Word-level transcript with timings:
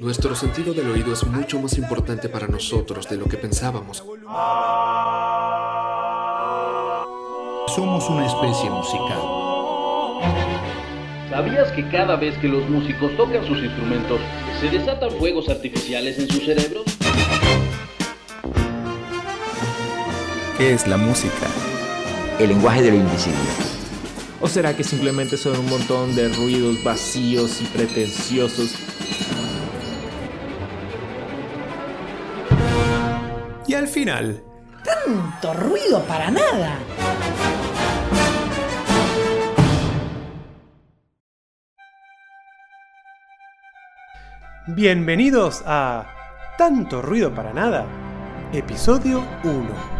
Nuestro 0.00 0.34
sentido 0.34 0.72
del 0.72 0.90
oído 0.90 1.12
es 1.12 1.26
mucho 1.26 1.60
más 1.60 1.76
importante 1.76 2.28
para 2.28 2.46
nosotros 2.46 3.08
de 3.08 3.16
lo 3.16 3.26
que 3.26 3.36
pensábamos. 3.36 3.98
Somos 7.74 8.08
una 8.08 8.24
especie 8.24 8.70
musical. 8.70 9.18
¿Sabías 11.28 11.70
que 11.72 11.86
cada 11.90 12.16
vez 12.16 12.38
que 12.38 12.48
los 12.48 12.66
músicos 12.70 13.14
tocan 13.16 13.44
sus 13.46 13.58
instrumentos, 13.58 14.20
se 14.60 14.70
desatan 14.70 15.10
fuegos 15.10 15.48
artificiales 15.50 16.18
en 16.18 16.28
sus 16.28 16.44
cerebros? 16.44 16.84
¿Qué 20.56 20.72
es 20.72 20.86
la 20.86 20.96
música? 20.96 21.46
El 22.38 22.48
lenguaje 22.48 22.82
de 22.82 22.92
lo 22.92 22.96
invisible. 22.96 23.77
¿O 24.40 24.46
será 24.46 24.76
que 24.76 24.84
simplemente 24.84 25.36
son 25.36 25.58
un 25.58 25.68
montón 25.68 26.14
de 26.14 26.28
ruidos 26.28 26.82
vacíos 26.84 27.60
y 27.60 27.64
pretenciosos? 27.64 28.76
Y 33.66 33.74
al 33.74 33.88
final... 33.88 34.42
Tanto 34.84 35.54
ruido 35.54 36.02
para 36.04 36.30
nada. 36.30 36.78
Bienvenidos 44.68 45.64
a 45.66 46.06
Tanto 46.56 47.02
ruido 47.02 47.34
para 47.34 47.52
nada, 47.52 47.86
episodio 48.52 49.24
1. 49.42 49.98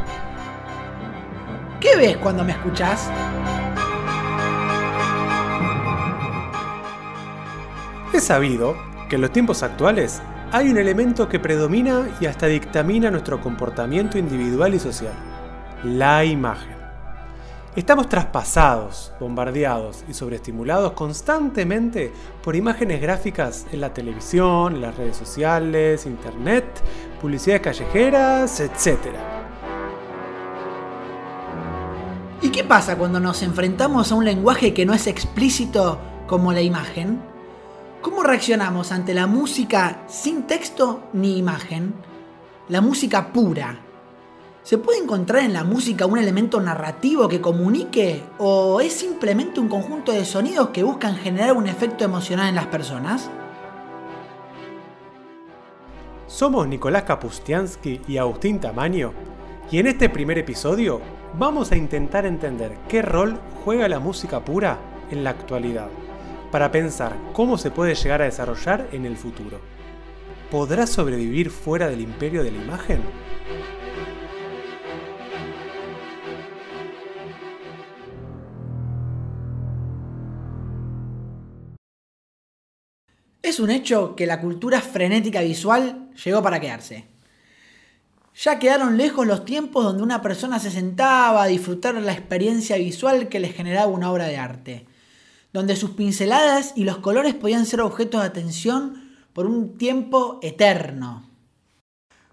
¿Qué 1.80 1.96
ves 1.96 2.16
cuando 2.18 2.44
me 2.44 2.52
escuchás? 2.52 3.10
Es 8.18 8.24
sabido 8.24 8.74
que 9.08 9.14
en 9.14 9.20
los 9.20 9.30
tiempos 9.30 9.62
actuales 9.62 10.20
hay 10.50 10.68
un 10.70 10.76
elemento 10.76 11.28
que 11.28 11.38
predomina 11.38 12.08
y 12.20 12.26
hasta 12.26 12.48
dictamina 12.48 13.12
nuestro 13.12 13.40
comportamiento 13.40 14.18
individual 14.18 14.74
y 14.74 14.80
social, 14.80 15.12
la 15.84 16.24
imagen. 16.24 16.74
Estamos 17.76 18.08
traspasados, 18.08 19.12
bombardeados 19.20 20.04
y 20.08 20.14
sobreestimulados 20.14 20.94
constantemente 20.94 22.12
por 22.42 22.56
imágenes 22.56 23.00
gráficas 23.00 23.66
en 23.70 23.82
la 23.82 23.94
televisión, 23.94 24.80
las 24.80 24.96
redes 24.96 25.16
sociales, 25.16 26.04
internet, 26.04 26.64
publicidades 27.20 27.62
callejeras, 27.62 28.58
etc. 28.58 28.98
¿Y 32.42 32.48
qué 32.48 32.64
pasa 32.64 32.98
cuando 32.98 33.20
nos 33.20 33.44
enfrentamos 33.44 34.10
a 34.10 34.16
un 34.16 34.24
lenguaje 34.24 34.74
que 34.74 34.84
no 34.84 34.92
es 34.92 35.06
explícito 35.06 36.00
como 36.26 36.52
la 36.52 36.62
imagen? 36.62 37.37
¿Cómo 38.00 38.22
reaccionamos 38.22 38.92
ante 38.92 39.12
la 39.12 39.26
música 39.26 40.04
sin 40.06 40.44
texto 40.44 41.08
ni 41.12 41.36
imagen? 41.36 41.94
La 42.68 42.80
música 42.80 43.32
pura. 43.32 43.80
¿Se 44.62 44.78
puede 44.78 45.00
encontrar 45.00 45.42
en 45.42 45.52
la 45.52 45.64
música 45.64 46.06
un 46.06 46.16
elemento 46.16 46.60
narrativo 46.60 47.28
que 47.28 47.40
comunique 47.40 48.22
o 48.38 48.80
es 48.80 48.92
simplemente 48.92 49.58
un 49.58 49.68
conjunto 49.68 50.12
de 50.12 50.24
sonidos 50.24 50.68
que 50.68 50.84
buscan 50.84 51.16
generar 51.16 51.54
un 51.54 51.66
efecto 51.66 52.04
emocional 52.04 52.50
en 52.50 52.54
las 52.54 52.66
personas? 52.66 53.30
Somos 56.28 56.68
Nicolás 56.68 57.02
Kapustiansky 57.02 58.02
y 58.06 58.18
Agustín 58.18 58.60
Tamaño 58.60 59.12
y 59.72 59.80
en 59.80 59.88
este 59.88 60.08
primer 60.08 60.38
episodio 60.38 61.00
vamos 61.36 61.72
a 61.72 61.76
intentar 61.76 62.26
entender 62.26 62.78
qué 62.88 63.02
rol 63.02 63.40
juega 63.64 63.88
la 63.88 63.98
música 63.98 64.44
pura 64.44 64.78
en 65.10 65.24
la 65.24 65.30
actualidad 65.30 65.88
para 66.50 66.72
pensar 66.72 67.16
cómo 67.32 67.58
se 67.58 67.70
puede 67.70 67.94
llegar 67.94 68.22
a 68.22 68.26
desarrollar 68.26 68.88
en 68.92 69.04
el 69.04 69.16
futuro. 69.16 69.60
¿Podrá 70.50 70.86
sobrevivir 70.86 71.50
fuera 71.50 71.88
del 71.88 72.00
imperio 72.00 72.42
de 72.42 72.52
la 72.52 72.62
imagen? 72.62 73.02
Es 83.42 83.60
un 83.60 83.70
hecho 83.70 84.14
que 84.14 84.26
la 84.26 84.40
cultura 84.40 84.80
frenética 84.80 85.40
visual 85.40 86.10
llegó 86.24 86.42
para 86.42 86.60
quedarse. 86.60 87.06
Ya 88.34 88.58
quedaron 88.58 88.96
lejos 88.96 89.26
los 89.26 89.44
tiempos 89.44 89.84
donde 89.84 90.02
una 90.02 90.22
persona 90.22 90.58
se 90.58 90.70
sentaba 90.70 91.42
a 91.42 91.46
disfrutar 91.46 91.94
la 91.94 92.12
experiencia 92.12 92.76
visual 92.76 93.28
que 93.28 93.40
le 93.40 93.48
generaba 93.48 93.88
una 93.88 94.12
obra 94.12 94.26
de 94.26 94.36
arte 94.36 94.86
donde 95.52 95.76
sus 95.76 95.90
pinceladas 95.90 96.72
y 96.76 96.84
los 96.84 96.98
colores 96.98 97.34
podían 97.34 97.66
ser 97.66 97.80
objetos 97.80 98.20
de 98.20 98.26
atención 98.26 99.16
por 99.32 99.46
un 99.46 99.78
tiempo 99.78 100.38
eterno. 100.42 101.28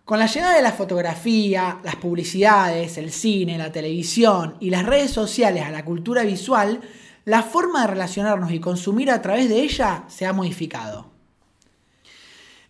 Con 0.04 0.20
la 0.20 0.28
llegada 0.28 0.56
de 0.56 0.62
la 0.62 0.72
fotografía, 0.72 1.80
las 1.84 1.96
publicidades, 1.96 2.98
el 2.98 3.12
cine, 3.12 3.58
la 3.58 3.72
televisión 3.72 4.56
y 4.60 4.70
las 4.70 4.86
redes 4.86 5.12
sociales 5.12 5.64
a 5.64 5.72
la 5.72 5.84
cultura 5.84 6.24
visual, 6.24 6.82
la 7.26 7.42
forma 7.42 7.82
de 7.82 7.88
relacionarnos 7.88 8.52
y 8.52 8.60
consumir 8.60 9.10
a 9.10 9.22
través 9.22 9.50
de 9.50 9.62
ella 9.62 10.04
se 10.08 10.28
ha 10.28 10.34
modificado. 10.34 11.12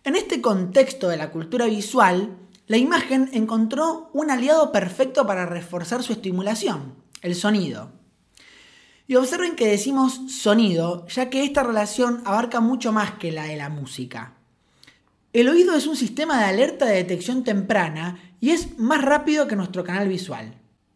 En 0.02 0.16
este 0.16 0.40
contexto 0.40 1.08
de 1.08 1.18
la 1.18 1.30
cultura 1.30 1.66
visual, 1.66 2.36
la 2.68 2.78
imagen 2.78 3.28
encontró 3.32 4.08
un 4.12 4.30
aliado 4.30 4.72
perfecto 4.72 5.26
para 5.26 5.44
reforzar 5.44 6.02
su 6.02 6.12
estimulación, 6.12 6.94
el 7.20 7.34
sonido. 7.34 7.90
Y 9.06 9.16
observen 9.16 9.54
que 9.54 9.68
decimos 9.68 10.20
sonido, 10.28 11.06
ya 11.06 11.30
que 11.30 11.44
esta 11.44 11.62
relación 11.62 12.22
abarca 12.24 12.60
mucho 12.60 12.92
más 12.92 13.12
que 13.12 13.32
la 13.32 13.44
de 13.44 13.56
la 13.56 13.68
música. 13.68 14.34
El 15.32 15.48
oído 15.48 15.74
es 15.74 15.86
un 15.86 15.96
sistema 15.96 16.38
de 16.38 16.46
alerta 16.46 16.86
de 16.86 16.96
detección 16.96 17.44
temprana 17.44 18.18
y 18.40 18.50
es 18.50 18.78
más 18.78 19.02
rápido 19.02 19.46
que 19.46 19.54
nuestro 19.54 19.84
canal 19.84 20.08
visual. 20.08 20.54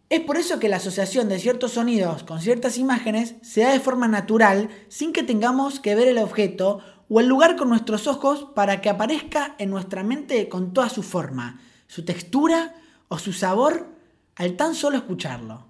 Es 0.09 0.20
por 0.20 0.38
eso 0.38 0.59
que 0.59 0.69
la 0.69 0.78
asociación 0.78 1.28
de 1.28 1.38
ciertos 1.38 1.75
sonidos 1.75 2.25
con 2.25 2.41
ciertas 2.41 2.78
imágenes 2.78 3.37
se 3.43 3.60
da 3.60 3.70
de 3.70 3.78
forma 3.81 4.09
natural 4.09 4.69
sin 4.88 5.12
que 5.12 5.22
tengamos 5.22 5.78
que 5.78 5.94
ver 5.94 6.09
el 6.09 6.19
objeto 6.19 6.81
o 7.09 7.20
el 7.20 7.26
lugar 7.26 7.54
con 7.54 7.69
nuestros 7.69 8.09
ojos 8.09 8.49
para 8.54 8.81
que 8.81 8.88
aparezca 8.88 9.54
en 9.59 9.70
nuestra 9.70 10.03
mente 10.03 10.49
con 10.49 10.72
toda 10.72 10.88
su 10.88 11.04
forma, 11.04 11.60
su 11.87 12.04
textura 12.04 12.75
o 13.09 13.19
su 13.19 13.32
sabor 13.32 13.88
al 14.34 14.56
tan 14.56 14.75
solo 14.75 14.97
escucharlo. 14.97 15.69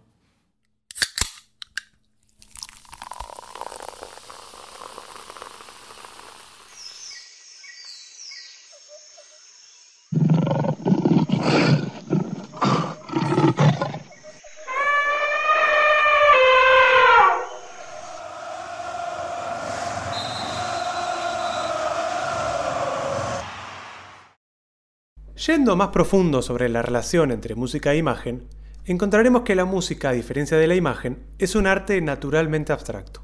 Yendo 25.47 25.75
más 25.75 25.89
profundo 25.89 26.43
sobre 26.43 26.69
la 26.69 26.83
relación 26.83 27.31
entre 27.31 27.55
música 27.55 27.95
e 27.95 27.97
imagen, 27.97 28.47
encontraremos 28.84 29.41
que 29.41 29.55
la 29.55 29.65
música, 29.65 30.11
a 30.11 30.12
diferencia 30.12 30.59
de 30.59 30.67
la 30.67 30.75
imagen, 30.75 31.25
es 31.39 31.55
un 31.55 31.67
arte 31.67 31.99
naturalmente 32.03 32.75
abstracto. 32.75 33.23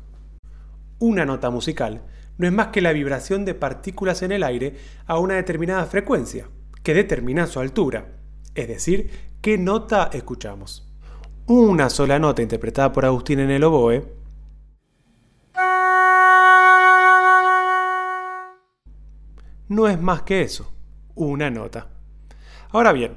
Una 0.98 1.26
nota 1.26 1.50
musical 1.50 2.04
no 2.38 2.46
es 2.46 2.54
más 2.54 2.68
que 2.68 2.80
la 2.80 2.94
vibración 2.94 3.44
de 3.44 3.52
partículas 3.52 4.22
en 4.22 4.32
el 4.32 4.44
aire 4.44 4.76
a 5.04 5.18
una 5.18 5.34
determinada 5.34 5.84
frecuencia, 5.84 6.48
que 6.82 6.94
determina 6.94 7.46
su 7.46 7.60
altura, 7.60 8.06
es 8.54 8.66
decir, 8.66 9.10
qué 9.42 9.58
nota 9.58 10.08
escuchamos. 10.10 10.90
Una 11.44 11.90
sola 11.90 12.18
nota 12.18 12.40
interpretada 12.40 12.92
por 12.92 13.04
Agustín 13.04 13.40
en 13.40 13.50
el 13.50 13.62
oboe 13.62 14.06
no 19.68 19.86
es 19.86 20.00
más 20.00 20.22
que 20.22 20.40
eso, 20.40 20.72
una 21.14 21.50
nota. 21.50 21.90
Ahora 22.70 22.92
bien, 22.92 23.16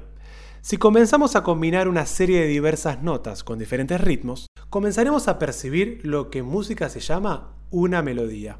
si 0.62 0.76
comenzamos 0.76 1.36
a 1.36 1.42
combinar 1.42 1.88
una 1.88 2.06
serie 2.06 2.40
de 2.40 2.46
diversas 2.46 3.02
notas 3.02 3.42
con 3.44 3.58
diferentes 3.58 4.00
ritmos, 4.00 4.46
comenzaremos 4.68 5.26
a 5.26 5.38
percibir 5.38 6.00
lo 6.04 6.30
que 6.30 6.40
en 6.40 6.46
música 6.46 6.88
se 6.88 7.00
llama 7.00 7.56
una 7.70 8.02
melodía. 8.02 8.58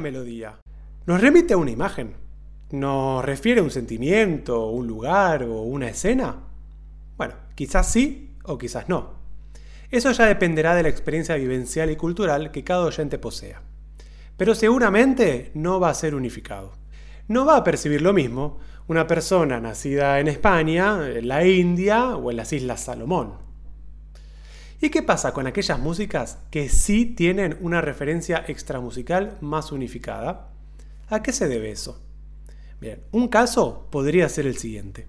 Melodía 0.00 0.58
nos 1.06 1.20
remite 1.20 1.54
a 1.54 1.56
una 1.56 1.70
imagen, 1.70 2.14
nos 2.70 3.24
refiere 3.24 3.60
a 3.60 3.64
un 3.64 3.70
sentimiento, 3.70 4.66
un 4.68 4.86
lugar 4.86 5.42
o 5.44 5.62
una 5.62 5.88
escena. 5.88 6.36
Bueno, 7.16 7.34
quizás 7.54 7.90
sí 7.90 8.36
o 8.44 8.58
quizás 8.58 8.88
no. 8.88 9.14
Eso 9.90 10.12
ya 10.12 10.26
dependerá 10.26 10.74
de 10.74 10.84
la 10.84 10.88
experiencia 10.88 11.34
vivencial 11.34 11.90
y 11.90 11.96
cultural 11.96 12.52
que 12.52 12.62
cada 12.62 12.84
oyente 12.84 13.18
posea. 13.18 13.62
Pero 14.36 14.54
seguramente 14.54 15.50
no 15.54 15.80
va 15.80 15.90
a 15.90 15.94
ser 15.94 16.14
unificado. 16.14 16.74
No 17.26 17.44
va 17.44 17.56
a 17.56 17.64
percibir 17.64 18.02
lo 18.02 18.12
mismo 18.12 18.58
una 18.86 19.06
persona 19.06 19.58
nacida 19.58 20.20
en 20.20 20.28
España, 20.28 21.08
en 21.08 21.28
la 21.28 21.44
India 21.44 22.16
o 22.16 22.30
en 22.30 22.36
las 22.36 22.52
Islas 22.52 22.84
Salomón. 22.84 23.49
¿Y 24.82 24.88
qué 24.88 25.02
pasa 25.02 25.34
con 25.34 25.46
aquellas 25.46 25.78
músicas 25.78 26.38
que 26.50 26.70
sí 26.70 27.04
tienen 27.04 27.58
una 27.60 27.82
referencia 27.82 28.42
extramusical 28.48 29.36
más 29.42 29.72
unificada? 29.72 30.48
¿A 31.08 31.22
qué 31.22 31.32
se 31.32 31.48
debe 31.48 31.70
eso? 31.70 32.02
Bien, 32.80 33.02
un 33.12 33.28
caso 33.28 33.88
podría 33.90 34.26
ser 34.30 34.46
el 34.46 34.56
siguiente. 34.56 35.06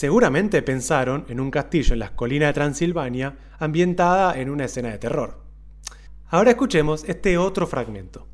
Seguramente 0.00 0.62
pensaron 0.62 1.26
en 1.28 1.40
un 1.40 1.50
castillo 1.50 1.92
en 1.92 1.98
las 1.98 2.12
colinas 2.12 2.48
de 2.48 2.52
Transilvania 2.54 3.36
ambientada 3.58 4.40
en 4.40 4.48
una 4.48 4.64
escena 4.64 4.88
de 4.88 4.96
terror. 4.96 5.42
Ahora 6.30 6.52
escuchemos 6.52 7.04
este 7.04 7.36
otro 7.36 7.66
fragmento. 7.66 8.26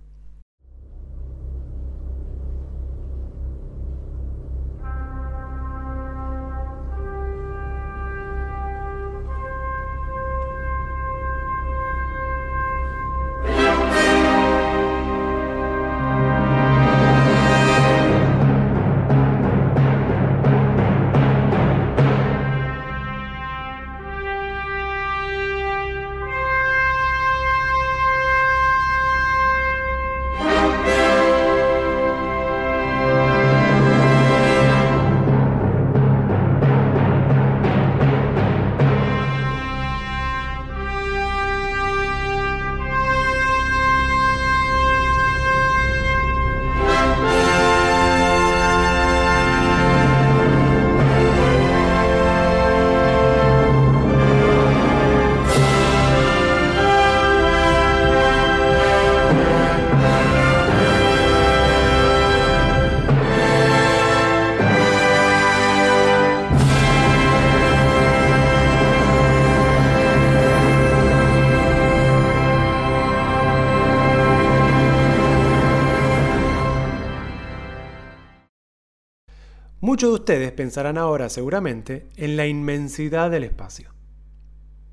Muchos 79.96 80.10
de 80.10 80.14
ustedes 80.16 80.52
pensarán 80.52 80.98
ahora 80.98 81.30
seguramente 81.30 82.10
en 82.16 82.36
la 82.36 82.46
inmensidad 82.46 83.30
del 83.30 83.44
espacio. 83.44 83.94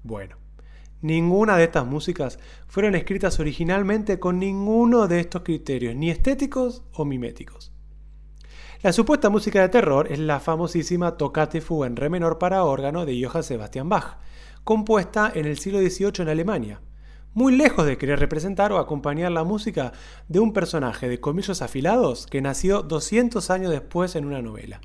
Bueno, 0.02 0.38
ninguna 1.02 1.58
de 1.58 1.66
estas 1.66 1.86
músicas 1.86 2.40
fueron 2.68 2.96
escritas 2.96 3.38
originalmente 3.42 4.18
con 4.18 4.40
ninguno 4.40 5.10
de 5.10 5.20
estos 5.20 5.42
criterios, 5.42 5.94
ni 5.94 6.10
estéticos 6.10 6.84
o 6.94 7.04
miméticos. 7.04 7.74
La 8.82 8.94
supuesta 8.94 9.30
música 9.30 9.60
de 9.60 9.68
terror 9.68 10.10
es 10.10 10.20
la 10.20 10.40
famosísima 10.40 11.18
Toccate 11.18 11.60
Fuga 11.60 11.88
en 11.88 11.98
re 11.98 12.10
menor 12.10 12.38
para 12.38 12.64
órgano 12.64 13.06
de 13.06 13.22
Johann 13.22 13.44
Sebastian 13.44 13.90
Bach, 13.90 14.20
compuesta 14.64 15.30
en 15.36 15.48
el 15.48 15.58
siglo 15.58 15.80
XVIII 15.80 16.14
en 16.20 16.30
Alemania, 16.30 16.80
muy 17.34 17.54
lejos 17.58 17.86
de 17.86 17.98
querer 17.98 18.22
representar 18.22 18.72
o 18.72 18.78
acompañar 18.78 19.34
la 19.34 19.44
música 19.44 19.92
de 20.30 20.40
un 20.40 20.54
personaje 20.54 21.10
de 21.10 21.20
comillos 21.20 21.62
afilados 21.62 22.26
que 22.26 22.42
nació 22.42 22.84
200 22.84 23.50
años 23.50 23.70
después 23.70 24.16
en 24.16 24.24
una 24.24 24.42
novela. 24.42 24.80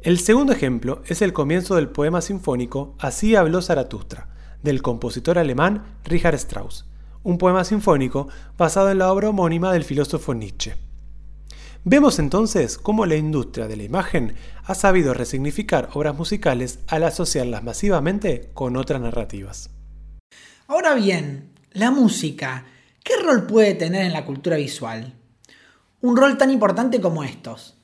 El 0.00 0.20
segundo 0.20 0.52
ejemplo 0.52 1.02
es 1.06 1.22
el 1.22 1.32
comienzo 1.32 1.74
del 1.74 1.88
poema 1.88 2.20
sinfónico 2.20 2.94
Así 3.00 3.34
habló 3.34 3.60
Zaratustra, 3.60 4.28
del 4.62 4.80
compositor 4.80 5.40
alemán 5.40 5.98
Richard 6.04 6.36
Strauss, 6.36 6.84
un 7.24 7.36
poema 7.36 7.64
sinfónico 7.64 8.28
basado 8.56 8.92
en 8.92 8.98
la 8.98 9.12
obra 9.12 9.30
homónima 9.30 9.72
del 9.72 9.82
filósofo 9.82 10.34
Nietzsche. 10.34 10.76
Vemos 11.82 12.20
entonces 12.20 12.78
cómo 12.78 13.06
la 13.06 13.16
industria 13.16 13.66
de 13.66 13.76
la 13.76 13.82
imagen 13.82 14.34
ha 14.64 14.76
sabido 14.76 15.14
resignificar 15.14 15.88
obras 15.94 16.16
musicales 16.16 16.78
al 16.86 17.02
asociarlas 17.02 17.64
masivamente 17.64 18.50
con 18.54 18.76
otras 18.76 19.00
narrativas. 19.00 19.70
Ahora 20.68 20.94
bien, 20.94 21.50
la 21.72 21.90
música, 21.90 22.66
¿qué 23.02 23.14
rol 23.24 23.46
puede 23.46 23.74
tener 23.74 24.06
en 24.06 24.12
la 24.12 24.24
cultura 24.24 24.58
visual? 24.58 25.14
Un 26.02 26.16
rol 26.16 26.38
tan 26.38 26.52
importante 26.52 27.00
como 27.00 27.24
estos. 27.24 27.74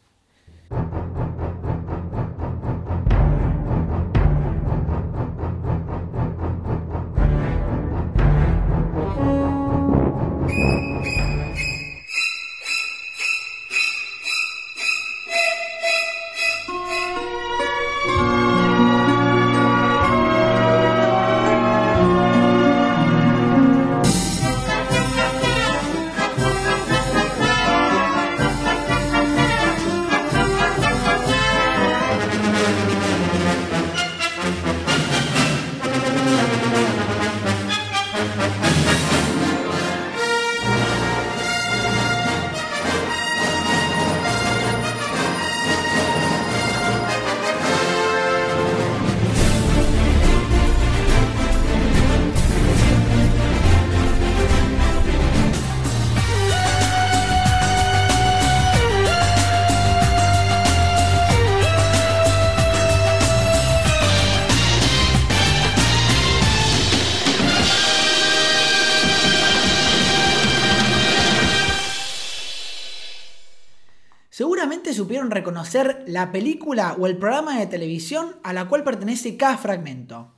Reconocer 75.34 76.04
la 76.06 76.32
película 76.32 76.96
o 76.98 77.06
el 77.06 77.16
programa 77.16 77.58
de 77.58 77.66
televisión 77.66 78.36
a 78.42 78.52
la 78.52 78.68
cual 78.68 78.84
pertenece 78.84 79.36
cada 79.36 79.58
fragmento. 79.58 80.34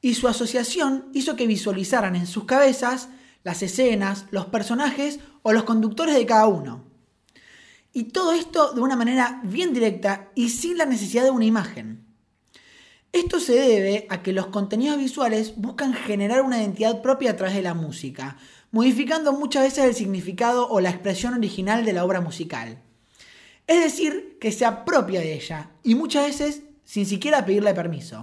Y 0.00 0.14
su 0.14 0.28
asociación 0.28 1.10
hizo 1.12 1.36
que 1.36 1.46
visualizaran 1.46 2.16
en 2.16 2.26
sus 2.26 2.44
cabezas 2.44 3.08
las 3.42 3.62
escenas, 3.62 4.26
los 4.30 4.46
personajes 4.46 5.20
o 5.42 5.52
los 5.52 5.64
conductores 5.64 6.14
de 6.14 6.26
cada 6.26 6.46
uno. 6.46 6.84
Y 7.92 8.04
todo 8.04 8.32
esto 8.32 8.72
de 8.72 8.80
una 8.80 8.96
manera 8.96 9.40
bien 9.44 9.72
directa 9.72 10.30
y 10.34 10.50
sin 10.50 10.78
la 10.78 10.86
necesidad 10.86 11.24
de 11.24 11.30
una 11.30 11.44
imagen. 11.44 12.06
Esto 13.12 13.40
se 13.40 13.54
debe 13.54 14.06
a 14.10 14.22
que 14.22 14.32
los 14.32 14.48
contenidos 14.48 14.98
visuales 14.98 15.54
buscan 15.56 15.94
generar 15.94 16.42
una 16.42 16.58
identidad 16.58 17.00
propia 17.00 17.30
a 17.30 17.36
través 17.36 17.54
de 17.54 17.62
la 17.62 17.72
música, 17.72 18.36
modificando 18.70 19.32
muchas 19.32 19.62
veces 19.62 19.84
el 19.84 19.94
significado 19.94 20.68
o 20.68 20.80
la 20.80 20.90
expresión 20.90 21.32
original 21.32 21.84
de 21.84 21.94
la 21.94 22.04
obra 22.04 22.20
musical. 22.20 22.82
Es 23.66 23.82
decir, 23.82 24.38
que 24.40 24.52
se 24.52 24.64
apropia 24.64 25.20
de 25.20 25.34
ella 25.34 25.70
y 25.82 25.94
muchas 25.94 26.26
veces 26.26 26.62
sin 26.84 27.04
siquiera 27.04 27.44
pedirle 27.44 27.74
permiso. 27.74 28.22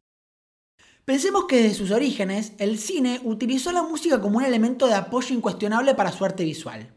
Pensemos 1.06 1.46
que 1.46 1.62
desde 1.62 1.76
sus 1.76 1.92
orígenes, 1.92 2.54
el 2.60 2.80
cine 2.80 3.20
utilizó 3.24 3.74
la 3.74 3.84
música 3.84 4.22
como 4.22 4.38
un 4.38 4.46
elemento 4.46 4.88
de 4.88 4.94
apoyo 4.94 5.36
incuestionable 5.36 5.96
para 5.96 6.14
su 6.14 6.24
arte 6.24 6.46
visual. 6.46 6.94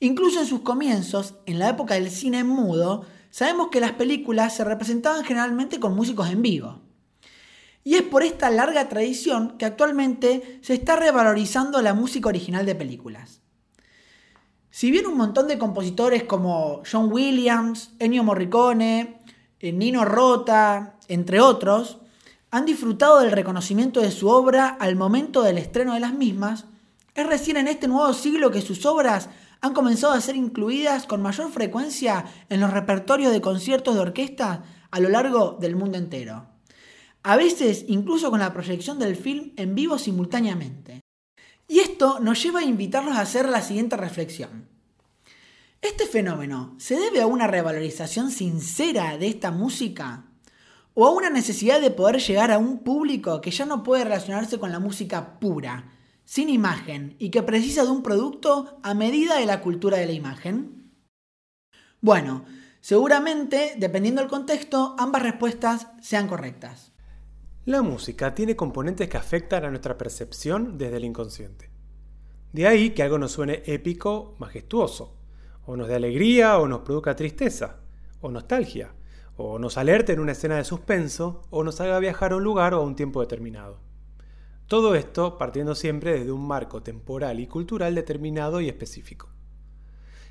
Incluso 0.00 0.40
en 0.40 0.46
sus 0.46 0.60
comienzos, 0.60 1.36
en 1.46 1.58
la 1.58 1.70
época 1.70 1.94
del 1.94 2.10
cine 2.10 2.44
mudo, 2.44 3.06
sabemos 3.30 3.68
que 3.68 3.80
las 3.80 3.92
películas 3.92 4.54
se 4.54 4.64
representaban 4.64 5.24
generalmente 5.24 5.80
con 5.80 5.96
músicos 5.96 6.28
en 6.28 6.42
vivo. 6.42 6.82
Y 7.84 7.94
es 7.94 8.02
por 8.02 8.22
esta 8.22 8.50
larga 8.50 8.90
tradición 8.90 9.56
que 9.56 9.64
actualmente 9.64 10.58
se 10.60 10.74
está 10.74 10.96
revalorizando 10.96 11.80
la 11.80 11.94
música 11.94 12.28
original 12.28 12.66
de 12.66 12.74
películas. 12.74 13.40
Si 14.76 14.90
bien 14.90 15.06
un 15.06 15.16
montón 15.16 15.48
de 15.48 15.56
compositores 15.56 16.24
como 16.24 16.82
John 16.84 17.10
Williams, 17.10 17.92
Ennio 17.98 18.22
Morricone, 18.22 19.22
eh, 19.58 19.72
Nino 19.72 20.04
Rota, 20.04 20.98
entre 21.08 21.40
otros, 21.40 21.96
han 22.50 22.66
disfrutado 22.66 23.20
del 23.20 23.32
reconocimiento 23.32 24.02
de 24.02 24.10
su 24.10 24.28
obra 24.28 24.68
al 24.78 24.94
momento 24.94 25.40
del 25.40 25.56
estreno 25.56 25.94
de 25.94 26.00
las 26.00 26.12
mismas, 26.12 26.66
es 27.14 27.26
recién 27.26 27.56
en 27.56 27.68
este 27.68 27.88
nuevo 27.88 28.12
siglo 28.12 28.50
que 28.50 28.60
sus 28.60 28.84
obras 28.84 29.30
han 29.62 29.72
comenzado 29.72 30.12
a 30.12 30.20
ser 30.20 30.36
incluidas 30.36 31.06
con 31.06 31.22
mayor 31.22 31.50
frecuencia 31.50 32.26
en 32.50 32.60
los 32.60 32.70
repertorios 32.70 33.32
de 33.32 33.40
conciertos 33.40 33.94
de 33.94 34.02
orquesta 34.02 34.62
a 34.90 35.00
lo 35.00 35.08
largo 35.08 35.56
del 35.58 35.74
mundo 35.74 35.96
entero. 35.96 36.48
A 37.22 37.36
veces 37.36 37.86
incluso 37.88 38.28
con 38.28 38.40
la 38.40 38.52
proyección 38.52 38.98
del 38.98 39.16
film 39.16 39.54
en 39.56 39.74
vivo 39.74 39.96
simultáneamente. 39.96 41.05
Y 41.68 41.80
esto 41.80 42.20
nos 42.20 42.42
lleva 42.42 42.60
a 42.60 42.64
invitarlos 42.64 43.16
a 43.16 43.20
hacer 43.20 43.48
la 43.48 43.62
siguiente 43.62 43.96
reflexión. 43.96 44.68
¿Este 45.82 46.06
fenómeno 46.06 46.74
se 46.78 46.98
debe 46.98 47.20
a 47.20 47.26
una 47.26 47.46
revalorización 47.46 48.30
sincera 48.30 49.18
de 49.18 49.28
esta 49.28 49.50
música 49.50 50.24
o 50.94 51.06
a 51.06 51.10
una 51.10 51.28
necesidad 51.28 51.80
de 51.80 51.90
poder 51.90 52.18
llegar 52.18 52.50
a 52.50 52.58
un 52.58 52.78
público 52.78 53.40
que 53.40 53.50
ya 53.50 53.66
no 53.66 53.82
puede 53.82 54.04
relacionarse 54.04 54.58
con 54.58 54.72
la 54.72 54.78
música 54.78 55.38
pura, 55.38 55.92
sin 56.24 56.48
imagen, 56.48 57.16
y 57.18 57.30
que 57.30 57.42
precisa 57.42 57.84
de 57.84 57.90
un 57.90 58.02
producto 58.02 58.80
a 58.82 58.94
medida 58.94 59.36
de 59.36 59.46
la 59.46 59.60
cultura 59.60 59.98
de 59.98 60.06
la 60.06 60.12
imagen? 60.12 60.90
Bueno, 62.00 62.46
seguramente, 62.80 63.74
dependiendo 63.76 64.22
del 64.22 64.30
contexto, 64.30 64.96
ambas 64.98 65.22
respuestas 65.22 65.88
sean 66.00 66.28
correctas. 66.28 66.92
La 67.66 67.82
música 67.82 68.32
tiene 68.32 68.54
componentes 68.54 69.08
que 69.08 69.16
afectan 69.16 69.64
a 69.64 69.70
nuestra 69.70 69.98
percepción 69.98 70.78
desde 70.78 70.98
el 70.98 71.04
inconsciente. 71.04 71.68
De 72.52 72.64
ahí 72.64 72.90
que 72.90 73.02
algo 73.02 73.18
nos 73.18 73.32
suene 73.32 73.64
épico, 73.66 74.36
majestuoso, 74.38 75.16
o 75.64 75.76
nos 75.76 75.88
dé 75.88 75.96
alegría 75.96 76.58
o 76.58 76.68
nos 76.68 76.82
produzca 76.82 77.16
tristeza, 77.16 77.80
o 78.20 78.30
nostalgia, 78.30 78.92
o 79.36 79.58
nos 79.58 79.78
alerte 79.78 80.12
en 80.12 80.20
una 80.20 80.30
escena 80.30 80.58
de 80.58 80.62
suspenso, 80.62 81.42
o 81.50 81.64
nos 81.64 81.80
haga 81.80 81.98
viajar 81.98 82.30
a 82.30 82.36
un 82.36 82.44
lugar 82.44 82.72
o 82.72 82.76
a 82.76 82.84
un 82.84 82.94
tiempo 82.94 83.20
determinado. 83.20 83.80
Todo 84.68 84.94
esto 84.94 85.36
partiendo 85.36 85.74
siempre 85.74 86.12
desde 86.12 86.30
un 86.30 86.46
marco 86.46 86.84
temporal 86.84 87.40
y 87.40 87.48
cultural 87.48 87.96
determinado 87.96 88.60
y 88.60 88.68
específico. 88.68 89.28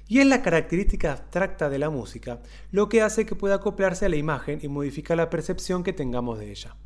Y 0.08 0.20
es 0.20 0.26
la 0.26 0.42
característica 0.42 1.12
abstracta 1.12 1.70
de 1.70 1.80
la 1.80 1.90
música 1.90 2.40
lo 2.72 2.88
que 2.88 3.02
hace 3.02 3.26
que 3.26 3.36
pueda 3.36 3.56
acoplarse 3.56 4.06
a 4.06 4.10
la 4.10 4.16
imagen 4.16 4.60
y 4.62 4.70
modificar 4.70 5.18
la 5.18 5.30
percepción 5.30 5.84
que 5.84 5.92
tengamos 5.92 6.40
de 6.40 6.52
ella. 6.52 6.78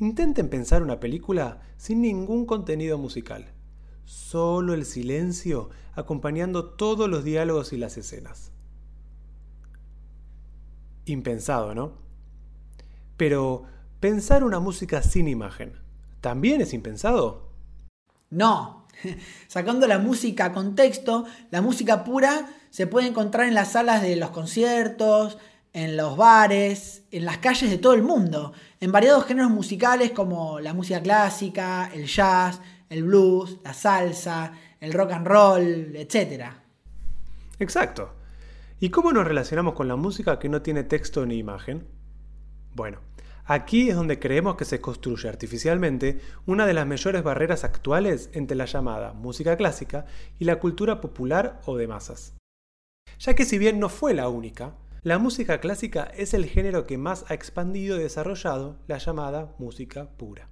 Intenten 0.00 0.48
pensar 0.48 0.82
una 0.82 0.98
película 0.98 1.60
sin 1.76 2.02
ningún 2.02 2.46
contenido 2.46 2.98
musical, 2.98 3.52
solo 4.04 4.74
el 4.74 4.84
silencio 4.84 5.70
acompañando 5.94 6.70
todos 6.70 7.08
los 7.08 7.22
diálogos 7.22 7.72
y 7.72 7.76
las 7.76 7.96
escenas 7.96 8.50
impensado, 11.12 11.74
¿no? 11.74 11.92
Pero 13.16 13.64
pensar 14.00 14.44
una 14.44 14.60
música 14.60 15.02
sin 15.02 15.28
imagen, 15.28 15.74
¿también 16.20 16.60
es 16.60 16.72
impensado? 16.72 17.50
No. 18.30 18.86
Sacando 19.48 19.86
la 19.86 19.98
música 19.98 20.46
a 20.46 20.52
contexto, 20.52 21.24
la 21.50 21.62
música 21.62 22.04
pura 22.04 22.48
se 22.70 22.86
puede 22.86 23.08
encontrar 23.08 23.46
en 23.46 23.54
las 23.54 23.72
salas 23.72 24.02
de 24.02 24.16
los 24.16 24.30
conciertos, 24.30 25.38
en 25.72 25.96
los 25.96 26.16
bares, 26.16 27.04
en 27.10 27.24
las 27.24 27.38
calles 27.38 27.70
de 27.70 27.78
todo 27.78 27.94
el 27.94 28.02
mundo, 28.02 28.52
en 28.80 28.92
variados 28.92 29.26
géneros 29.26 29.50
musicales 29.50 30.12
como 30.12 30.58
la 30.58 30.72
música 30.72 31.02
clásica, 31.02 31.90
el 31.92 32.06
jazz, 32.06 32.60
el 32.88 33.04
blues, 33.04 33.58
la 33.62 33.74
salsa, 33.74 34.52
el 34.80 34.94
rock 34.94 35.12
and 35.12 35.26
roll, 35.26 35.94
etc. 35.96 36.46
Exacto. 37.58 38.14
¿Y 38.80 38.88
cómo 38.88 39.12
nos 39.12 39.26
relacionamos 39.26 39.74
con 39.74 39.86
la 39.86 39.96
música 39.96 40.38
que 40.38 40.48
no 40.48 40.62
tiene 40.62 40.82
texto 40.82 41.26
ni 41.26 41.36
imagen? 41.36 41.86
Bueno, 42.74 43.00
aquí 43.44 43.90
es 43.90 43.96
donde 43.96 44.18
creemos 44.18 44.56
que 44.56 44.64
se 44.64 44.80
construye 44.80 45.28
artificialmente 45.28 46.18
una 46.46 46.64
de 46.64 46.72
las 46.72 46.86
mayores 46.86 47.22
barreras 47.22 47.64
actuales 47.64 48.30
entre 48.32 48.56
la 48.56 48.64
llamada 48.64 49.12
música 49.12 49.58
clásica 49.58 50.06
y 50.38 50.46
la 50.46 50.58
cultura 50.58 51.02
popular 51.02 51.60
o 51.66 51.76
de 51.76 51.86
masas. 51.86 52.32
Ya 53.18 53.34
que 53.34 53.44
si 53.44 53.58
bien 53.58 53.78
no 53.78 53.90
fue 53.90 54.14
la 54.14 54.30
única, 54.30 54.72
la 55.02 55.18
música 55.18 55.60
clásica 55.60 56.04
es 56.16 56.34
el 56.34 56.46
género 56.46 56.86
que 56.86 56.98
más 56.98 57.24
ha 57.28 57.34
expandido 57.34 57.96
y 57.96 58.02
desarrollado 58.02 58.78
la 58.86 58.98
llamada 58.98 59.54
música 59.58 60.10
pura. 60.16 60.48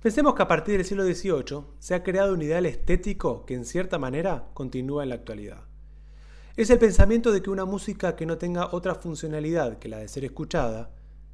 Pensemos 0.00 0.34
que 0.34 0.42
a 0.42 0.48
partir 0.48 0.76
del 0.76 0.86
siglo 0.86 1.04
XVIII 1.04 1.64
se 1.78 1.94
ha 1.94 2.02
creado 2.02 2.34
un 2.34 2.42
ideal 2.42 2.66
estético 2.66 3.44
que 3.44 3.54
en 3.54 3.64
cierta 3.64 3.98
manera 3.98 4.48
continúa 4.54 5.02
en 5.02 5.08
la 5.08 5.16
actualidad. 5.16 5.64
Es 6.56 6.70
el 6.70 6.78
pensamiento 6.78 7.32
de 7.32 7.42
que 7.42 7.50
una 7.50 7.64
música 7.64 8.16
que 8.16 8.26
no 8.26 8.38
tenga 8.38 8.70
otra 8.72 8.94
funcionalidad 8.94 9.78
que 9.78 9.88
la 9.88 9.98
de 9.98 10.08
ser 10.08 10.24
escuchada, 10.24 10.90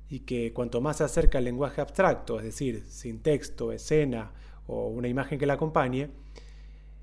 y 0.09 0.21
que 0.21 0.53
cuanto 0.53 0.81
más 0.81 0.99
se 0.99 1.05
acerca 1.05 1.39
al 1.39 1.45
lenguaje 1.45 1.81
abstracto, 1.81 2.39
es 2.39 2.45
decir, 2.45 2.85
sin 2.89 3.21
texto, 3.21 3.73
escena 3.73 4.33
o 4.67 4.89
una 4.89 5.09
imagen 5.09 5.39
que 5.39 5.47
la 5.47 5.55
acompañe, 5.55 6.11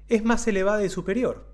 es 0.08 0.24
más 0.24 0.48
elevada 0.48 0.84
y 0.84 0.90
superior. 0.90 1.54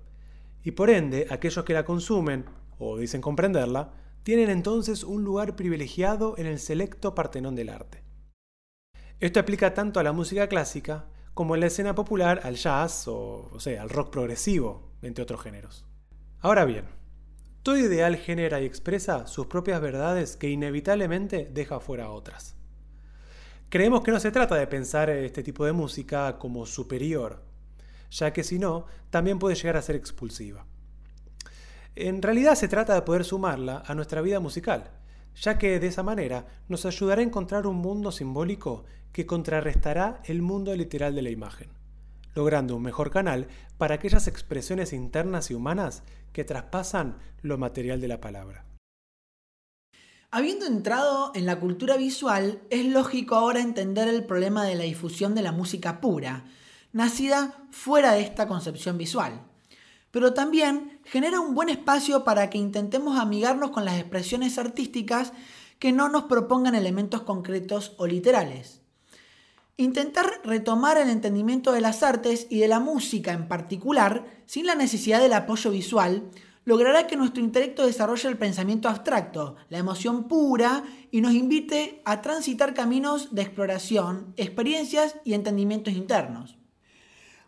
Y 0.62 0.72
por 0.72 0.90
ende, 0.90 1.26
aquellos 1.30 1.64
que 1.64 1.72
la 1.72 1.84
consumen, 1.84 2.44
o 2.80 2.96
dicen 2.96 3.20
comprenderla, 3.20 3.92
tienen 4.22 4.50
entonces 4.50 5.04
un 5.04 5.22
lugar 5.22 5.54
privilegiado 5.54 6.34
en 6.38 6.46
el 6.46 6.58
selecto 6.58 7.14
partenón 7.14 7.54
del 7.54 7.68
arte. 7.68 8.02
Esto 9.20 9.38
aplica 9.38 9.74
tanto 9.74 10.00
a 10.00 10.02
la 10.02 10.12
música 10.12 10.48
clásica 10.48 11.06
como 11.34 11.54
en 11.54 11.60
la 11.60 11.66
escena 11.66 11.94
popular 11.94 12.40
al 12.42 12.56
jazz 12.56 13.06
o, 13.06 13.50
o 13.52 13.60
sea, 13.60 13.82
al 13.82 13.90
rock 13.90 14.10
progresivo, 14.10 14.90
entre 15.02 15.22
otros 15.22 15.42
géneros. 15.42 15.84
Ahora 16.40 16.64
bien, 16.64 16.86
todo 17.62 17.76
ideal 17.76 18.16
genera 18.16 18.60
y 18.60 18.64
expresa 18.64 19.26
sus 19.26 19.46
propias 19.46 19.80
verdades 19.82 20.36
que 20.36 20.48
inevitablemente 20.48 21.50
deja 21.52 21.80
fuera 21.80 22.10
otras. 22.10 22.56
Creemos 23.68 24.02
que 24.02 24.10
no 24.10 24.18
se 24.18 24.32
trata 24.32 24.56
de 24.56 24.66
pensar 24.66 25.10
este 25.10 25.42
tipo 25.42 25.66
de 25.66 25.72
música 25.72 26.38
como 26.38 26.64
superior, 26.64 27.44
ya 28.10 28.32
que 28.32 28.42
si 28.42 28.58
no, 28.58 28.86
también 29.10 29.38
puede 29.38 29.54
llegar 29.54 29.76
a 29.76 29.82
ser 29.82 29.96
expulsiva. 29.96 30.66
En 31.96 32.22
realidad 32.22 32.54
se 32.54 32.68
trata 32.68 32.94
de 32.94 33.02
poder 33.02 33.24
sumarla 33.24 33.82
a 33.86 33.94
nuestra 33.94 34.22
vida 34.22 34.40
musical, 34.40 34.90
ya 35.34 35.58
que 35.58 35.80
de 35.80 35.86
esa 35.86 36.02
manera 36.02 36.46
nos 36.68 36.86
ayudará 36.86 37.20
a 37.20 37.24
encontrar 37.24 37.66
un 37.66 37.76
mundo 37.76 38.12
simbólico 38.12 38.84
que 39.12 39.26
contrarrestará 39.26 40.20
el 40.24 40.42
mundo 40.42 40.74
literal 40.74 41.14
de 41.14 41.22
la 41.22 41.30
imagen 41.30 41.80
logrando 42.34 42.76
un 42.76 42.82
mejor 42.82 43.10
canal 43.10 43.48
para 43.78 43.96
aquellas 43.96 44.26
expresiones 44.26 44.92
internas 44.92 45.50
y 45.50 45.54
humanas 45.54 46.02
que 46.32 46.44
traspasan 46.44 47.18
lo 47.42 47.58
material 47.58 48.00
de 48.00 48.08
la 48.08 48.20
palabra. 48.20 48.64
Habiendo 50.30 50.66
entrado 50.66 51.32
en 51.34 51.44
la 51.44 51.58
cultura 51.58 51.96
visual, 51.96 52.62
es 52.70 52.86
lógico 52.86 53.34
ahora 53.34 53.60
entender 53.60 54.06
el 54.06 54.24
problema 54.24 54.64
de 54.64 54.76
la 54.76 54.84
difusión 54.84 55.34
de 55.34 55.42
la 55.42 55.50
música 55.50 56.00
pura, 56.00 56.44
nacida 56.92 57.66
fuera 57.70 58.12
de 58.12 58.20
esta 58.20 58.46
concepción 58.46 58.96
visual. 58.96 59.42
Pero 60.12 60.32
también 60.32 60.99
genera 61.04 61.40
un 61.40 61.54
buen 61.54 61.68
espacio 61.68 62.24
para 62.24 62.50
que 62.50 62.58
intentemos 62.58 63.18
amigarnos 63.18 63.70
con 63.70 63.84
las 63.84 63.98
expresiones 63.98 64.58
artísticas 64.58 65.32
que 65.78 65.92
no 65.92 66.08
nos 66.08 66.24
propongan 66.24 66.74
elementos 66.74 67.22
concretos 67.22 67.94
o 67.96 68.06
literales. 68.06 68.80
Intentar 69.76 70.42
retomar 70.44 70.98
el 70.98 71.08
entendimiento 71.08 71.72
de 71.72 71.80
las 71.80 72.02
artes 72.02 72.46
y 72.50 72.58
de 72.58 72.68
la 72.68 72.80
música 72.80 73.32
en 73.32 73.48
particular, 73.48 74.26
sin 74.44 74.66
la 74.66 74.74
necesidad 74.74 75.20
del 75.20 75.32
apoyo 75.32 75.70
visual, 75.70 76.30
logrará 76.66 77.06
que 77.06 77.16
nuestro 77.16 77.42
intelecto 77.42 77.86
desarrolle 77.86 78.28
el 78.28 78.36
pensamiento 78.36 78.90
abstracto, 78.90 79.56
la 79.70 79.78
emoción 79.78 80.28
pura 80.28 80.84
y 81.10 81.22
nos 81.22 81.32
invite 81.32 82.02
a 82.04 82.20
transitar 82.20 82.74
caminos 82.74 83.34
de 83.34 83.42
exploración, 83.42 84.34
experiencias 84.36 85.16
y 85.24 85.32
entendimientos 85.32 85.94
internos. 85.94 86.59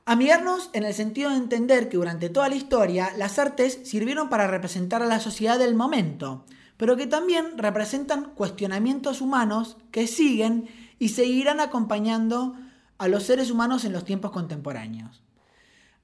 Amigarnos 0.04 0.68
en 0.72 0.82
el 0.82 0.94
sentido 0.94 1.30
de 1.30 1.36
entender 1.36 1.88
que 1.88 1.96
durante 1.96 2.28
toda 2.28 2.48
la 2.48 2.56
historia 2.56 3.12
las 3.16 3.38
artes 3.38 3.78
sirvieron 3.84 4.28
para 4.28 4.48
representar 4.48 5.00
a 5.00 5.06
la 5.06 5.20
sociedad 5.20 5.60
del 5.60 5.76
momento, 5.76 6.44
pero 6.76 6.96
que 6.96 7.06
también 7.06 7.56
representan 7.56 8.32
cuestionamientos 8.34 9.20
humanos 9.20 9.76
que 9.92 10.08
siguen 10.08 10.68
y 10.98 11.10
seguirán 11.10 11.60
acompañando 11.60 12.56
a 12.98 13.06
los 13.06 13.22
seres 13.22 13.52
humanos 13.52 13.84
en 13.84 13.92
los 13.92 14.04
tiempos 14.04 14.32
contemporáneos. 14.32 15.22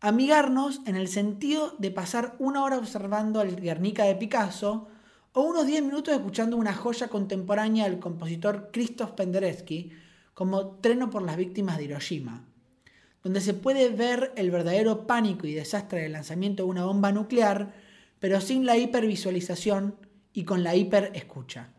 Amigarnos 0.00 0.80
en 0.86 0.94
el 0.94 1.08
sentido 1.08 1.74
de 1.80 1.90
pasar 1.90 2.36
una 2.38 2.62
hora 2.62 2.78
observando 2.78 3.42
el 3.42 3.60
Guernica 3.60 4.04
de 4.04 4.14
Picasso 4.14 4.86
o 5.32 5.42
unos 5.42 5.66
10 5.66 5.82
minutos 5.82 6.14
escuchando 6.14 6.56
una 6.56 6.72
joya 6.72 7.08
contemporánea 7.08 7.88
del 7.88 7.98
compositor 7.98 8.70
Krzysztof 8.72 9.10
Penderecki 9.12 9.90
como 10.34 10.76
Treno 10.76 11.10
por 11.10 11.22
las 11.22 11.36
víctimas 11.36 11.78
de 11.78 11.84
Hiroshima, 11.84 12.44
donde 13.22 13.40
se 13.40 13.54
puede 13.54 13.88
ver 13.90 14.32
el 14.36 14.50
verdadero 14.50 15.06
pánico 15.06 15.46
y 15.46 15.54
desastre 15.54 16.02
del 16.02 16.12
lanzamiento 16.12 16.64
de 16.64 16.70
una 16.70 16.84
bomba 16.84 17.12
nuclear, 17.12 17.74
pero 18.20 18.40
sin 18.40 18.66
la 18.66 18.76
hipervisualización 18.76 19.96
y 20.32 20.44
con 20.44 20.62
la 20.62 20.76
hiperescucha. 20.76 21.70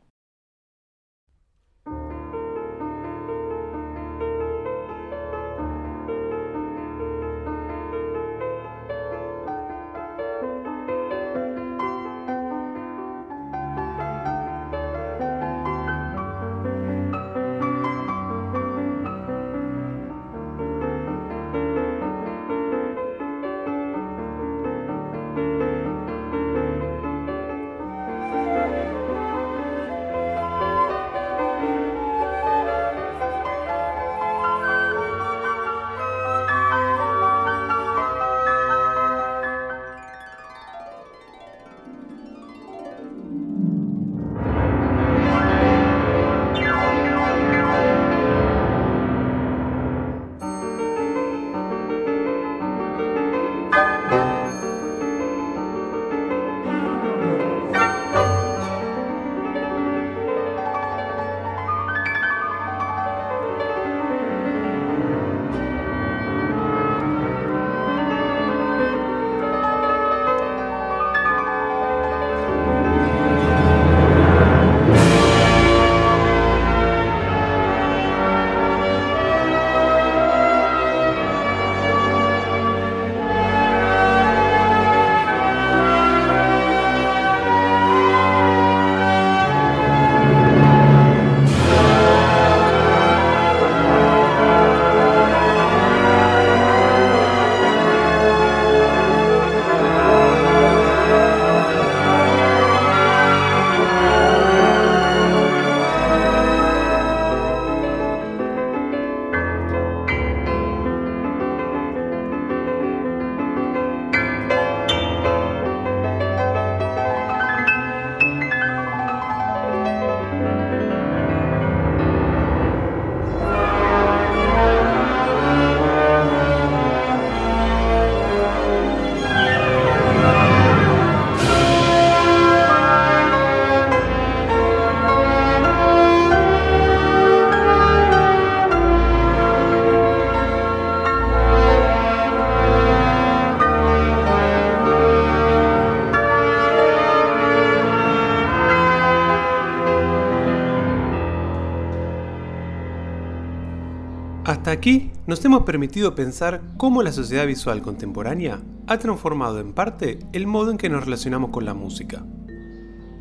Aquí 154.79 155.11
nos 155.27 155.43
hemos 155.43 155.63
permitido 155.63 156.15
pensar 156.15 156.61
cómo 156.77 157.03
la 157.03 157.11
sociedad 157.11 157.45
visual 157.45 157.81
contemporánea 157.81 158.61
ha 158.87 158.97
transformado 158.97 159.59
en 159.59 159.73
parte 159.73 160.19
el 160.31 160.47
modo 160.47 160.71
en 160.71 160.77
que 160.77 160.87
nos 160.87 161.03
relacionamos 161.03 161.49
con 161.49 161.65
la 161.65 161.73
música. 161.73 162.23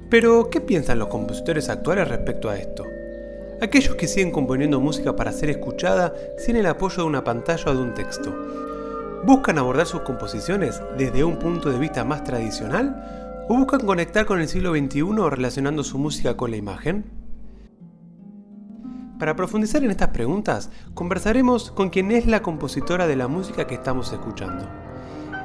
Pero, 0.09 0.51
¿qué 0.51 0.61
piensan 0.61 1.01
los 1.01 1.09
compositores 1.09 1.69
actuales 1.69 2.07
respecto 2.07 2.49
a 2.49 2.57
esto? 2.57 2.85
Aquellos 3.61 3.97
que 3.97 4.07
siguen 4.07 4.31
componiendo 4.31 4.79
música 4.79 5.17
para 5.17 5.33
ser 5.33 5.51
escuchada 5.51 6.15
sin 6.39 6.55
el 6.55 6.67
apoyo 6.67 6.99
de 6.99 7.09
una 7.09 7.25
pantalla 7.25 7.73
o 7.73 7.75
de 7.75 7.83
un 7.83 7.93
texto. 7.93 8.33
¿Buscan 9.25 9.59
abordar 9.59 9.89
sus 9.89 10.03
composiciones 10.03 10.81
desde 10.97 11.25
un 11.25 11.41
punto 11.41 11.73
de 11.73 11.81
vista 11.81 12.05
más 12.05 12.23
tradicional 12.23 13.45
o 13.49 13.57
buscan 13.57 13.81
conectar 13.81 14.27
con 14.27 14.41
el 14.41 14.47
siglo 14.47 14.77
XXI 14.77 15.03
relacionando 15.29 15.83
su 15.83 15.99
música 15.99 16.37
con 16.37 16.53
la 16.53 16.57
imagen? 16.57 17.18
Para 19.19 19.35
profundizar 19.35 19.83
en 19.83 19.91
estas 19.91 20.11
preguntas, 20.11 20.71
conversaremos 20.95 21.73
con 21.73 21.91
quien 21.91 22.13
es 22.13 22.27
la 22.27 22.41
compositora 22.41 23.09
de 23.09 23.17
la 23.17 23.27
música 23.27 23.67
que 23.67 23.75
estamos 23.75 24.13
escuchando. 24.13 24.65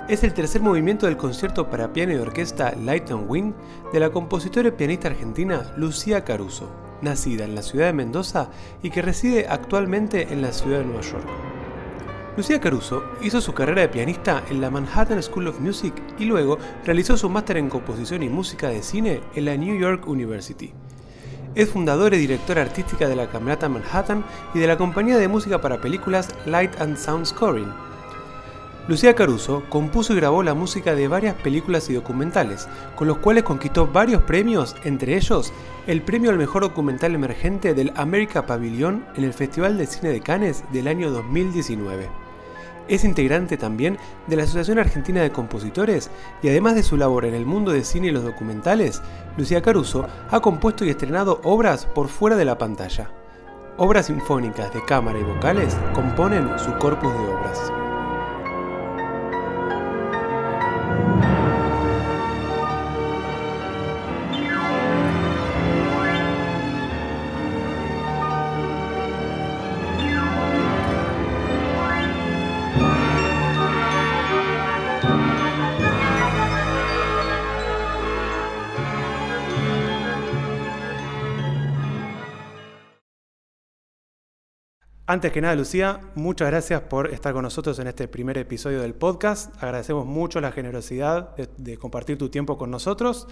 Es 0.07 0.23
el 0.23 0.33
tercer 0.33 0.61
movimiento 0.61 1.07
del 1.07 1.17
concierto 1.17 1.71
para 1.71 1.91
piano 1.91 2.13
y 2.13 2.17
orquesta 2.17 2.75
Light 2.75 3.09
and 3.09 3.25
Wind 3.27 3.55
de 3.91 3.99
la 3.99 4.11
compositora 4.11 4.67
y 4.67 4.71
pianista 4.71 5.07
argentina 5.07 5.73
Lucía 5.75 6.23
Caruso, 6.23 6.69
nacida 7.01 7.45
en 7.45 7.55
la 7.55 7.63
ciudad 7.63 7.87
de 7.87 7.93
Mendoza 7.93 8.49
y 8.83 8.91
que 8.91 9.01
reside 9.01 9.47
actualmente 9.49 10.31
en 10.31 10.43
la 10.43 10.51
ciudad 10.51 10.79
de 10.79 10.85
Nueva 10.85 11.01
York. 11.01 11.27
Lucía 12.37 12.59
Caruso 12.59 13.03
hizo 13.23 13.41
su 13.41 13.53
carrera 13.53 13.81
de 13.81 13.89
pianista 13.89 14.43
en 14.51 14.61
la 14.61 14.69
Manhattan 14.69 15.23
School 15.23 15.47
of 15.47 15.59
Music 15.59 15.95
y 16.19 16.25
luego 16.25 16.59
realizó 16.85 17.17
su 17.17 17.27
máster 17.27 17.57
en 17.57 17.69
composición 17.69 18.21
y 18.21 18.29
música 18.29 18.69
de 18.69 18.83
cine 18.83 19.21
en 19.33 19.45
la 19.45 19.57
New 19.57 19.79
York 19.79 20.07
University. 20.07 20.73
Es 21.55 21.69
fundadora 21.69 22.15
y 22.15 22.19
directora 22.19 22.63
artística 22.63 23.07
de 23.07 23.15
la 23.15 23.27
Camerata 23.27 23.69
Manhattan 23.69 24.25
y 24.55 24.59
de 24.59 24.65
la 24.65 24.77
compañía 24.77 25.17
de 25.17 25.27
música 25.27 25.61
para 25.61 25.79
películas 25.79 26.29
Light 26.47 26.81
and 26.81 26.97
Sound 26.97 27.27
Scoring. 27.27 27.71
Lucía 28.87 29.13
Caruso 29.13 29.63
compuso 29.69 30.13
y 30.13 30.15
grabó 30.17 30.41
la 30.43 30.55
música 30.55 30.95
de 30.95 31.07
varias 31.07 31.35
películas 31.35 31.89
y 31.89 31.93
documentales, 31.93 32.67
con 32.95 33.07
los 33.07 33.19
cuales 33.19 33.43
conquistó 33.43 33.87
varios 33.87 34.23
premios, 34.23 34.75
entre 34.83 35.15
ellos 35.15 35.53
el 35.87 36.01
premio 36.01 36.31
al 36.31 36.37
mejor 36.37 36.63
documental 36.63 37.13
emergente 37.13 37.73
del 37.73 37.93
America 37.95 38.45
Pavilion 38.45 39.05
en 39.15 39.23
el 39.23 39.33
Festival 39.33 39.77
de 39.77 39.85
Cine 39.85 40.09
de 40.09 40.21
Cannes 40.21 40.63
del 40.73 40.87
año 40.87 41.11
2019. 41.11 42.22
Es 42.87 43.03
integrante 43.05 43.57
también 43.57 43.97
de 44.27 44.35
la 44.35 44.43
Asociación 44.43 44.77
Argentina 44.77 45.21
de 45.21 45.31
Compositores 45.31 46.09
y 46.41 46.49
además 46.49 46.75
de 46.75 46.83
su 46.83 46.97
labor 46.97 47.25
en 47.25 47.33
el 47.33 47.45
mundo 47.45 47.71
de 47.71 47.83
cine 47.83 48.07
y 48.07 48.11
los 48.11 48.23
documentales, 48.23 49.01
Lucía 49.37 49.61
Caruso 49.61 50.07
ha 50.29 50.39
compuesto 50.41 50.83
y 50.83 50.89
estrenado 50.89 51.39
obras 51.43 51.85
por 51.85 52.09
fuera 52.09 52.35
de 52.35 52.45
la 52.45 52.57
pantalla. 52.57 53.09
Obras 53.77 54.07
sinfónicas 54.07 54.73
de 54.73 54.83
cámara 54.85 55.17
y 55.17 55.23
vocales 55.23 55.75
componen 55.93 56.59
su 56.59 56.77
corpus 56.77 57.13
de 57.13 57.19
obras. 57.19 57.92
Antes 85.13 85.31
que 85.31 85.41
nada, 85.41 85.55
Lucía, 85.55 86.01
muchas 86.15 86.49
gracias 86.49 86.81
por 86.81 87.13
estar 87.13 87.33
con 87.33 87.43
nosotros 87.43 87.77
en 87.77 87.85
este 87.85 88.07
primer 88.07 88.35
episodio 88.39 88.81
del 88.81 88.95
podcast. 88.95 89.53
Agradecemos 89.61 90.07
mucho 90.07 90.41
la 90.41 90.51
generosidad 90.51 91.35
de, 91.35 91.77
compartir 91.77 92.17
tu 92.17 92.29
tiempo 92.29 92.57
con 92.57 92.71
nosotros. 92.71 93.27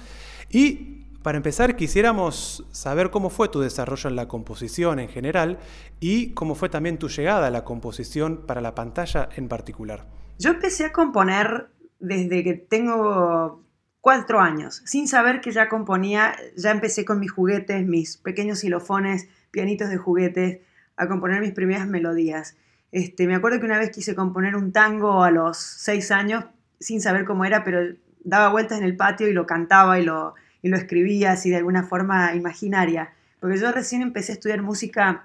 Y 0.48 1.08
para 1.24 1.38
empezar, 1.38 1.76
quisiéramos 1.76 2.68
saber 2.72 3.10
cómo 3.10 3.32
fue 3.32 3.50
tu 3.50 3.62
desarrollo 3.62 4.12
en 4.12 4.16
la 4.16 4.28
composición 4.28 5.00
en 5.00 5.10
general 5.10 5.58
y 6.00 6.36
cómo 6.36 6.54
fue 6.54 6.70
también 6.70 7.00
tu 7.00 7.10
llegada 7.10 7.48
a 7.48 7.50
la 7.50 7.64
composición 7.64 8.46
para 8.46 8.62
la 8.62 8.76
pantalla 8.76 9.30
en 9.36 9.48
particular. 9.48 10.06
Yo 10.38 10.52
empecé 10.52 10.86
a 10.86 10.92
componer 10.92 11.72
desde 12.00 12.44
que 12.44 12.54
tengo 12.54 13.64
cuatro 14.02 14.40
años, 14.40 14.84
sin 14.86 15.08
saber 15.08 15.42
que 15.42 15.52
ya 15.52 15.68
componía, 15.68 16.36
ya 16.56 16.70
empecé 16.70 17.06
con 17.06 17.20
mis 17.20 17.32
juguetes, 17.32 17.84
mis 17.88 18.18
pequeños 18.18 18.60
xilofones, 18.60 19.30
pianitos 19.50 19.90
de 19.90 19.98
juguetes, 19.98 20.60
a 20.98 21.08
componer 21.08 21.42
mis 21.42 21.54
primeras 21.54 21.88
melodías. 21.88 22.56
Este, 22.92 23.28
me 23.28 23.36
acuerdo 23.36 23.60
que 23.60 23.66
una 23.66 23.78
vez 23.78 23.92
quise 23.92 24.16
componer 24.16 24.56
un 24.56 24.72
tango 24.72 25.24
a 25.24 25.32
los 25.32 25.58
seis 25.58 26.12
años, 26.12 26.46
sin 26.80 27.02
saber 27.02 27.26
cómo 27.26 27.46
era, 27.46 27.64
pero 27.64 27.96
daba 28.24 28.50
vueltas 28.50 28.78
en 28.80 28.84
el 28.84 28.96
patio 28.96 29.28
y 29.28 29.34
lo 29.34 29.46
cantaba 29.46 30.00
y 30.00 30.04
lo, 30.04 30.36
y 30.62 30.70
lo 30.70 30.78
escribía 30.78 31.32
así 31.32 31.50
de 31.50 31.58
alguna 31.58 31.84
forma 31.84 32.36
imaginaria. 32.36 33.14
Porque 33.40 33.58
yo 33.58 33.72
recién 33.72 34.02
empecé 34.02 34.34
a 34.34 34.36
estudiar 34.36 34.62
música 34.62 35.24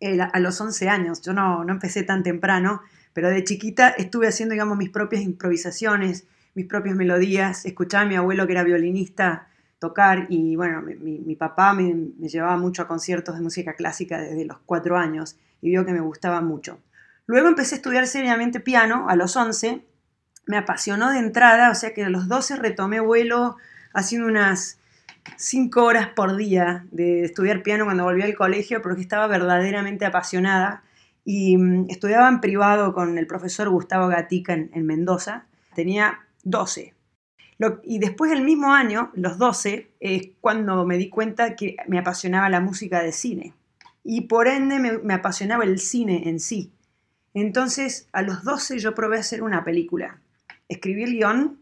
eh, 0.00 0.18
a 0.20 0.40
los 0.40 0.60
11 0.60 0.88
años, 0.88 1.22
yo 1.22 1.32
no, 1.32 1.64
no 1.64 1.72
empecé 1.72 2.02
tan 2.02 2.22
temprano, 2.22 2.82
pero 3.12 3.30
de 3.30 3.44
chiquita 3.44 3.88
estuve 3.88 4.28
haciendo, 4.28 4.52
digamos, 4.52 4.76
mis 4.76 4.90
propias 4.90 5.22
improvisaciones, 5.22 6.26
mis 6.54 6.66
propias 6.66 6.96
melodías, 6.96 7.64
escuchaba 7.64 8.04
a 8.04 8.06
mi 8.06 8.16
abuelo 8.16 8.46
que 8.46 8.52
era 8.52 8.62
violinista 8.62 9.48
tocar 9.78 10.26
y 10.30 10.56
bueno, 10.56 10.82
mi, 10.82 11.36
papá 11.36 11.72
me, 11.74 11.94
me, 12.18 12.28
llevaba 12.28 12.56
mucho 12.56 12.82
a 12.82 12.88
conciertos 12.88 13.34
de 13.34 13.42
música 13.42 13.74
clásica 13.74 14.20
desde 14.20 14.44
los 14.44 14.58
cuatro 14.64 14.96
años 14.96 15.36
y 15.60 15.70
vio 15.70 15.84
que 15.84 15.92
me 15.92 16.00
gustaba 16.00 16.40
mucho. 16.40 16.78
Luego 17.26 17.48
empecé 17.48 17.74
a 17.74 17.78
estudiar 17.78 18.06
seriamente 18.06 18.60
piano 18.60 19.08
a 19.08 19.16
los 19.16 19.36
11, 19.36 19.84
me 20.46 20.56
apasionó 20.56 21.10
de 21.10 21.18
entrada, 21.18 21.70
o 21.70 21.74
sea 21.74 21.92
que 21.92 22.04
a 22.04 22.08
los 22.08 22.28
12 22.28 22.56
retomé 22.56 23.00
vuelo 23.00 23.56
haciendo 23.92 24.28
unas 24.28 24.78
cinco 25.36 25.84
horas 25.84 26.08
por 26.14 26.36
día 26.36 26.86
de 26.92 27.24
estudiar 27.24 27.62
piano 27.62 27.84
cuando 27.84 28.04
volví 28.04 28.22
al 28.22 28.36
colegio 28.36 28.80
porque 28.80 29.02
estaba 29.02 29.26
verdaderamente 29.26 30.06
apasionada 30.06 30.84
y 31.24 31.56
mm, 31.58 31.86
estudiaba 31.90 32.28
en 32.28 32.40
privado 32.40 32.94
con 32.94 33.18
el 33.18 33.26
profesor 33.26 33.68
Gustavo 33.68 34.06
Gatica 34.08 34.54
en, 34.54 34.70
en 34.72 34.86
Mendoza. 34.86 35.46
Tenía 35.74 36.20
12. 36.44 36.95
Y 37.84 37.98
después 37.98 38.30
del 38.30 38.44
mismo 38.44 38.72
año, 38.72 39.10
los 39.14 39.38
12, 39.38 39.90
es 40.00 40.28
cuando 40.40 40.84
me 40.84 40.98
di 40.98 41.08
cuenta 41.08 41.56
que 41.56 41.76
me 41.88 41.98
apasionaba 41.98 42.50
la 42.50 42.60
música 42.60 43.02
de 43.02 43.12
cine. 43.12 43.54
Y 44.04 44.22
por 44.22 44.46
ende 44.46 44.78
me, 44.78 45.14
apasionaba 45.14 45.64
el 45.64 45.78
cine 45.78 46.28
en 46.28 46.38
sí. 46.38 46.70
Entonces, 47.32 48.08
a 48.12 48.22
los 48.22 48.44
12 48.44 48.78
yo 48.78 48.94
probé 48.94 49.18
hacer 49.18 49.42
una 49.42 49.64
película. 49.64 50.20
Escribí 50.68 51.04
el 51.04 51.12
guion, 51.12 51.58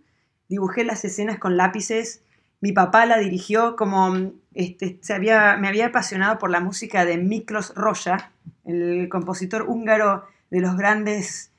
dibujé 0.49 0.85
las 0.85 1.05
escenas 1.05 1.39
con 1.39 1.57
lápices, 1.57 2.23
mi 2.61 2.73
papá 2.73 3.07
la 3.07 3.19
dirigió 3.19 3.77
como 3.77 4.33
este, 4.55 4.99
se 5.03 5.13
había, 5.13 5.57
me 5.59 5.69
había 5.69 5.87
apasionado 5.87 6.39
por 6.39 6.51
la 6.51 6.61
música 6.61 7.05
de 7.05 7.19
Miklos 7.19 7.75
Roja, 7.75 8.33
el 8.65 9.09
compositor 9.11 9.63
húngaro 9.69 10.25
de 10.51 10.61
los 10.61 10.77
grandes, 10.77 11.53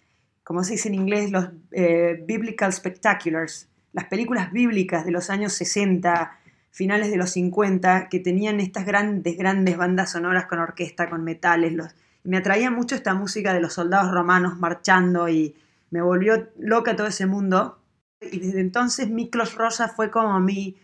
como 0.44 0.64
se 0.64 0.74
dice 0.74 0.90
en 0.90 0.96
inglés, 0.96 1.32
los 1.32 1.50
eh, 1.72 2.24
Biblical 2.26 2.74
Spectaculars, 2.74 3.70
las 3.96 4.06
películas 4.06 4.52
bíblicas 4.52 5.06
de 5.06 5.12
los 5.12 5.30
años 5.30 5.54
60, 5.54 6.38
finales 6.70 7.10
de 7.10 7.16
los 7.16 7.30
50, 7.32 8.10
que 8.10 8.20
tenían 8.20 8.60
estas 8.60 8.86
grandes, 8.86 9.38
grandes 9.38 9.78
bandas 9.78 10.12
sonoras 10.12 10.48
con 10.48 10.60
orquesta, 10.60 11.10
con 11.10 11.24
metales. 11.24 11.72
Los, 11.72 11.96
me 12.26 12.36
atraía 12.36 12.70
mucho 12.70 12.96
esta 12.96 13.14
música 13.14 13.54
de 13.54 13.62
los 13.62 13.72
soldados 13.72 14.12
romanos 14.12 14.60
marchando 14.60 15.30
y 15.30 15.56
me 15.92 16.02
volvió 16.02 16.50
loca 16.60 16.98
todo 16.98 17.08
ese 17.08 17.26
mundo. 17.26 17.80
Y 18.20 18.40
desde 18.40 18.60
entonces 18.60 19.10
Miklos 19.10 19.56
Roja 19.56 19.88
fue 19.88 20.12
como 20.12 20.42
mi 20.42 20.76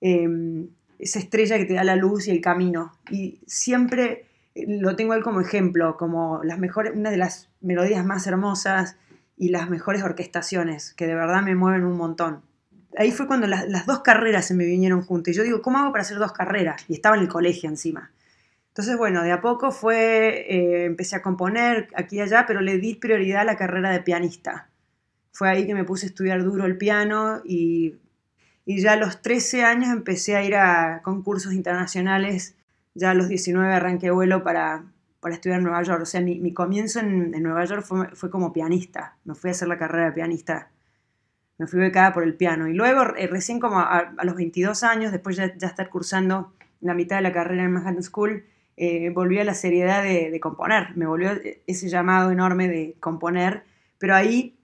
eh, 0.00 0.68
esa 1.00 1.18
estrella 1.18 1.58
que 1.58 1.64
te 1.64 1.74
da 1.74 1.82
la 1.82 1.96
luz 1.96 2.28
y 2.28 2.30
el 2.30 2.40
camino. 2.40 2.92
Y 3.10 3.40
siempre 3.48 4.26
eh, 4.54 4.66
lo 4.68 4.94
tengo 4.94 5.14
él 5.14 5.24
como 5.24 5.40
ejemplo, 5.40 5.96
como 5.96 6.44
las 6.44 6.60
mejores, 6.60 6.94
una 6.94 7.10
de 7.10 7.16
las 7.16 7.48
melodías 7.60 8.06
más 8.06 8.24
hermosas 8.28 8.96
y 9.36 9.50
las 9.50 9.68
mejores 9.68 10.02
orquestaciones, 10.02 10.94
que 10.94 11.06
de 11.06 11.14
verdad 11.14 11.42
me 11.42 11.54
mueven 11.54 11.84
un 11.84 11.96
montón. 11.96 12.42
Ahí 12.96 13.12
fue 13.12 13.26
cuando 13.26 13.46
las, 13.46 13.68
las 13.68 13.86
dos 13.86 14.00
carreras 14.00 14.46
se 14.46 14.54
me 14.54 14.64
vinieron 14.64 15.02
juntas. 15.02 15.34
Y 15.34 15.36
yo 15.36 15.42
digo, 15.42 15.62
¿cómo 15.62 15.78
hago 15.78 15.92
para 15.92 16.02
hacer 16.02 16.18
dos 16.18 16.32
carreras? 16.32 16.84
Y 16.88 16.94
estaba 16.94 17.16
en 17.16 17.22
el 17.22 17.28
colegio 17.28 17.68
encima. 17.68 18.10
Entonces, 18.68 18.96
bueno, 18.96 19.22
de 19.22 19.32
a 19.32 19.40
poco 19.40 19.70
fue, 19.70 20.46
eh, 20.48 20.84
empecé 20.84 21.16
a 21.16 21.22
componer 21.22 21.88
aquí 21.94 22.16
y 22.16 22.20
allá, 22.20 22.44
pero 22.46 22.60
le 22.60 22.78
di 22.78 22.94
prioridad 22.94 23.42
a 23.42 23.44
la 23.44 23.56
carrera 23.56 23.90
de 23.90 24.00
pianista. 24.00 24.68
Fue 25.32 25.48
ahí 25.50 25.66
que 25.66 25.74
me 25.74 25.84
puse 25.84 26.06
a 26.06 26.08
estudiar 26.08 26.42
duro 26.42 26.64
el 26.64 26.78
piano 26.78 27.42
y 27.44 27.96
y 28.68 28.80
ya 28.80 28.94
a 28.94 28.96
los 28.96 29.22
13 29.22 29.62
años 29.62 29.90
empecé 29.90 30.34
a 30.34 30.42
ir 30.42 30.56
a 30.56 31.00
concursos 31.04 31.52
internacionales, 31.52 32.56
ya 32.94 33.12
a 33.12 33.14
los 33.14 33.28
19 33.28 33.72
arranqué 33.72 34.10
vuelo 34.10 34.42
para, 34.42 34.84
para 35.26 35.34
estudiar 35.34 35.58
en 35.58 35.64
Nueva 35.64 35.82
York, 35.82 36.02
o 36.02 36.06
sea, 36.06 36.20
mi, 36.20 36.38
mi 36.38 36.54
comienzo 36.54 37.00
en, 37.00 37.32
Nueva 37.42 37.64
York 37.64 37.84
fue, 37.84 38.30
como 38.30 38.52
pianista, 38.52 39.16
me 39.24 39.34
fui 39.34 39.50
a 39.50 39.54
hacer 39.54 39.66
la 39.66 39.76
carrera 39.76 40.06
de 40.06 40.12
pianista, 40.12 40.70
me 41.58 41.66
fui 41.66 41.80
becada 41.80 42.12
por 42.12 42.22
el 42.22 42.36
piano, 42.36 42.68
y 42.68 42.74
luego 42.74 43.02
eh, 43.16 43.26
recién 43.26 43.58
como 43.58 43.80
a, 43.80 44.14
los 44.22 44.36
22 44.36 44.84
años, 44.84 45.10
después 45.10 45.34
ya, 45.34 45.46
estar 45.46 45.90
cursando 45.90 46.54
la 46.80 46.94
mitad 46.94 47.16
de 47.16 47.22
la 47.22 47.32
carrera 47.32 47.64
en 47.64 47.72
Manhattan 47.72 48.04
School, 48.04 48.44
eh, 48.76 49.10
volví 49.10 49.40
a 49.40 49.44
la 49.44 49.54
seriedad 49.54 50.04
de, 50.04 50.30
de 50.30 50.38
componer, 50.38 50.96
me 50.96 51.06
volvió 51.06 51.32
ese 51.66 51.88
llamado 51.88 52.30
enorme 52.30 52.68
de 52.68 52.94
componer, 53.00 53.64
pero 53.98 54.14
ahí 54.14 54.56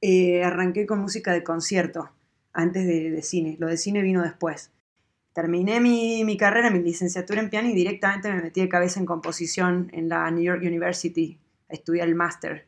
eh, 0.00 0.42
arranqué 0.42 0.84
con 0.84 0.98
música 0.98 1.32
de 1.32 1.44
concierto 1.44 2.10
antes 2.52 2.84
de, 2.88 3.12
de, 3.12 3.22
cine. 3.22 3.54
Lo 3.60 3.68
de 3.68 3.76
cine 3.76 4.02
vino 4.02 4.20
después. 4.20 4.72
Terminé 5.32 5.80
mi, 5.80 6.24
mi, 6.24 6.36
carrera, 6.36 6.70
mi 6.70 6.80
licenciatura 6.80 7.40
en 7.40 7.50
piano 7.50 7.68
y 7.68 7.74
directamente 7.74 8.32
me 8.32 8.42
metí 8.42 8.60
de 8.60 8.68
cabeza 8.68 8.98
en 8.98 9.06
composición 9.06 9.88
en 9.92 10.08
la 10.08 10.30
New 10.30 10.42
York 10.42 10.62
University 10.62 11.38
a 11.68 11.74
estudiar 11.74 12.08
el 12.08 12.14
máster. 12.14 12.66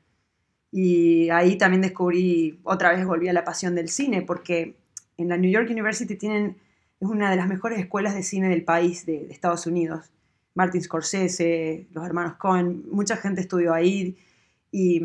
Y 0.70 1.29
ahí 1.31 1.59
también 1.59 1.83
descubrí, 1.83 2.61
otra 2.62 2.92
vez 2.92 3.05
volví 3.05 3.29
a 3.29 3.33
la 3.33 3.44
pasión 3.44 3.75
del 3.75 3.88
cine, 3.88 4.22
porque 4.22 4.77
en 5.16 5.29
la 5.29 5.37
New 5.37 5.51
York 5.51 5.68
University 5.70 6.16
tienen, 6.16 6.57
es 7.01 7.09
una 7.09 7.31
de 7.31 7.37
las 7.37 7.48
mejores 7.48 7.79
escuelas 7.79 8.14
de 8.14 8.22
cine 8.22 8.48
del 8.48 8.64
país, 8.64 9.05
de, 9.07 9.27
de 9.27 9.33
Estados 9.33 9.66
Unidos. 9.66 10.11
Martin 10.55 10.83
Scorsese, 10.83 11.87
los 11.92 12.05
hermanos 12.07 12.35
Cohen, 12.37 12.85
mucha 12.90 13.16
gente 13.16 13.40
estudió 13.40 13.75
ahí 13.75 14.16
y 14.70 15.03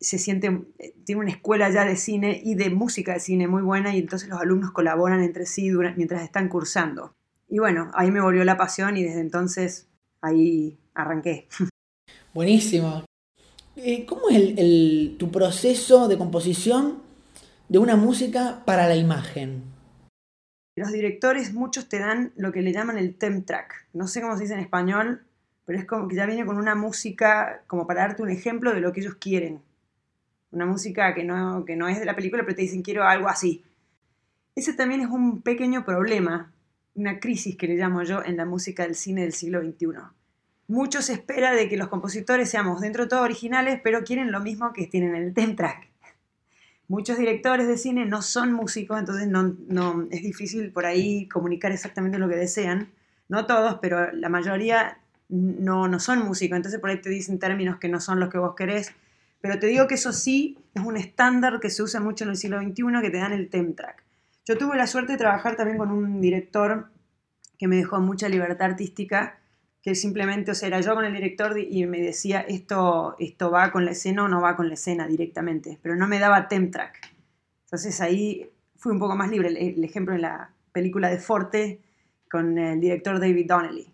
se 0.00 0.18
siente, 0.18 0.64
tiene 1.04 1.20
una 1.20 1.30
escuela 1.30 1.70
ya 1.70 1.84
de 1.84 1.96
cine 1.96 2.40
y 2.44 2.54
de 2.54 2.70
música 2.70 3.14
de 3.14 3.20
cine 3.20 3.48
muy 3.48 3.62
buena 3.62 3.94
y 3.94 3.98
entonces 3.98 4.28
los 4.28 4.40
alumnos 4.40 4.70
colaboran 4.70 5.22
entre 5.22 5.46
sí 5.46 5.68
durante, 5.68 5.96
mientras 5.96 6.22
están 6.22 6.48
cursando. 6.48 7.12
Y 7.48 7.58
bueno, 7.58 7.90
ahí 7.94 8.10
me 8.10 8.20
volvió 8.20 8.44
la 8.44 8.56
pasión 8.56 8.96
y 8.96 9.02
desde 9.02 9.20
entonces 9.20 9.88
ahí 10.20 10.78
arranqué. 10.94 11.48
Buenísimo. 12.34 13.04
Eh, 13.76 14.04
¿Cómo 14.06 14.28
es 14.28 14.36
el, 14.36 14.58
el, 14.58 15.16
tu 15.18 15.30
proceso 15.30 16.08
de 16.08 16.18
composición 16.18 17.02
de 17.68 17.78
una 17.78 17.96
música 17.96 18.62
para 18.64 18.86
la 18.86 18.96
imagen? 18.96 19.62
Los 20.76 20.92
directores, 20.92 21.52
muchos 21.54 21.88
te 21.88 21.98
dan 21.98 22.32
lo 22.36 22.52
que 22.52 22.62
le 22.62 22.72
llaman 22.72 22.98
el 22.98 23.16
theme 23.16 23.40
track. 23.40 23.88
No 23.92 24.06
sé 24.06 24.20
cómo 24.20 24.36
se 24.36 24.42
dice 24.42 24.54
en 24.54 24.60
español, 24.60 25.24
pero 25.64 25.78
es 25.78 25.86
como 25.86 26.06
que 26.06 26.14
ya 26.14 26.26
viene 26.26 26.46
con 26.46 26.56
una 26.56 26.76
música 26.76 27.62
como 27.66 27.86
para 27.86 28.02
darte 28.02 28.22
un 28.22 28.30
ejemplo 28.30 28.72
de 28.72 28.80
lo 28.80 28.92
que 28.92 29.00
ellos 29.00 29.16
quieren 29.16 29.60
una 30.50 30.66
música 30.66 31.14
que 31.14 31.24
no, 31.24 31.64
que 31.64 31.76
no 31.76 31.88
es 31.88 31.98
de 31.98 32.06
la 32.06 32.16
película, 32.16 32.42
pero 32.44 32.56
te 32.56 32.62
dicen 32.62 32.82
quiero 32.82 33.04
algo 33.04 33.28
así. 33.28 33.64
Ese 34.54 34.72
también 34.72 35.00
es 35.00 35.08
un 35.08 35.42
pequeño 35.42 35.84
problema, 35.84 36.52
una 36.94 37.20
crisis 37.20 37.56
que 37.56 37.68
le 37.68 37.76
llamo 37.76 38.02
yo 38.02 38.24
en 38.24 38.36
la 38.36 38.44
música 38.44 38.82
del 38.82 38.94
cine 38.94 39.22
del 39.22 39.32
siglo 39.32 39.60
XXI. 39.60 39.86
Mucho 40.66 41.00
se 41.00 41.14
espera 41.14 41.52
de 41.52 41.68
que 41.68 41.76
los 41.76 41.88
compositores 41.88 42.50
seamos 42.50 42.80
dentro 42.80 43.04
de 43.04 43.08
todo 43.08 43.22
originales, 43.22 43.80
pero 43.82 44.04
quieren 44.04 44.32
lo 44.32 44.40
mismo 44.40 44.72
que 44.72 44.86
tienen 44.86 45.14
en 45.14 45.22
el 45.22 45.34
theme 45.34 45.54
track. 45.54 45.88
Muchos 46.88 47.18
directores 47.18 47.68
de 47.68 47.76
cine 47.76 48.06
no 48.06 48.22
son 48.22 48.52
músicos, 48.52 48.98
entonces 48.98 49.28
no, 49.28 49.54
no, 49.68 50.08
es 50.10 50.22
difícil 50.22 50.72
por 50.72 50.86
ahí 50.86 51.28
comunicar 51.28 51.70
exactamente 51.70 52.18
lo 52.18 52.28
que 52.28 52.36
desean. 52.36 52.90
No 53.28 53.46
todos, 53.46 53.78
pero 53.80 54.10
la 54.12 54.28
mayoría 54.28 54.98
no, 55.28 55.86
no 55.86 56.00
son 56.00 56.24
músicos, 56.24 56.56
entonces 56.56 56.80
por 56.80 56.90
ahí 56.90 57.00
te 57.00 57.10
dicen 57.10 57.38
términos 57.38 57.78
que 57.78 57.88
no 57.88 58.00
son 58.00 58.20
los 58.20 58.30
que 58.30 58.38
vos 58.38 58.54
querés 58.54 58.94
pero 59.40 59.58
te 59.58 59.66
digo 59.66 59.86
que 59.86 59.94
eso 59.94 60.12
sí 60.12 60.58
es 60.74 60.82
un 60.82 60.96
estándar 60.96 61.60
que 61.60 61.70
se 61.70 61.82
usa 61.82 62.00
mucho 62.00 62.24
en 62.24 62.30
el 62.30 62.36
siglo 62.36 62.60
XXI 62.60 63.00
que 63.02 63.10
te 63.10 63.18
dan 63.18 63.32
el 63.32 63.48
theme 63.48 63.72
track. 63.72 64.04
Yo 64.44 64.56
tuve 64.56 64.76
la 64.76 64.86
suerte 64.86 65.12
de 65.12 65.18
trabajar 65.18 65.56
también 65.56 65.78
con 65.78 65.90
un 65.90 66.20
director 66.20 66.90
que 67.58 67.68
me 67.68 67.76
dejó 67.76 68.00
mucha 68.00 68.28
libertad 68.28 68.70
artística, 68.70 69.38
que 69.82 69.94
simplemente, 69.94 70.52
o 70.52 70.54
sea, 70.54 70.68
era 70.68 70.80
yo 70.80 70.94
con 70.94 71.04
el 71.04 71.12
director 71.12 71.58
y 71.58 71.86
me 71.86 72.00
decía 72.00 72.40
esto, 72.40 73.14
esto 73.18 73.50
va 73.50 73.70
con 73.70 73.84
la 73.84 73.90
escena 73.90 74.24
o 74.24 74.28
no 74.28 74.40
va 74.40 74.56
con 74.56 74.68
la 74.68 74.74
escena 74.74 75.06
directamente, 75.06 75.78
pero 75.82 75.96
no 75.96 76.08
me 76.08 76.18
daba 76.18 76.48
theme 76.48 76.68
track. 76.68 77.14
Entonces 77.64 78.00
ahí 78.00 78.50
fui 78.76 78.92
un 78.92 78.98
poco 78.98 79.16
más 79.16 79.30
libre. 79.30 79.48
El, 79.48 79.56
el 79.56 79.84
ejemplo 79.84 80.14
en 80.14 80.22
la 80.22 80.50
película 80.72 81.10
de 81.10 81.18
Forte 81.18 81.82
con 82.30 82.56
el 82.58 82.80
director 82.80 83.20
David 83.20 83.46
Donnelly. 83.46 83.92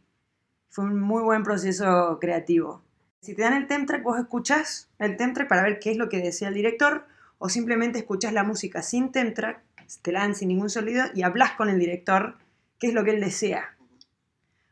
Fue 0.68 0.85
un 0.85 1.00
muy 1.00 1.22
buen 1.22 1.42
proceso 1.42 2.18
creativo. 2.20 2.84
Si 3.25 3.33
te 3.33 3.41
dan 3.41 3.55
el 3.55 3.67
temp 3.67 3.87
track, 3.89 4.03
vos 4.03 4.19
escuchás 4.19 4.91
el 4.99 5.17
temp 5.17 5.33
track 5.33 5.49
para 5.49 5.63
ver 5.63 5.79
qué 5.79 5.91
es 5.91 5.97
lo 5.97 6.11
que 6.11 6.21
decía 6.21 6.49
el 6.49 6.55
director, 6.55 7.07
o 7.39 7.49
simplemente 7.49 7.99
escuchás 7.99 8.35
la 8.35 8.45
música 8.45 8.83
sin 8.83 9.13
temp 9.13 9.35
track, 9.35 9.63
te 10.03 10.13
la 10.13 10.21
dan 10.21 10.35
sin 10.35 10.49
ningún 10.49 10.69
sonido 10.69 11.07
y 11.15 11.23
hablas 11.23 11.53
con 11.53 11.71
el 11.71 11.79
director 11.79 12.37
qué 12.79 12.89
es 12.89 12.93
lo 12.93 13.03
que 13.03 13.13
él 13.13 13.23
desea. 13.23 13.79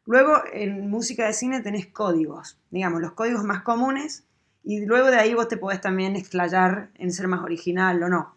Luego, 0.04 0.42
en 0.52 0.90
música 0.90 1.26
de 1.26 1.32
cine 1.32 1.62
tenés 1.62 1.86
códigos, 1.86 2.58
digamos, 2.70 3.00
los 3.00 3.12
códigos 3.12 3.42
más 3.42 3.62
comunes, 3.62 4.24
y 4.62 4.84
luego 4.84 5.10
de 5.10 5.16
ahí 5.16 5.32
vos 5.32 5.48
te 5.48 5.56
podés 5.56 5.80
también 5.80 6.14
explayar 6.14 6.90
en 6.96 7.10
ser 7.10 7.28
más 7.28 7.42
original 7.42 8.02
o 8.02 8.10
no. 8.10 8.34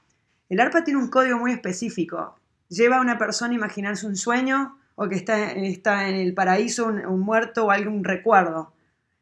El 0.47 0.61
arpa 0.61 0.85
tiene 0.85 1.01
un 1.01 1.09
código 1.09 1.39
muy 1.39 1.51
específico. 1.51 2.39
Lleva 2.69 2.99
a 2.99 3.01
una 3.01 3.17
persona 3.17 3.51
a 3.51 3.55
imaginarse 3.55 4.07
un 4.07 4.15
sueño 4.15 4.77
o 4.95 5.09
que 5.09 5.15
está, 5.15 5.51
está 5.51 6.07
en 6.07 6.15
el 6.15 6.33
paraíso, 6.33 6.85
un, 6.85 7.19
muerto 7.19 7.65
o 7.65 7.71
algún 7.71 8.05
recuerdo. 8.05 8.71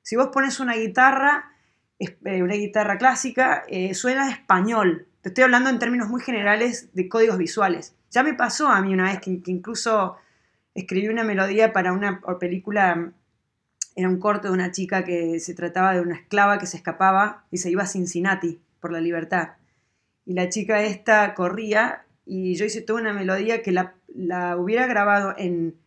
Si 0.04 0.18
vos 0.18 0.28
pones 0.28 0.60
una 0.60 0.76
guitarra, 0.76 1.54
eh, 1.98 2.44
una 2.44 2.56
guitarra 2.56 2.98
clásica, 2.98 3.63
eh, 3.70 3.94
suena 3.94 4.30
español. 4.30 5.08
Te 5.22 5.30
estoy 5.30 5.46
hablando 5.46 5.70
en 5.70 5.80
términos 5.80 6.10
muy 6.10 6.22
generales 6.22 6.94
de 6.94 7.08
códigos 7.08 7.38
visuales. 7.38 7.96
Ya 8.12 8.22
me 8.22 8.34
pasó 8.34 8.68
a 8.68 8.82
mí 8.82 8.94
una 8.94 9.06
vez 9.06 9.22
que 9.22 9.42
incluso 9.46 10.18
escribí 10.76 11.08
una 11.08 11.24
melodía 11.24 11.72
para 11.72 11.94
una 11.94 12.20
película, 12.38 13.13
era 13.96 14.10
un 14.10 14.20
corto 14.20 14.50
de 14.50 14.54
una 14.54 14.72
chica 14.72 15.06
que 15.06 15.39
se 15.39 15.54
trataba 15.54 15.94
de 15.94 16.02
una 16.02 16.16
esclava 16.16 16.58
que 16.58 16.68
se 16.68 16.78
escapaba 16.78 17.46
y 17.50 17.58
se 17.58 17.72
iba 17.72 17.84
a 17.84 17.88
Cincinnati 17.88 18.60
por 18.82 18.92
la 18.92 19.00
libertad. 19.00 19.54
Y 20.26 20.34
la 20.34 20.50
chica 20.50 20.84
esta 20.84 21.34
corría 21.34 22.06
y 22.26 22.56
yo 22.56 22.66
hice 22.66 22.82
toda 22.82 23.00
una 23.00 23.13
melodía 23.13 23.62
que 23.62 23.72
la 23.72 24.58
hubiera 24.58 24.86
grabado 24.86 25.34
en 25.38 25.78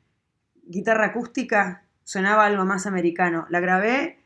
guitarra 0.64 1.06
acústica, 1.06 1.85
sonaba 2.06 2.46
algo 2.46 2.64
más 2.64 2.86
americano. 2.86 3.46
La 3.50 3.58
grabé 3.58 4.20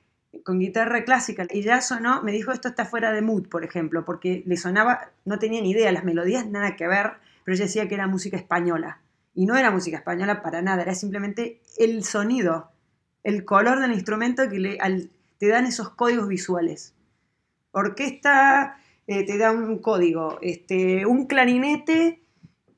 con 0.44 0.60
guitarra 0.60 1.02
clásica 1.02 1.46
y 1.50 1.62
ya 1.62 1.80
sonó, 1.80 2.22
me 2.22 2.30
dijo 2.30 2.52
esto 2.52 2.68
está 2.68 2.84
fuera 2.84 3.10
de 3.10 3.22
mood, 3.22 3.48
por 3.48 3.64
ejemplo, 3.64 4.04
porque 4.04 4.42
le 4.46 4.58
sonaba, 4.58 5.10
no 5.24 5.38
tenía 5.38 5.62
ni 5.62 5.70
idea, 5.70 5.90
las 5.90 6.04
melodías 6.04 6.46
nada 6.46 6.76
que 6.76 6.86
ver, 6.86 7.12
pero 7.42 7.54
ella 7.54 7.64
decía 7.64 7.88
que 7.88 7.94
era 7.94 8.06
música 8.06 8.36
española. 8.36 9.00
Y 9.34 9.46
no 9.46 9.56
era 9.56 9.70
música 9.70 9.96
española 9.96 10.42
para 10.42 10.60
nada, 10.60 10.82
era 10.82 10.94
simplemente 10.94 11.62
el 11.78 12.04
sonido, 12.04 12.70
el 13.24 13.46
color 13.46 13.80
del 13.80 13.92
instrumento 13.92 14.46
que 14.50 14.58
le, 14.58 14.78
te 15.38 15.48
dan 15.48 15.64
esos 15.64 15.88
códigos 15.88 16.28
visuales. 16.28 16.94
Orquesta 17.72 18.76
eh, 19.06 19.24
te 19.24 19.38
da 19.38 19.52
un 19.52 19.78
código, 19.78 20.38
este, 20.42 21.06
un 21.06 21.26
clarinete, 21.26 22.20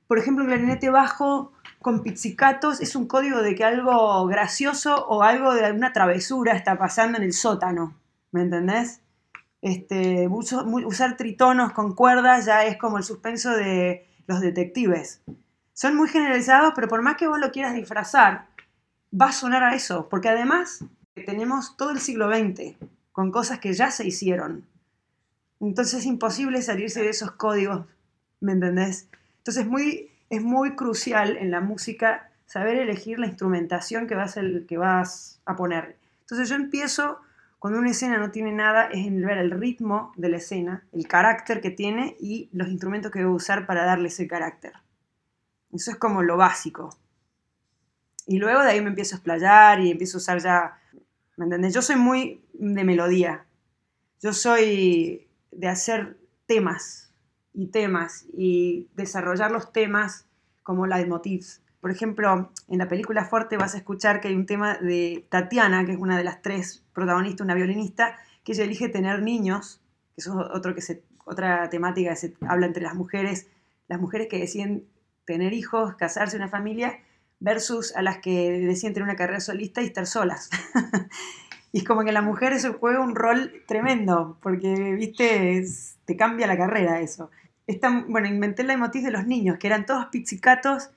por 0.06 0.18
ejemplo, 0.18 0.44
un 0.44 0.50
clarinete 0.50 0.90
bajo 0.90 1.52
con 1.82 2.02
pizzicatos 2.02 2.80
es 2.80 2.96
un 2.96 3.06
código 3.06 3.42
de 3.42 3.54
que 3.54 3.64
algo 3.64 4.26
gracioso 4.26 5.06
o 5.06 5.22
algo 5.22 5.54
de 5.54 5.64
alguna 5.64 5.92
travesura 5.92 6.54
está 6.54 6.78
pasando 6.78 7.18
en 7.18 7.24
el 7.24 7.32
sótano, 7.32 7.94
¿me 8.30 8.42
entendés? 8.42 9.00
Este, 9.60 10.28
usar 10.28 11.16
tritonos 11.16 11.72
con 11.72 11.94
cuerdas 11.94 12.46
ya 12.46 12.64
es 12.64 12.76
como 12.76 12.98
el 12.98 13.04
suspenso 13.04 13.50
de 13.50 14.06
los 14.26 14.40
detectives 14.40 15.20
son 15.82 15.96
muy 15.96 16.08
generalizados, 16.08 16.74
pero 16.76 16.86
por 16.86 17.02
más 17.02 17.16
que 17.16 17.26
vos 17.26 17.40
lo 17.40 17.50
quieras 17.50 17.74
disfrazar, 17.74 18.46
va 19.12 19.26
a 19.26 19.32
sonar 19.32 19.64
a 19.64 19.74
eso, 19.74 20.08
porque 20.08 20.28
además 20.28 20.84
tenemos 21.26 21.76
todo 21.76 21.90
el 21.90 21.98
siglo 21.98 22.30
XX 22.32 22.76
con 23.10 23.32
cosas 23.32 23.58
que 23.58 23.72
ya 23.72 23.90
se 23.90 24.06
hicieron. 24.06 24.64
Entonces 25.58 25.98
es 25.98 26.06
imposible 26.06 26.62
salirse 26.62 27.02
de 27.02 27.08
esos 27.08 27.32
códigos, 27.32 27.84
¿me 28.38 28.52
entendés? 28.52 29.08
Entonces 29.38 29.64
es 29.64 29.68
muy, 29.68 30.11
es 30.32 30.42
muy 30.42 30.76
crucial 30.76 31.36
en 31.36 31.50
la 31.50 31.60
música 31.60 32.30
saber 32.46 32.78
elegir 32.78 33.18
la 33.18 33.26
instrumentación 33.26 34.06
que 34.06 34.14
vas, 34.14 35.42
a, 35.44 35.56
poner. 35.56 35.98
Entonces 36.20 36.48
yo 36.48 36.54
empiezo, 36.54 37.20
cuando 37.58 37.78
una 37.78 37.90
escena 37.90 38.16
no 38.16 38.30
tiene 38.30 38.50
nada, 38.50 38.86
es 38.86 39.06
en 39.06 39.20
ver 39.20 39.36
el 39.36 39.50
ritmo 39.50 40.10
de 40.16 40.30
la 40.30 40.38
escena, 40.38 40.86
el 40.92 41.06
carácter 41.06 41.60
que 41.60 41.70
tiene 41.70 42.16
y 42.18 42.48
los 42.54 42.68
instrumentos 42.68 43.12
que 43.12 43.20
a 43.20 43.28
usar 43.28 43.66
para 43.66 43.84
darle 43.84 44.08
ese 44.08 44.26
carácter. 44.26 44.72
Eso 45.70 45.90
es 45.90 45.98
como 45.98 46.22
lo 46.22 46.38
básico. 46.38 46.96
Y 48.26 48.38
luego 48.38 48.62
de 48.62 48.70
ahí 48.70 48.80
me 48.80 48.88
empiezo 48.88 49.16
a 49.16 49.18
explayar 49.18 49.80
y 49.80 49.90
empiezo 49.90 50.16
a 50.16 50.20
usar 50.20 50.38
ya, 50.40 50.78
¿me 51.36 51.44
entendés? 51.44 51.74
Yo 51.74 51.82
soy 51.82 51.96
muy 51.96 52.42
de 52.54 52.84
melodía. 52.84 53.44
Yo 54.22 54.32
soy 54.32 55.28
de 55.50 55.68
hacer 55.68 56.16
temas 56.46 57.01
y 57.54 57.66
temas 57.66 58.26
y 58.32 58.88
desarrollar 58.94 59.50
los 59.50 59.72
temas 59.72 60.26
como 60.62 60.86
leitmotivs. 60.86 61.62
Por 61.80 61.90
ejemplo, 61.90 62.52
en 62.68 62.78
la 62.78 62.88
película 62.88 63.24
Fuerte 63.24 63.56
vas 63.56 63.74
a 63.74 63.78
escuchar 63.78 64.20
que 64.20 64.28
hay 64.28 64.36
un 64.36 64.46
tema 64.46 64.78
de 64.78 65.26
Tatiana, 65.28 65.84
que 65.84 65.92
es 65.92 65.98
una 65.98 66.16
de 66.16 66.24
las 66.24 66.40
tres 66.40 66.84
protagonistas, 66.92 67.44
una 67.44 67.54
violinista, 67.54 68.16
que 68.44 68.52
ella 68.52 68.64
elige 68.64 68.88
tener 68.88 69.20
niños, 69.22 69.80
que 70.14 70.20
eso 70.20 70.40
es 70.40 70.50
otro 70.54 70.74
que 70.74 70.80
se, 70.80 71.02
otra 71.24 71.68
temática 71.70 72.10
que 72.10 72.16
se 72.16 72.34
habla 72.46 72.66
entre 72.66 72.84
las 72.84 72.94
mujeres, 72.94 73.48
las 73.88 74.00
mujeres 74.00 74.28
que 74.28 74.38
deciden 74.38 74.86
tener 75.24 75.52
hijos, 75.52 75.96
casarse, 75.96 76.36
una 76.36 76.48
familia, 76.48 77.00
versus 77.40 77.94
a 77.96 78.02
las 78.02 78.18
que 78.18 78.52
deciden 78.60 78.94
tener 78.94 79.08
una 79.08 79.16
carrera 79.16 79.40
solista 79.40 79.82
y 79.82 79.86
estar 79.86 80.06
solas. 80.06 80.50
y 81.72 81.78
es 81.78 81.84
como 81.84 82.04
que 82.04 82.12
la 82.12 82.22
mujer 82.22 82.52
eso 82.52 82.74
juega 82.78 83.00
un 83.00 83.16
rol 83.16 83.52
tremendo, 83.66 84.38
porque, 84.40 84.94
viste, 84.94 85.64
te 86.04 86.16
cambia 86.16 86.46
la 86.46 86.56
carrera 86.56 87.00
eso. 87.00 87.30
Esta, 87.66 88.04
bueno, 88.08 88.26
inventé 88.28 88.64
la 88.64 88.74
emotis 88.74 89.04
de 89.04 89.10
los 89.10 89.26
niños, 89.26 89.58
que 89.58 89.66
eran 89.66 89.86
todos 89.86 90.06
pizzicatos 90.06 90.90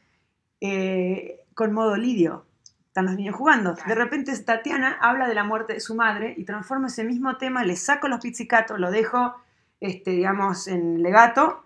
eh, 0.61 1.41
con 1.53 1.73
modo 1.73 1.95
lidio. 1.95 2.45
Están 2.87 3.05
los 3.05 3.15
niños 3.15 3.35
jugando. 3.35 3.75
De 3.87 3.95
repente 3.95 4.37
Tatiana 4.39 4.97
habla 5.01 5.27
de 5.27 5.35
la 5.35 5.43
muerte 5.43 5.73
de 5.73 5.79
su 5.79 5.95
madre 5.95 6.33
y 6.37 6.45
transforma 6.45 6.87
ese 6.87 7.03
mismo 7.03 7.37
tema, 7.37 7.63
le 7.63 7.75
saco 7.75 8.07
los 8.07 8.21
pizzicatos, 8.21 8.79
lo 8.79 8.89
dejo, 8.89 9.35
este, 9.79 10.11
digamos, 10.11 10.67
en 10.67 11.03
legato, 11.03 11.63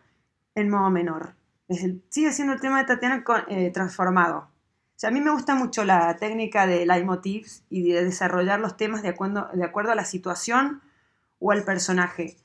en 0.56 0.70
modo 0.70 0.90
menor 0.90 1.40
sigue 2.10 2.32
siendo 2.32 2.54
el 2.54 2.62
tema 2.62 2.80
de 2.80 2.86
Tatiana 2.86 3.24
eh, 3.48 3.72
transformado. 3.72 4.40
O 4.40 5.00
sea, 5.00 5.10
a 5.10 5.14
mí 5.14 5.22
me 5.22 5.32
gusta 5.32 5.56
mucho 5.56 5.86
la 5.86 6.16
técnica 6.18 6.68
de 6.68 6.86
leitmotivs 6.86 7.64
y 7.70 7.92
de 7.92 8.04
desarrollar 8.04 8.60
los 8.60 8.76
temas 8.76 9.02
de 9.02 9.10
acuerdo, 9.10 9.48
de 9.54 9.64
acuerdo 9.64 9.92
a 9.92 9.96
la 9.96 10.06
situación 10.06 10.82
o 11.40 11.52
al 11.52 11.64
personaje. 11.64 12.36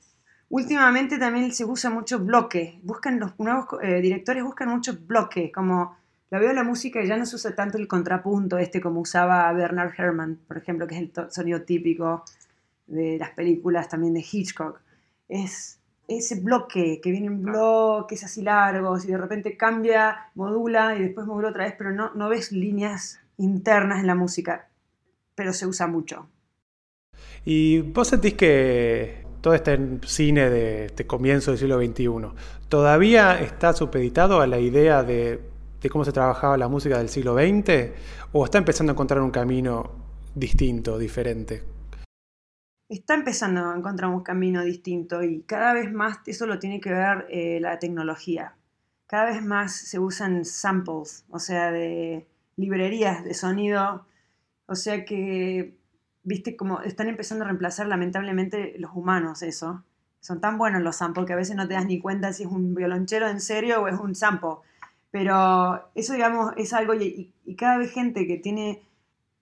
Últimamente 0.49 1.17
también 1.17 1.51
se 1.51 1.65
usa 1.65 1.89
mucho 1.89 2.19
bloque. 2.19 2.79
Buscan 2.83 3.19
los 3.19 3.37
nuevos 3.39 3.65
eh, 3.81 4.01
directores 4.01 4.43
buscan 4.43 4.69
mucho 4.69 4.95
bloque, 5.07 5.51
como 5.51 5.97
la 6.29 6.39
veo 6.39 6.49
en 6.49 6.55
la 6.55 6.63
música 6.63 7.01
y 7.01 7.07
ya 7.07 7.17
no 7.17 7.25
se 7.25 7.35
usa 7.35 7.55
tanto 7.55 7.77
el 7.77 7.87
contrapunto 7.87 8.57
este 8.57 8.81
como 8.81 9.01
usaba 9.01 9.51
Bernard 9.53 9.93
Herrmann, 9.97 10.39
por 10.47 10.57
ejemplo, 10.57 10.87
que 10.87 10.95
es 10.95 11.01
el 11.01 11.31
sonido 11.31 11.61
típico 11.61 12.23
de 12.87 13.17
las 13.17 13.31
películas 13.31 13.89
también 13.89 14.13
de 14.13 14.25
Hitchcock. 14.29 14.79
Es 15.27 15.79
ese 16.07 16.39
bloque 16.39 16.99
que 17.01 17.11
viene 17.11 17.27
en 17.27 17.41
bloques 17.41 18.23
así 18.23 18.41
largos 18.41 19.05
y 19.05 19.07
de 19.07 19.17
repente 19.17 19.57
cambia, 19.57 20.29
modula 20.35 20.95
y 20.95 21.01
después 21.01 21.25
modula 21.25 21.49
otra 21.49 21.65
vez, 21.65 21.75
pero 21.77 21.91
no, 21.91 22.13
no 22.13 22.29
ves 22.29 22.51
líneas 22.51 23.19
internas 23.37 23.99
en 23.99 24.07
la 24.07 24.15
música, 24.15 24.69
pero 25.33 25.53
se 25.53 25.65
usa 25.65 25.87
mucho. 25.87 26.29
¿Y 27.43 27.81
vos 27.81 28.09
sentís 28.09 28.35
que 28.35 29.24
todo 29.45 29.53
este 29.53 29.99
cine 30.07 30.49
de, 30.49 30.87
de 30.87 31.05
comienzo 31.05 31.51
del 31.51 31.59
siglo 31.59 31.77
XXI 31.79 32.35
todavía 32.67 33.39
está 33.39 33.73
supeditado 33.73 34.41
a 34.41 34.47
la 34.47 34.57
idea 34.57 35.03
de, 35.03 35.39
de 35.83 35.89
cómo 35.91 36.03
se 36.03 36.11
trabajaba 36.11 36.57
la 36.57 36.67
música 36.67 36.97
del 36.97 37.09
siglo 37.09 37.35
XX 37.35 37.91
o 38.31 38.43
está 38.43 38.57
empezando 38.57 38.91
a 38.91 38.93
encontrar 38.95 39.21
un 39.21 39.29
camino 39.29 39.91
distinto, 40.33 40.97
diferente? 40.97 41.61
está 42.89 43.13
empezando 43.13 43.69
a 43.69 43.77
encontrar 43.77 44.09
un 44.09 44.23
camino 44.23 44.63
distinto 44.63 45.21
y 45.21 45.43
cada 45.43 45.73
vez 45.73 45.93
más 45.93 46.21
eso 46.25 46.47
lo 46.47 46.57
tiene 46.57 46.81
que 46.81 46.91
ver 46.91 47.27
eh, 47.29 47.59
la 47.61 47.77
tecnología. 47.77 48.55
Cada 49.05 49.25
vez 49.25 49.45
más 49.45 49.75
se 49.75 49.99
usan 49.99 50.43
samples, 50.43 51.23
o 51.29 51.37
sea, 51.37 51.71
de 51.71 52.25
librerías 52.55 53.23
de 53.23 53.35
sonido, 53.35 54.07
o 54.65 54.73
sea 54.73 55.05
que, 55.05 55.77
viste, 56.25 56.57
como 56.57 56.81
están 56.81 57.07
empezando 57.07 57.45
a 57.45 57.47
reemplazar 57.47 57.87
lamentablemente 57.87 58.75
los 58.77 58.91
humanos 58.93 59.41
eso. 59.41 59.83
Son 60.19 60.41
tan 60.41 60.57
buenos 60.57 60.81
los 60.81 60.97
samples 60.97 61.25
que 61.25 61.33
a 61.33 61.37
veces 61.37 61.55
no 61.55 61.67
te 61.67 61.75
das 61.75 61.85
ni 61.85 61.99
cuenta 61.99 62.33
si 62.33 62.43
es 62.43 62.49
un 62.49 62.75
violonchero 62.75 63.27
en 63.29 63.39
serio 63.39 63.81
o 63.81 63.87
es 63.87 63.99
un 63.99 64.15
sample. 64.15 64.57
Pero 65.11 65.89
eso, 65.95 66.13
digamos, 66.13 66.53
es 66.57 66.73
algo, 66.73 66.93
y, 66.93 67.31
y 67.45 67.55
cada 67.55 67.77
vez 67.77 67.91
gente 67.91 68.27
que 68.27 68.37
tiene 68.37 68.83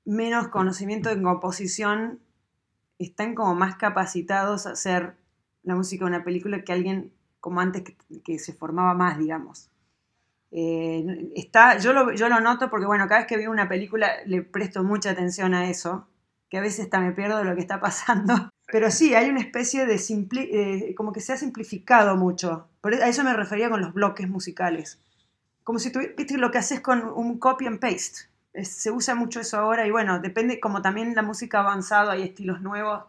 menos 0.05 0.49
conocimiento 0.49 1.09
en 1.09 1.23
composición 1.23 2.19
están 2.99 3.35
como 3.35 3.55
más 3.55 3.75
capacitados 3.75 4.67
a 4.67 4.71
hacer 4.71 5.15
la 5.63 5.75
música 5.75 6.05
de 6.05 6.11
una 6.11 6.23
película 6.23 6.63
que 6.63 6.73
alguien 6.73 7.11
como 7.39 7.59
antes 7.59 7.83
que, 8.23 8.39
se 8.39 8.53
formaba 8.53 8.93
más, 8.93 9.17
digamos. 9.17 9.69
Eh, 10.51 11.31
está, 11.35 11.77
yo, 11.77 11.91
lo, 11.91 12.13
yo 12.13 12.29
lo 12.29 12.39
noto 12.39 12.69
porque, 12.69 12.85
bueno, 12.85 13.07
cada 13.07 13.21
vez 13.21 13.27
que 13.27 13.35
veo 13.35 13.51
una 13.51 13.67
película 13.67 14.09
le 14.25 14.43
presto 14.43 14.83
mucha 14.83 15.09
atención 15.09 15.53
a 15.53 15.69
eso, 15.69 16.07
que 16.53 16.59
a 16.59 16.61
veces 16.61 16.81
hasta 16.81 16.99
me 16.99 17.13
pierdo 17.13 17.39
de 17.39 17.45
lo 17.45 17.55
que 17.55 17.61
está 17.61 17.79
pasando. 17.79 18.51
Pero 18.67 18.91
sí, 18.91 19.15
hay 19.15 19.27
una 19.27 19.39
especie 19.39 19.87
de, 19.87 19.97
simpli 19.97 20.93
como 20.93 21.11
que 21.11 21.19
se 21.19 21.33
ha 21.33 21.37
simplificado 21.37 22.15
mucho. 22.15 22.67
Por 22.79 22.93
e, 22.93 23.01
a 23.01 23.07
eso 23.07 23.23
me 23.23 23.33
refería 23.33 23.71
con 23.71 23.81
los 23.81 23.91
bloques 23.91 24.29
musicales. 24.29 24.99
Como 25.63 25.79
si 25.79 25.91
tú, 25.91 25.99
viste 26.15 26.37
lo 26.37 26.51
que 26.51 26.59
haces 26.59 26.79
con 26.79 27.07
un 27.07 27.39
copy 27.39 27.65
and 27.65 27.79
paste 27.79 28.29
se 28.61 28.91
usa 28.91 29.15
mucho 29.15 29.39
eso 29.39 29.57
ahora 29.57 29.87
y 29.87 29.89
bueno, 29.89 30.19
depende, 30.19 30.59
como 30.59 30.83
también 30.83 31.15
la 31.15 31.23
música 31.23 31.57
ha 31.57 31.61
avanzado, 31.61 32.11
hay 32.11 32.21
estilos 32.21 32.61
nuevos, 32.61 33.05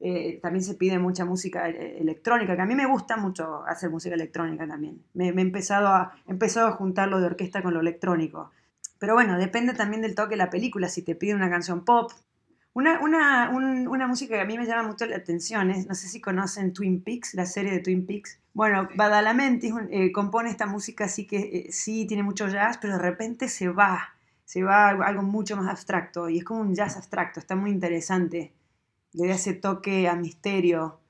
eh, 0.00 0.40
también 0.42 0.64
se 0.64 0.74
pide 0.74 0.98
mucha 0.98 1.24
música 1.24 1.68
eh, 1.68 1.98
electrónica, 2.00 2.56
que 2.56 2.62
a 2.62 2.66
mí 2.66 2.74
me 2.74 2.86
gusta 2.86 3.16
mucho 3.16 3.64
hacer 3.64 3.90
música 3.90 4.16
electrónica 4.16 4.66
también. 4.66 5.04
Me, 5.14 5.32
me 5.32 5.42
he, 5.42 5.44
empezado 5.44 5.86
a, 5.86 6.16
he 6.26 6.32
empezado 6.32 6.66
a 6.66 6.72
juntar 6.72 7.06
lo 7.06 7.20
de 7.20 7.26
orquesta 7.26 7.62
con 7.62 7.74
lo 7.74 7.80
electrónico. 7.80 8.50
Pero 8.98 9.14
bueno, 9.14 9.38
depende 9.38 9.72
también 9.72 10.02
del 10.02 10.16
toque 10.16 10.30
de 10.30 10.38
la 10.38 10.50
película. 10.50 10.88
Si 10.88 11.02
te 11.02 11.14
pide 11.14 11.36
una 11.36 11.48
canción 11.48 11.84
pop, 11.84 12.10
una, 12.78 13.00
una, 13.00 13.50
un- 13.50 13.88
una 13.88 14.06
música 14.06 14.34
que 14.36 14.40
a 14.40 14.44
mí 14.44 14.56
me 14.58 14.66
llama 14.66 14.88
mucho 14.88 15.04
la 15.06 15.16
atención 15.16 15.70
es, 15.70 15.86
no 15.88 15.94
sé 15.94 16.08
si 16.08 16.20
conocen 16.20 16.72
Twin 16.72 17.02
Peaks, 17.02 17.34
la 17.34 17.46
serie 17.46 17.72
de 17.72 17.80
Twin 17.80 18.06
Peaks. 18.06 18.38
Bueno, 18.54 18.88
Badalamenti 18.96 19.72
eh, 19.90 20.12
compone 20.12 20.50
esta 20.50 20.66
música 20.66 21.04
así 21.06 21.26
que 21.26 21.38
eh, 21.38 21.72
sí 21.72 22.06
tiene 22.06 22.22
mucho 22.22 22.46
jazz, 22.48 22.78
pero 22.78 22.94
de 22.94 23.00
repente 23.02 23.48
se 23.48 23.68
va, 23.68 24.14
se 24.44 24.62
va 24.62 24.88
a 24.90 25.06
algo 25.06 25.22
mucho 25.22 25.56
más 25.56 25.68
abstracto 25.68 26.28
y 26.28 26.38
es 26.38 26.44
como 26.44 26.60
un 26.60 26.74
jazz 26.74 26.96
abstracto, 26.96 27.40
está 27.40 27.56
muy 27.56 27.70
interesante. 27.70 28.52
Le 29.12 29.26
da 29.28 29.34
ese 29.34 29.54
toque 29.54 30.08
a 30.08 30.14
misterio. 30.16 31.00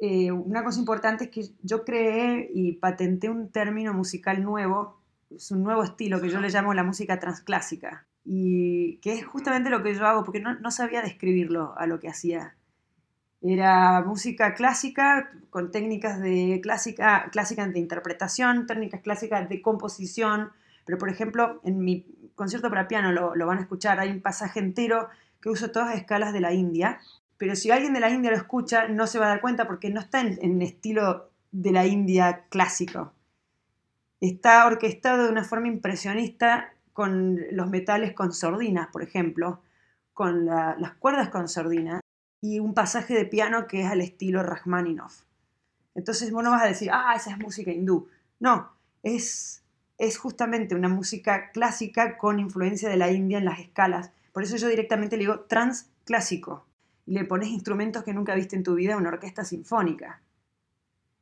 Eh, 0.00 0.30
una 0.32 0.64
cosa 0.64 0.80
importante 0.80 1.24
es 1.24 1.30
que 1.30 1.42
yo 1.62 1.84
creé 1.84 2.50
y 2.54 2.72
patenté 2.74 3.30
un 3.30 3.50
término 3.50 3.94
musical 3.94 4.42
nuevo, 4.42 5.00
es 5.30 5.50
un 5.50 5.62
nuevo 5.62 5.82
estilo 5.84 6.20
que 6.20 6.28
yo 6.30 6.40
le 6.40 6.50
llamo 6.50 6.74
la 6.74 6.84
música 6.84 7.18
transclásica 7.18 8.05
y 8.28 8.98
que 8.98 9.12
es 9.12 9.24
justamente 9.24 9.70
lo 9.70 9.84
que 9.84 9.94
yo 9.94 10.04
hago 10.04 10.24
porque 10.24 10.40
no, 10.40 10.70
sabía 10.72 11.00
describirlo 11.00 11.74
a 11.78 11.86
lo 11.86 12.00
que 12.00 12.08
hacía. 12.08 12.56
Era 13.40 14.02
música 14.02 14.54
clásica 14.54 15.30
con 15.50 15.70
técnicas 15.70 16.20
de 16.20 16.58
clásica, 16.60 17.28
clásica 17.30 17.66
de 17.68 17.78
interpretación, 17.78 18.66
técnicas 18.66 19.00
clásicas 19.02 19.48
de 19.48 19.62
composición, 19.62 20.50
pero 20.84 20.98
por 20.98 21.08
ejemplo 21.08 21.60
en 21.64 21.78
mi 21.78 22.04
concierto 22.34 22.68
para 22.68 22.88
piano 22.88 23.12
lo, 23.12 23.36
lo 23.36 23.46
van 23.46 23.58
a 23.58 23.62
escuchar, 23.62 24.00
hay 24.00 24.10
un 24.10 24.20
pasaje 24.20 24.58
entero 24.58 25.08
que 25.40 25.48
uso 25.48 25.70
todas 25.70 25.90
las 25.90 25.98
escalas 25.98 26.32
de 26.32 26.40
la 26.40 26.52
India, 26.52 26.98
pero 27.38 27.54
si 27.54 27.70
alguien 27.70 27.92
de 27.94 28.00
la 28.00 28.10
India 28.10 28.32
lo 28.32 28.36
escucha 28.36 28.88
no 28.88 29.06
se 29.06 29.20
va 29.20 29.26
a 29.26 29.28
dar 29.28 29.40
cuenta 29.40 29.68
porque 29.68 29.90
no 29.90 30.00
está 30.00 30.20
en, 30.20 30.36
en 30.42 30.60
estilo 30.62 31.30
de 31.52 31.70
la 31.70 31.86
India 31.86 32.44
clásico. 32.48 33.12
Está 34.20 34.66
orquestado 34.66 35.24
de 35.24 35.30
una 35.30 35.44
forma 35.44 35.68
impresionista 35.68 36.72
con 36.96 37.38
los 37.52 37.68
metales 37.68 38.14
con 38.14 38.32
sordinas, 38.32 38.88
por 38.88 39.02
ejemplo, 39.02 39.60
con 40.14 40.46
la- 40.46 40.74
las 40.78 40.94
cuerdas 40.94 41.28
con 41.28 41.46
sordina 41.46 42.00
y 42.40 42.58
un 42.58 42.72
pasaje 42.72 43.12
de 43.12 43.26
piano 43.26 43.66
que 43.66 43.82
es 43.82 43.86
al 43.86 44.00
estilo 44.00 44.42
Rachmaninoff. 44.42 45.24
Entonces 45.94 46.32
vos 46.32 46.42
no 46.42 46.50
vas 46.50 46.62
a 46.62 46.68
decir, 46.68 46.88
ah, 46.90 47.12
esa 47.14 47.30
es 47.32 47.38
música 47.38 47.70
hindú. 47.70 48.08
No, 48.40 48.72
es, 49.02 49.62
es 49.98 50.16
justamente 50.16 50.74
una 50.74 50.88
música 50.88 51.50
clásica 51.50 52.16
con 52.16 52.40
influencia 52.40 52.88
de 52.88 52.96
la 52.96 53.10
India 53.10 53.38
en 53.38 53.44
las 53.44 53.60
escalas. 53.60 54.10
Por 54.32 54.42
eso 54.42 54.56
yo 54.56 54.68
directamente 54.68 55.16
le 55.16 55.24
digo 55.24 55.40
transclásico. 55.40 56.64
Y 57.04 57.12
le 57.12 57.24
pones 57.24 57.50
instrumentos 57.50 58.04
que 58.04 58.14
nunca 58.14 58.34
viste 58.34 58.56
en 58.56 58.62
tu 58.62 58.74
vida 58.74 58.94
a 58.94 58.96
una 58.96 59.10
orquesta 59.10 59.44
sinfónica. 59.44 60.22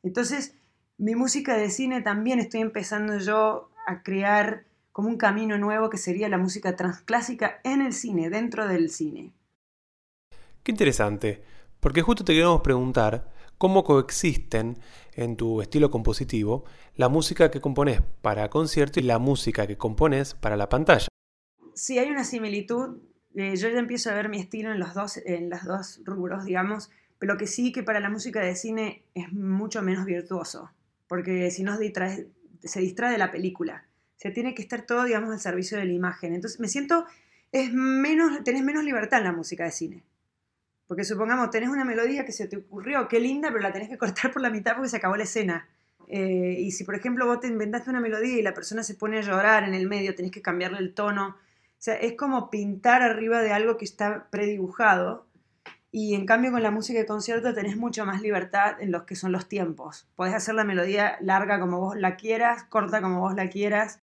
Entonces, 0.05 0.55
mi 0.99 1.17
música 1.17 1.57
de 1.57 1.71
cine 1.71 2.01
también 2.01 2.39
estoy 2.39 2.61
empezando 2.61 3.19
yo 3.19 3.71
a 3.87 4.03
crear 4.03 4.65
como 4.95 5.09
un 5.09 5.17
camino 5.17 5.59
nuevo 5.59 5.91
que 5.91 5.99
sería 5.99 6.29
la 6.29 6.39
música 6.39 6.77
transclásica 6.77 7.61
en 7.65 7.83
el 7.83 7.93
cine, 7.93 8.31
dentro 8.31 8.69
del 8.69 8.91
cine. 8.91 9.33
Qué 10.63 10.71
interesante, 10.71 11.43
porque 11.81 12.01
justo 12.01 12.25
te 12.25 12.33
queríamos 12.33 12.61
preguntar 12.61 13.29
cómo 13.59 13.83
coexisten 13.83 14.79
en 15.15 15.37
tu 15.37 15.61
estilo 15.61 15.91
compositivo 15.91 16.65
la 16.95 17.09
música 17.09 17.51
que 17.51 17.61
compones 17.61 18.03
para 18.23 18.49
concierto 18.51 19.01
y 19.01 19.03
la 19.03 19.19
música 19.19 19.67
que 19.67 19.77
compones 19.77 20.35
para 20.35 20.57
la 20.57 20.69
pantalla. 20.69 21.09
Sí, 21.75 21.99
hay 21.99 22.09
una 22.09 22.23
similitud. 22.23 22.99
eh, 23.35 23.57
yo 23.57 23.69
ya 23.71 23.81
empiezo 23.81 24.11
a 24.11 24.15
ver 24.15 24.29
mi 24.29 24.39
estilo 24.39 24.71
en 24.71 24.79
los 24.79 24.95
dos, 24.95 25.17
en 25.17 25.51
los 25.51 25.65
dos 25.65 26.03
rubros, 26.05 26.45
digamos, 26.45 26.93
pero 27.19 27.33
lo 27.33 27.39
que 27.39 27.49
sí 27.49 27.73
que 27.73 27.83
para 27.83 27.99
la 27.99 28.11
música 28.11 28.43
de 28.43 28.55
cine 28.55 29.03
es 29.13 29.33
mucho 29.33 29.83
menos 29.83 30.05
virtuoso, 30.05 30.71
porque 31.09 31.51
si 31.51 31.65
no 31.65 31.77
se 31.77 31.83
distrae, 31.83 32.29
se 32.63 32.79
distrae 32.79 33.11
de 33.11 33.19
la 33.19 33.33
película. 33.33 33.89
O 34.17 34.19
sea, 34.19 34.33
tiene 34.33 34.55
que 34.55 34.63
estar 34.63 34.83
todo, 34.83 35.05
digamos, 35.05 35.31
al 35.31 35.41
servicio 35.41 35.79
de 35.79 35.85
la 35.85 35.93
imagen. 35.93 36.35
Entonces 36.35 36.61
me 36.61 36.69
siento, 36.69 37.07
es 37.53 37.73
menos, 37.73 38.43
tenés 38.45 38.63
menos 38.63 38.85
libertad 38.85 39.19
en 39.19 39.25
la 39.25 39.33
música 39.33 39.65
de 39.65 39.71
cine. 39.71 40.05
Porque 40.87 41.05
supongamos, 41.05 41.51
tenés 41.51 41.71
una 41.71 41.85
melodía 41.85 42.25
que 42.25 42.33
se 42.33 42.47
te 42.47 42.57
ocurrió, 42.57 43.09
qué 43.09 43.19
linda, 43.21 43.49
pero 43.49 43.61
la 43.61 43.73
tenés 43.73 43.89
que 43.89 43.99
cortar 43.99 44.33
por 44.33 44.43
la 44.43 44.51
mitad 44.51 44.75
porque 44.75 44.91
se 44.91 44.97
acabó 44.97 45.17
la 45.17 45.25
escena. 45.25 45.69
Eh, 46.09 46.57
y 46.61 46.71
si, 46.73 46.85
por 46.85 46.95
ejemplo, 46.95 47.27
vos 47.27 47.41
te 47.41 47.49
inventaste 47.49 47.91
una 47.91 48.01
melodía 48.01 48.39
y 48.39 48.43
la 48.43 48.55
persona 48.55 48.83
se 48.83 48.95
pone 48.95 49.19
a 49.19 49.23
llorar 49.23 49.65
en 49.65 49.75
el 49.75 49.89
medio, 49.89 50.15
tenés 50.15 50.33
que 50.33 50.43
cambiarle 50.43 50.79
el 50.79 50.95
tono. 50.95 51.29
O 51.29 51.83
sea, 51.85 51.95
es 51.95 52.15
como 52.15 52.51
pintar 52.51 53.03
arriba 53.03 53.43
de 53.43 53.53
algo 53.53 53.77
que 53.77 53.85
está 53.85 54.29
predibujado. 54.31 55.27
Y 55.91 56.15
en 56.15 56.27
cambio 56.27 56.51
con 56.51 56.63
la 56.63 56.73
música 56.73 56.99
de 56.99 57.07
concierto 57.07 57.55
tenés 57.55 57.77
mucha 57.77 58.05
más 58.05 58.21
libertad 58.21 58.81
en 58.81 58.91
los 58.91 59.05
que 59.05 59.15
son 59.15 59.31
los 59.31 59.49
tiempos. 59.49 60.09
Podés 60.17 60.35
hacer 60.35 60.55
la 60.57 60.65
melodía 60.65 61.17
larga 61.21 61.61
como 61.61 61.79
vos 61.79 61.97
la 61.97 62.17
quieras, 62.17 62.65
corta 62.65 63.01
como 63.01 63.21
vos 63.21 63.35
la 63.35 63.49
quieras, 63.49 64.01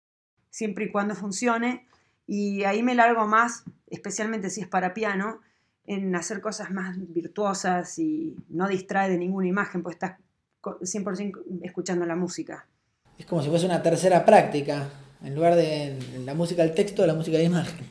siempre 0.57 0.87
y 0.87 0.91
cuando 0.91 1.15
funcione. 1.15 1.87
Y 2.27 2.65
ahí 2.65 2.83
me 2.83 2.95
largo 2.95 3.27
más, 3.27 3.65
especialmente 3.89 4.49
si 4.49 4.63
es 4.63 4.67
para 4.69 4.95
piano, 4.95 5.41
en 5.85 6.17
hacer 6.17 6.41
cosas 6.41 6.71
más 6.71 6.97
virtuosas 7.13 7.99
y 7.99 8.35
no 8.49 8.67
distrae 8.67 9.11
de 9.11 9.19
ninguna 9.19 9.47
imagen, 9.47 9.83
pues 9.83 9.97
estás 9.97 10.19
co- 10.63 10.79
100% 10.81 11.41
escuchando 11.63 12.07
la 12.07 12.17
música. 12.17 12.67
Es 13.19 13.27
como 13.27 13.43
si 13.43 13.51
fuese 13.51 13.67
una 13.67 13.83
tercera 13.83 14.25
práctica. 14.25 14.89
En 15.23 15.35
lugar 15.35 15.55
de 15.57 15.99
la 16.25 16.35
música 16.35 16.63
al 16.63 16.75
texto, 16.75 17.07
la 17.07 17.15
música 17.15 17.37
de 17.37 17.45
imagen. 17.45 17.87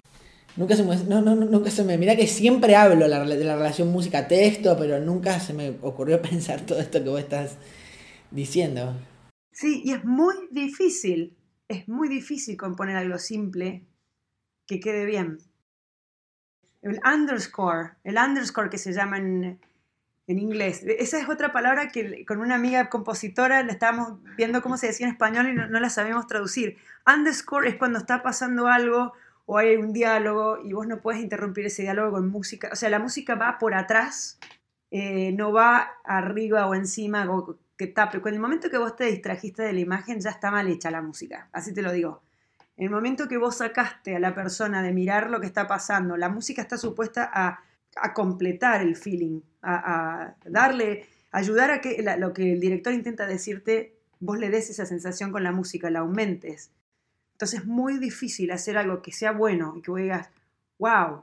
Nunca 0.58 0.76
se 0.76 0.84
me, 0.84 0.96
no, 0.96 1.22
no, 1.22 1.36
no, 1.36 1.46
nunca 1.46 1.70
se 1.70 1.84
me. 1.84 1.98
Mirá 1.98 2.16
que 2.16 2.28
siempre 2.28 2.76
hablo 2.76 3.08
la- 3.08 3.24
de 3.26 3.44
la 3.44 3.56
relación 3.58 3.90
música-texto, 3.92 4.76
pero 4.78 5.00
nunca 5.00 5.40
se 5.40 5.54
me 5.54 5.70
ocurrió 5.82 6.20
pensar 6.30 6.62
todo 6.66 6.80
esto 6.80 7.04
que 7.04 7.10
vos 7.10 7.20
estás 7.20 7.58
diciendo. 8.32 8.94
Sí, 9.52 9.82
y 9.86 9.92
es 9.94 10.04
muy 10.04 10.36
difícil, 10.52 11.36
es 11.68 11.88
muy 11.88 12.08
difícil 12.08 12.58
componer 12.58 12.96
algo 12.96 13.18
simple 13.18 13.86
que 14.68 14.80
quede 14.80 15.06
bien. 15.06 15.40
El 16.82 17.00
underscore, 17.04 17.94
el 18.04 18.18
underscore 18.18 18.70
que 18.70 18.78
se 18.78 18.94
llama 18.94 19.18
en, 19.18 19.60
en 20.28 20.40
inglés, 20.40 20.84
esa 20.84 21.20
es 21.20 21.30
otra 21.30 21.52
palabra 21.52 21.90
que 21.90 22.26
con 22.26 22.40
una 22.40 22.56
amiga 22.56 22.90
compositora 22.90 23.64
la 23.64 23.72
estábamos 23.72 24.20
viendo 24.38 24.62
cómo 24.62 24.78
se 24.78 24.88
decía 24.88 25.08
en 25.08 25.14
español 25.14 25.50
y 25.50 25.54
no, 25.54 25.80
la 25.80 25.90
sabíamos 25.90 26.28
traducir. 26.28 26.78
Underscore 27.08 27.70
es 27.70 27.76
cuando 27.76 28.00
está 28.00 28.22
pasando 28.22 28.68
algo 28.68 29.14
o 29.48 29.58
hay 29.58 29.76
un 29.76 29.94
diálogo 29.94 30.60
y 30.64 30.74
vos 30.74 30.88
no 30.88 31.02
puedes 31.02 31.22
interrumpir 31.22 31.66
ese 31.66 31.84
diálogo 31.84 32.12
con 32.12 32.30
música. 32.30 32.70
O 32.72 32.76
sea, 32.76 32.90
la 32.90 33.00
música 33.00 33.36
va 33.36 33.58
por 33.58 33.74
atrás, 33.74 34.40
eh, 34.92 35.32
no 35.32 35.52
va 35.52 35.92
arriba 36.04 36.68
o 36.68 36.76
encima 36.76 37.26
que 37.78 37.88
tape. 37.88 38.22
Con 38.22 38.34
el 38.34 38.40
momento 38.40 38.70
que 38.70 38.78
vos 38.78 38.96
te 38.96 39.06
distrajiste 39.06 39.64
de 39.64 39.74
la 39.74 39.80
imagen 39.80 40.20
ya 40.20 40.30
está 40.30 40.52
mal 40.52 40.68
hecha 40.68 40.92
la 40.92 41.02
música, 41.02 41.50
así 41.52 41.74
te 41.74 41.82
lo 41.82 41.92
digo. 41.92 42.22
En 42.78 42.86
el 42.86 42.92
momento 42.92 43.28
que 43.28 43.38
vos 43.38 43.58
sacaste 43.58 44.16
a 44.16 44.20
la 44.20 44.36
persona 44.36 44.82
de 44.82 44.92
mirar 44.92 45.30
lo 45.30 45.40
que 45.40 45.48
está 45.48 45.68
pasando, 45.68 46.18
la 46.18 46.30
música 46.30 46.62
está 46.62 46.78
supuesta 46.78 47.30
a, 47.34 47.60
a 47.96 48.14
completar 48.14 48.82
el 48.82 48.96
feeling, 48.96 49.42
a, 49.62 50.24
a 50.24 50.36
darle, 50.46 51.08
ayudar 51.32 51.72
a 51.72 51.80
que 51.80 52.04
lo 52.18 52.34
que 52.34 52.54
el 52.54 52.60
director 52.60 52.94
intenta 52.94 53.28
decirte, 53.28 53.96
vos 54.20 54.38
le 54.40 54.50
des 54.50 54.70
esa 54.70 54.86
sensación 54.86 55.32
con 55.32 55.44
la 55.44 55.52
música, 55.52 55.90
la 55.90 56.00
aumentes. 56.00 56.72
Entonces 57.34 57.62
es 57.62 57.66
muy 57.66 57.98
difícil 57.98 58.52
hacer 58.52 58.78
algo 58.78 59.02
que 59.02 59.12
sea 59.12 59.32
bueno 59.32 59.74
y 59.78 59.82
que 59.82 59.92
vos 59.92 60.00
digas, 60.00 60.30
wow, 60.78 61.22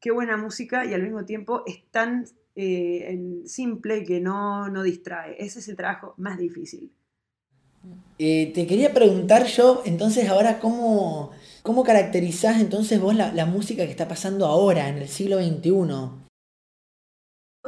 qué 0.00 0.10
buena 0.10 0.36
música 0.36 0.84
y 0.84 0.92
al 0.92 1.02
mismo 1.02 1.24
tiempo 1.24 1.62
es 1.66 1.82
tan 1.90 2.26
eh, 2.54 3.06
en- 3.12 3.48
simple 3.48 4.04
que 4.04 4.20
no, 4.20 4.68
no 4.68 4.82
distrae. 4.82 5.36
Ese 5.42 5.60
es 5.60 5.68
el 5.68 5.76
trabajo 5.76 6.14
más 6.18 6.38
difícil. 6.38 6.92
Eh, 8.18 8.52
te 8.54 8.66
quería 8.66 8.94
preguntar 8.94 9.46
yo, 9.46 9.82
entonces, 9.84 10.28
ahora, 10.28 10.60
¿cómo, 10.60 11.32
cómo 11.62 11.82
caracterizás 11.84 12.60
entonces 12.60 13.00
vos 13.00 13.14
la, 13.14 13.32
la 13.32 13.46
música 13.46 13.84
que 13.84 13.90
está 13.90 14.06
pasando 14.08 14.46
ahora, 14.46 14.88
en 14.88 14.98
el 14.98 15.08
siglo 15.08 15.38
XXI? 15.38 16.22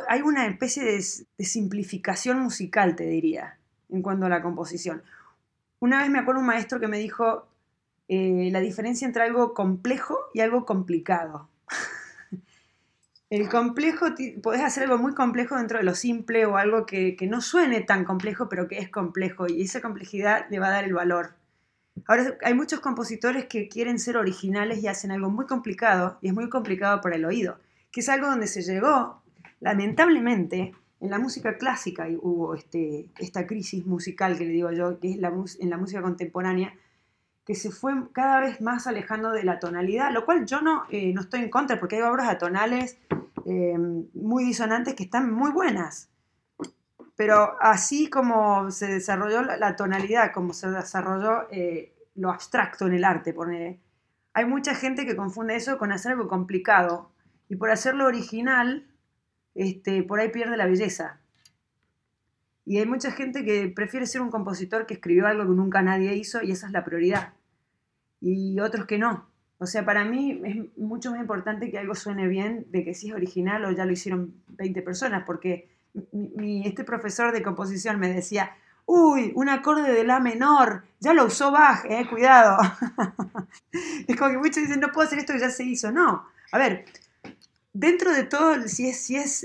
Hay 0.09 0.23
una 0.23 0.47
especie 0.47 0.83
de 0.85 1.03
simplificación 1.45 2.41
musical, 2.41 2.97
te 2.97 3.07
diría, 3.07 3.59
en 3.91 4.03
cuanto 4.03 4.27
a 4.27 4.29
la 4.29 4.43
composición. 4.43 5.03
Una 5.81 6.01
vez 6.03 6.11
me 6.11 6.19
acuerdo 6.21 6.41
un 6.41 6.47
maestro 6.47 6.81
que 6.81 6.89
me 6.89 6.99
dijo 6.99 7.47
eh, 8.09 8.51
la 8.53 8.61
diferencia 8.61 9.07
entre 9.07 9.23
algo 9.25 9.55
complejo 9.55 10.19
y 10.35 10.41
algo 10.41 10.67
complicado. 10.67 11.49
El 13.35 13.49
complejo, 13.49 14.07
podés 14.45 14.63
hacer 14.63 14.85
algo 14.85 14.97
muy 14.97 15.13
complejo 15.13 15.57
dentro 15.57 15.79
de 15.79 15.83
lo 15.83 15.97
simple 15.97 16.47
o 16.47 16.57
algo 16.57 16.87
que, 16.87 17.17
no 17.29 17.41
suene 17.41 17.81
tan 17.81 18.05
complejo, 18.05 18.49
pero 18.49 18.69
que 18.69 18.79
es 18.79 18.89
complejo 18.89 19.49
y 19.49 19.63
esa 19.63 19.81
complejidad 19.81 20.47
le 20.51 20.61
va 20.61 20.69
a 20.69 20.71
dar 20.71 20.85
el 20.85 20.95
valor. 20.95 21.35
Ahora, 22.07 22.39
hay 22.45 22.55
muchos 22.55 22.79
compositores 22.79 23.47
que 23.47 23.69
quieren 23.69 23.99
ser 23.99 24.19
originales 24.19 24.85
y 24.85 24.87
hacen 24.87 25.11
algo 25.11 25.31
muy 25.31 25.47
complicado 25.47 26.17
y 26.23 26.29
es 26.29 26.33
muy 26.33 26.49
complicado 26.49 27.01
para 27.01 27.17
el 27.17 27.25
oído, 27.25 27.59
que 27.91 28.03
es 28.03 28.09
algo 28.09 28.29
donde 28.29 28.47
se 28.47 28.63
llegó, 28.63 29.21
lamentablemente, 29.59 30.73
en 31.01 31.11
la 31.11 31.19
música 31.19 31.59
clásica 31.59 32.09
y 32.09 32.15
hubo 32.15 32.55
este, 32.55 33.09
esta 33.19 33.49
crisis 33.49 33.85
musical 33.85 34.39
que 34.39 34.45
le 34.45 34.53
digo 34.53 34.71
yo, 34.71 35.01
que 35.01 35.11
es 35.11 35.17
la, 35.17 35.33
en 35.59 35.71
la 35.71 35.77
música 35.77 36.03
contemporánea, 36.03 36.73
que 37.45 37.57
se 37.57 37.73
fue 37.73 37.93
cada 38.13 38.41
vez 38.41 38.61
más 38.61 38.87
alejando 38.87 39.33
de 39.33 39.43
la 39.43 39.59
tonalidad, 39.59 40.13
lo 40.13 40.25
cual 40.25 40.47
yo 40.47 40.63
no, 40.63 40.85
eh, 40.89 41.13
no 41.13 41.23
estoy 41.23 41.41
en 41.41 41.51
contra, 41.51 41.81
porque 41.81 41.97
hay 41.97 42.03
obras 42.03 42.29
atonales 42.29 42.97
eh, 43.47 43.77
muy 44.15 44.45
disonantes 44.45 44.95
que 44.95 45.05
están 45.05 45.33
muy 45.33 45.53
buenas. 45.53 46.11
Pero 47.17 47.57
así 47.61 48.11
como 48.11 48.71
se 48.71 48.87
desarrolló 48.87 49.43
la, 49.43 49.77
tonalidad, 49.77 50.33
como 50.33 50.53
se 50.53 50.71
desarrolló 50.71 51.49
eh, 51.51 51.95
lo 52.17 52.31
abstracto 52.31 52.87
en 52.87 52.95
el 52.95 53.05
arte, 53.05 53.33
pone, 53.33 53.81
hay 54.33 54.47
mucha 54.47 54.75
gente 54.75 55.07
que 55.07 55.17
confunde 55.17 55.55
eso 55.55 55.79
con 55.79 55.93
hacer 55.93 56.13
algo 56.13 56.29
complicado. 56.29 57.13
Y 57.49 57.57
por 57.57 57.71
hacerlo 57.71 58.07
original, 58.07 58.89
este, 59.55 60.03
por 60.03 60.19
ahí 60.19 60.31
pierde 60.31 60.57
la 60.57 60.67
belleza. 60.67 61.21
Y 62.65 62.79
hay 62.79 62.87
mucha 62.87 63.13
gente 63.13 63.45
que 63.45 63.69
prefiere 63.69 64.07
ser 64.07 64.23
un 64.23 64.31
compositor 64.31 64.87
que 64.87 64.95
escribió 64.95 65.27
algo 65.27 65.45
que 65.45 65.51
nunca 65.51 65.83
nadie 65.83 66.15
hizo 66.15 66.43
y 66.43 66.51
esa 66.51 66.67
es 66.67 66.73
la 66.73 66.85
prioridad. 66.85 67.35
Y 68.21 68.59
otros 68.59 68.87
que 68.87 68.99
no. 68.99 69.29
O 69.59 69.67
sea, 69.67 69.85
para 69.85 70.05
mí 70.05 70.41
es 70.45 70.57
mucho 70.79 71.11
más 71.13 71.21
importante 71.21 71.71
que 71.71 71.79
algo 71.79 71.95
suene 71.95 72.27
bien 72.29 72.67
de 72.71 72.85
que 72.85 72.95
si 72.95 73.09
es 73.09 73.15
original 73.15 73.65
o 73.65 73.71
ya 73.73 73.85
lo 73.87 73.93
hicieron 73.93 74.35
20 74.49 74.83
personas, 74.83 75.25
porque 75.25 75.69
mi- 76.13 76.67
este 76.67 76.85
profesor 76.85 77.33
de 77.33 77.43
composición 77.43 77.99
me 78.01 78.09
decía, 78.13 78.51
uy, 78.87 79.33
un 79.37 79.49
acorde 79.49 79.93
de 79.93 80.05
la 80.05 80.21
menor, 80.21 80.85
ya 81.01 81.15
lo 81.15 81.25
usó 81.27 81.51
Bach, 81.53 81.85
eh, 81.89 82.07
cuidado. 82.09 82.59
es 84.09 84.17
como 84.17 84.31
que 84.31 84.39
muchos 84.39 84.57
dicen, 84.57 84.81
no 84.81 84.93
puedo 84.93 85.07
hacer 85.07 85.19
esto 85.19 85.33
que 85.33 85.41
ya 85.41 85.51
se 85.51 85.65
hizo. 85.65 85.91
No, 85.93 86.27
a 86.53 86.59
ver, 86.59 86.85
dentro 87.73 88.13
de 88.13 88.25
todo, 88.25 88.69
si 88.69 88.89
es, 88.89 89.11
es, 89.11 89.45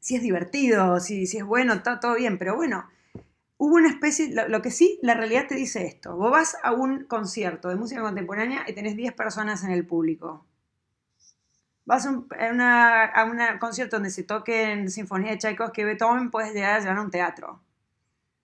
si 0.00 0.16
es 0.16 0.22
divertido, 0.22 1.00
si, 1.00 1.26
si 1.26 1.38
es 1.38 1.44
bueno, 1.44 1.74
está 1.74 2.00
todo 2.00 2.14
bien, 2.16 2.38
pero 2.38 2.56
bueno, 2.56 2.84
hubo 3.58 3.74
una 3.74 3.88
especie, 3.88 4.32
lo, 4.48 4.62
que 4.62 4.70
sí, 4.70 4.98
la 5.02 5.14
realidad 5.14 5.46
te 5.48 5.56
dice 5.56 5.84
esto, 5.84 6.16
vos 6.16 6.30
vas 6.30 6.56
a 6.62 6.72
un 6.72 7.04
concierto 7.04 7.68
de 7.68 7.76
música 7.76 8.00
contemporánea 8.00 8.64
y 8.66 8.72
tenés 8.72 8.96
10 8.96 9.12
personas 9.12 9.64
en 9.64 9.72
el 9.72 9.84
público. 9.86 10.46
Vas 11.84 12.06
a 12.06 12.10
un 12.10 12.28
concierto 13.58 13.96
donde 13.96 14.10
se 14.10 14.22
toquen 14.22 14.90
sinfonía 14.90 15.32
de 15.32 15.38
Tchaikovsky 15.38 15.84
Beethoven, 15.84 16.30
puedes 16.30 16.54
llegar 16.54 16.74
a 16.74 16.80
llevar 16.80 16.98
a 16.98 17.02
un 17.02 17.10
teatro. 17.10 17.60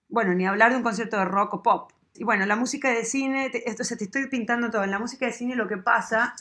Bueno, 0.08 0.34
ni 0.34 0.46
hablar 0.46 0.70
de 0.72 0.78
un 0.78 0.82
concierto 0.82 1.18
de 1.18 1.24
rock 1.26 1.54
o 1.54 1.62
pop. 1.62 1.92
Y 2.14 2.24
bueno, 2.24 2.46
la 2.46 2.56
música 2.56 2.90
de 2.90 3.04
cine, 3.04 3.50
esto, 3.66 3.84
se 3.84 3.96
te 3.96 4.04
estoy 4.04 4.28
pintando 4.28 4.70
todo. 4.70 4.84
En 4.84 4.90
la 4.90 4.98
música 4.98 5.26
de 5.26 5.32
cine 5.32 5.56
lo 5.56 5.68
que 5.68 5.76
pasa, 5.76 6.34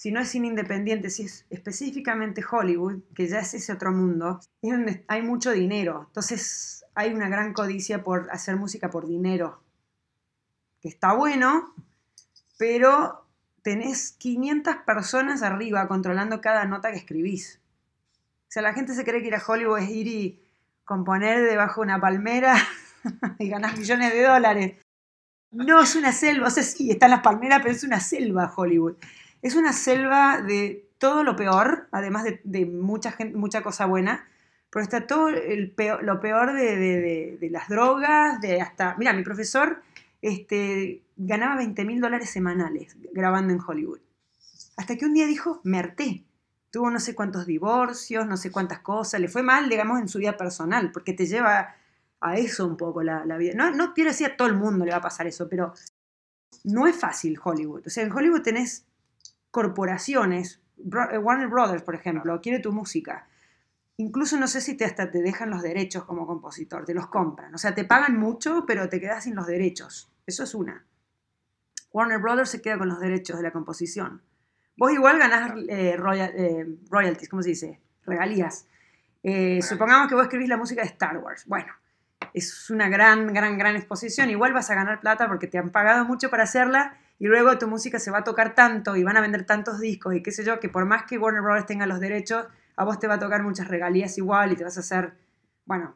si 0.00 0.10
no 0.12 0.20
es 0.20 0.30
cine 0.30 0.46
independiente, 0.46 1.10
si 1.10 1.24
es 1.24 1.44
específicamente 1.50 2.42
Hollywood, 2.50 3.02
que 3.14 3.28
ya 3.28 3.40
es 3.40 3.52
ese 3.52 3.70
otro 3.70 3.92
mundo, 3.92 4.40
es 4.62 4.72
donde 4.72 5.04
hay 5.08 5.20
mucho 5.20 5.50
dinero. 5.50 6.04
Entonces 6.06 6.86
hay 6.94 7.12
una 7.12 7.28
gran 7.28 7.52
codicia 7.52 8.02
por 8.02 8.30
hacer 8.30 8.56
música 8.56 8.88
por 8.88 9.06
dinero. 9.06 9.62
Que 10.80 10.88
está 10.88 11.12
bueno, 11.12 11.74
pero 12.58 13.26
tenés 13.60 14.12
500 14.12 14.76
personas 14.86 15.42
arriba 15.42 15.86
controlando 15.86 16.40
cada 16.40 16.64
nota 16.64 16.90
que 16.92 16.96
escribís. 16.96 17.60
O 18.48 18.52
sea, 18.52 18.62
la 18.62 18.72
gente 18.72 18.94
se 18.94 19.04
cree 19.04 19.20
que 19.20 19.28
ir 19.28 19.34
a 19.34 19.44
Hollywood 19.46 19.80
es 19.80 19.90
ir 19.90 20.06
y 20.06 20.42
componer 20.86 21.42
debajo 21.42 21.82
de 21.82 21.88
una 21.88 22.00
palmera 22.00 22.56
y 23.38 23.50
ganar 23.50 23.76
millones 23.76 24.14
de 24.14 24.22
dólares. 24.22 24.76
No 25.50 25.82
es 25.82 25.94
una 25.94 26.12
selva, 26.12 26.46
o 26.46 26.50
sea, 26.50 26.62
sí, 26.62 26.90
están 26.90 27.10
las 27.10 27.20
palmeras, 27.20 27.60
pero 27.60 27.74
es 27.74 27.84
una 27.84 28.00
selva 28.00 28.50
Hollywood. 28.56 28.96
Es 29.42 29.54
una 29.54 29.72
selva 29.72 30.42
de 30.42 30.88
todo 30.98 31.24
lo 31.24 31.34
peor, 31.34 31.88
además 31.92 32.24
de, 32.44 32.66
mucha, 32.66 33.16
mucha 33.34 33.62
cosa 33.62 33.86
buena, 33.86 34.28
pero 34.70 34.82
está 34.82 35.06
todo 35.06 35.30
lo 35.30 36.20
peor 36.20 36.52
de 36.52 37.48
las 37.50 37.68
drogas, 37.68 38.40
de 38.40 38.60
hasta... 38.60 38.94
Mira, 38.98 39.12
mi 39.12 39.22
profesor 39.22 39.82
este, 40.22 41.02
ganaba 41.16 41.56
20 41.56 41.84
mil 41.84 42.00
dólares 42.00 42.30
semanales 42.30 42.96
grabando 43.12 43.52
en 43.52 43.60
Hollywood. 43.66 44.00
Hasta 44.76 44.96
que 44.96 45.06
un 45.06 45.14
día 45.14 45.26
dijo, 45.26 45.60
me 45.64 45.78
harté. 45.78 46.24
Tuvo 46.70 46.90
no 46.90 47.00
sé 47.00 47.14
cuántos 47.14 47.46
divorcios, 47.46 48.26
no 48.26 48.36
sé 48.36 48.52
cuántas 48.52 48.80
cosas, 48.80 49.20
le 49.20 49.28
fue 49.28 49.42
mal, 49.42 49.68
digamos, 49.68 50.00
en 50.00 50.08
su 50.08 50.18
vida 50.18 50.36
personal, 50.36 50.92
porque 50.92 51.12
te 51.12 51.26
lleva 51.26 51.74
a 52.20 52.36
eso 52.36 52.66
un 52.66 52.76
poco 52.76 53.02
la, 53.02 53.24
la 53.24 53.36
vida. 53.38 53.54
No, 53.56 53.72
no 53.72 53.92
quiero 53.92 54.10
decir 54.10 54.28
a 54.28 54.36
todo 54.36 54.46
el 54.46 54.54
mundo 54.54 54.84
le 54.84 54.92
va 54.92 54.98
a 54.98 55.02
pasar 55.02 55.26
eso, 55.26 55.48
pero 55.48 55.72
no 56.64 56.86
es 56.86 56.94
fácil 56.94 57.40
Hollywood. 57.42 57.86
O 57.86 57.90
sea, 57.90 58.04
en 58.04 58.12
Hollywood 58.12 58.42
tenés 58.42 58.84
corporaciones, 59.50 60.60
eh, 60.78 61.18
Warner 61.18 61.48
Brothers, 61.48 61.82
por 61.82 61.94
ejemplo, 61.94 62.40
quiere 62.40 62.58
tu 62.60 62.72
música. 62.72 63.26
Incluso 63.96 64.38
no 64.38 64.46
sé 64.48 64.60
si 64.60 64.76
te 64.76 64.84
hasta 64.84 65.10
te 65.10 65.20
dejan 65.20 65.50
los 65.50 65.62
derechos 65.62 66.04
como 66.04 66.26
compositor, 66.26 66.84
te 66.84 66.94
los 66.94 67.08
compran. 67.08 67.54
O 67.54 67.58
sea, 67.58 67.74
te 67.74 67.84
pagan 67.84 68.18
mucho, 68.18 68.64
pero 68.66 68.88
te 68.88 68.98
quedas 69.00 69.24
sin 69.24 69.34
los 69.34 69.46
derechos. 69.46 70.10
Eso 70.26 70.44
es 70.44 70.54
una. 70.54 70.84
Warner 71.92 72.18
Brothers 72.18 72.50
se 72.50 72.62
queda 72.62 72.78
con 72.78 72.88
los 72.88 73.00
derechos 73.00 73.36
de 73.36 73.42
la 73.42 73.50
composición. 73.50 74.22
Vos 74.76 74.92
igual 74.92 75.18
ganás 75.18 75.52
eh, 75.68 75.96
royal- 75.98 76.32
eh, 76.34 76.66
royalties, 76.88 77.28
¿cómo 77.28 77.42
se 77.42 77.50
dice? 77.50 77.80
Regalías. 78.06 78.66
Eh, 79.22 79.60
supongamos 79.60 80.08
que 80.08 80.14
vos 80.14 80.22
escribís 80.24 80.48
la 80.48 80.56
música 80.56 80.80
de 80.80 80.86
Star 80.88 81.18
Wars. 81.18 81.44
Bueno, 81.46 81.72
es 82.32 82.70
una 82.70 82.88
gran, 82.88 83.34
gran, 83.34 83.58
gran 83.58 83.76
exposición. 83.76 84.30
Igual 84.30 84.54
vas 84.54 84.70
a 84.70 84.74
ganar 84.74 85.00
plata 85.00 85.28
porque 85.28 85.46
te 85.46 85.58
han 85.58 85.70
pagado 85.70 86.06
mucho 86.06 86.30
para 86.30 86.44
hacerla 86.44 86.96
y 87.20 87.26
luego 87.26 87.56
tu 87.58 87.68
música 87.68 88.00
se 88.00 88.10
va 88.10 88.18
a 88.18 88.24
tocar 88.24 88.54
tanto 88.54 88.96
y 88.96 89.04
van 89.04 89.16
a 89.16 89.20
vender 89.20 89.44
tantos 89.44 89.78
discos 89.78 90.14
y 90.14 90.22
qué 90.22 90.32
sé 90.32 90.42
yo, 90.42 90.58
que 90.58 90.70
por 90.70 90.86
más 90.86 91.04
que 91.04 91.18
Warner 91.18 91.42
Brothers 91.42 91.66
tenga 91.66 91.86
los 91.86 92.00
derechos, 92.00 92.46
a 92.74 92.84
vos 92.84 92.98
te 92.98 93.06
va 93.06 93.14
a 93.14 93.18
tocar 93.18 93.42
muchas 93.42 93.68
regalías 93.68 94.16
igual 94.16 94.52
y 94.52 94.56
te 94.56 94.64
vas 94.64 94.78
a 94.78 94.80
hacer, 94.80 95.12
bueno, 95.66 95.94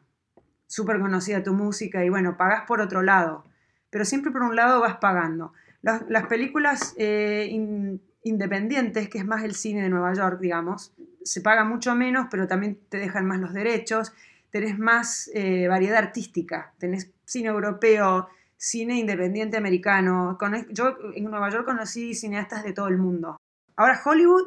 súper 0.67 0.99
conocida 0.99 1.41
tu 1.43 1.53
música 1.53 2.05
y 2.05 2.09
bueno, 2.09 2.37
pagás 2.37 2.65
por 2.67 2.79
otro 2.79 3.01
lado. 3.01 3.43
Pero 3.89 4.05
siempre 4.05 4.31
por 4.31 4.43
un 4.43 4.55
lado 4.55 4.79
vas 4.81 4.97
pagando. 4.97 5.51
Las, 5.81 6.03
las 6.09 6.27
películas 6.27 6.93
eh, 6.97 7.47
in- 7.49 8.01
independientes, 8.23 9.09
que 9.09 9.17
es 9.17 9.25
más 9.25 9.43
el 9.43 9.55
cine 9.55 9.81
de 9.81 9.89
Nueva 9.89 10.13
York, 10.13 10.39
digamos, 10.39 10.93
se 11.23 11.41
paga 11.41 11.63
mucho 11.63 11.95
menos, 11.95 12.27
pero 12.29 12.47
también 12.47 12.77
te 12.89 12.97
dejan 12.97 13.25
más 13.25 13.39
los 13.39 13.51
derechos, 13.51 14.13
tenés 14.51 14.77
más 14.77 15.29
eh, 15.33 15.67
variedad 15.67 15.97
artística, 15.97 16.71
tenés 16.77 17.11
cine 17.25 17.49
europeo, 17.49 18.29
cine 18.57 18.97
independiente 18.97 19.57
americano. 19.57 20.37
Yo 20.71 20.95
en 21.15 21.25
Nueva 21.25 21.49
York 21.49 21.65
conocí 21.65 22.13
cineastas 22.13 22.63
de 22.63 22.73
todo 22.73 22.87
el 22.87 22.97
mundo. 22.97 23.37
Ahora 23.75 24.01
Hollywood 24.03 24.43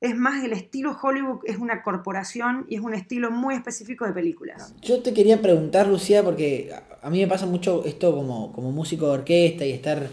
es 0.00 0.14
más 0.16 0.44
el 0.44 0.52
estilo 0.52 0.96
Hollywood, 1.00 1.40
es 1.44 1.58
una 1.58 1.82
corporación 1.82 2.66
y 2.68 2.76
es 2.76 2.80
un 2.80 2.94
estilo 2.94 3.30
muy 3.30 3.56
específico 3.56 4.06
de 4.06 4.12
películas. 4.12 4.72
Yo 4.80 5.02
te 5.02 5.12
quería 5.12 5.42
preguntar, 5.42 5.88
Lucía, 5.88 6.22
porque 6.22 6.72
a- 7.02 7.10
mí 7.10 7.20
me 7.20 7.26
pasa 7.26 7.46
mucho 7.46 7.84
esto 7.84 8.14
como, 8.14 8.52
como 8.52 8.70
músico 8.70 9.06
de 9.06 9.12
orquesta 9.12 9.64
y 9.66 9.72
estar 9.72 10.08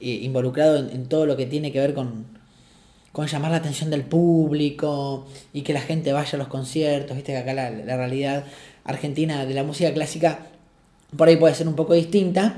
eh, 0.00 0.10
involucrado 0.22 0.76
en, 0.76 1.08
todo 1.08 1.24
lo 1.24 1.36
que 1.36 1.46
tiene 1.46 1.72
que 1.72 1.80
ver 1.80 1.94
con, 1.94 2.26
con 3.12 3.26
llamar 3.26 3.52
la 3.52 3.56
atención 3.58 3.88
del 3.88 4.02
público 4.02 5.26
y 5.54 5.62
que 5.62 5.72
la 5.72 5.80
gente 5.80 6.12
vaya 6.12 6.32
a 6.34 6.38
los 6.38 6.48
conciertos. 6.48 7.16
Viste 7.16 7.32
que 7.32 7.38
acá 7.38 7.54
la 7.54 7.96
realidad 7.96 8.44
argentina 8.84 9.46
de 9.46 9.54
la 9.54 9.62
música 9.64 9.92
clásica 9.94 10.46
por 11.16 11.28
ahí 11.28 11.36
puede 11.36 11.54
ser 11.54 11.68
un 11.68 11.76
poco 11.76 11.94
distinta. 11.94 12.56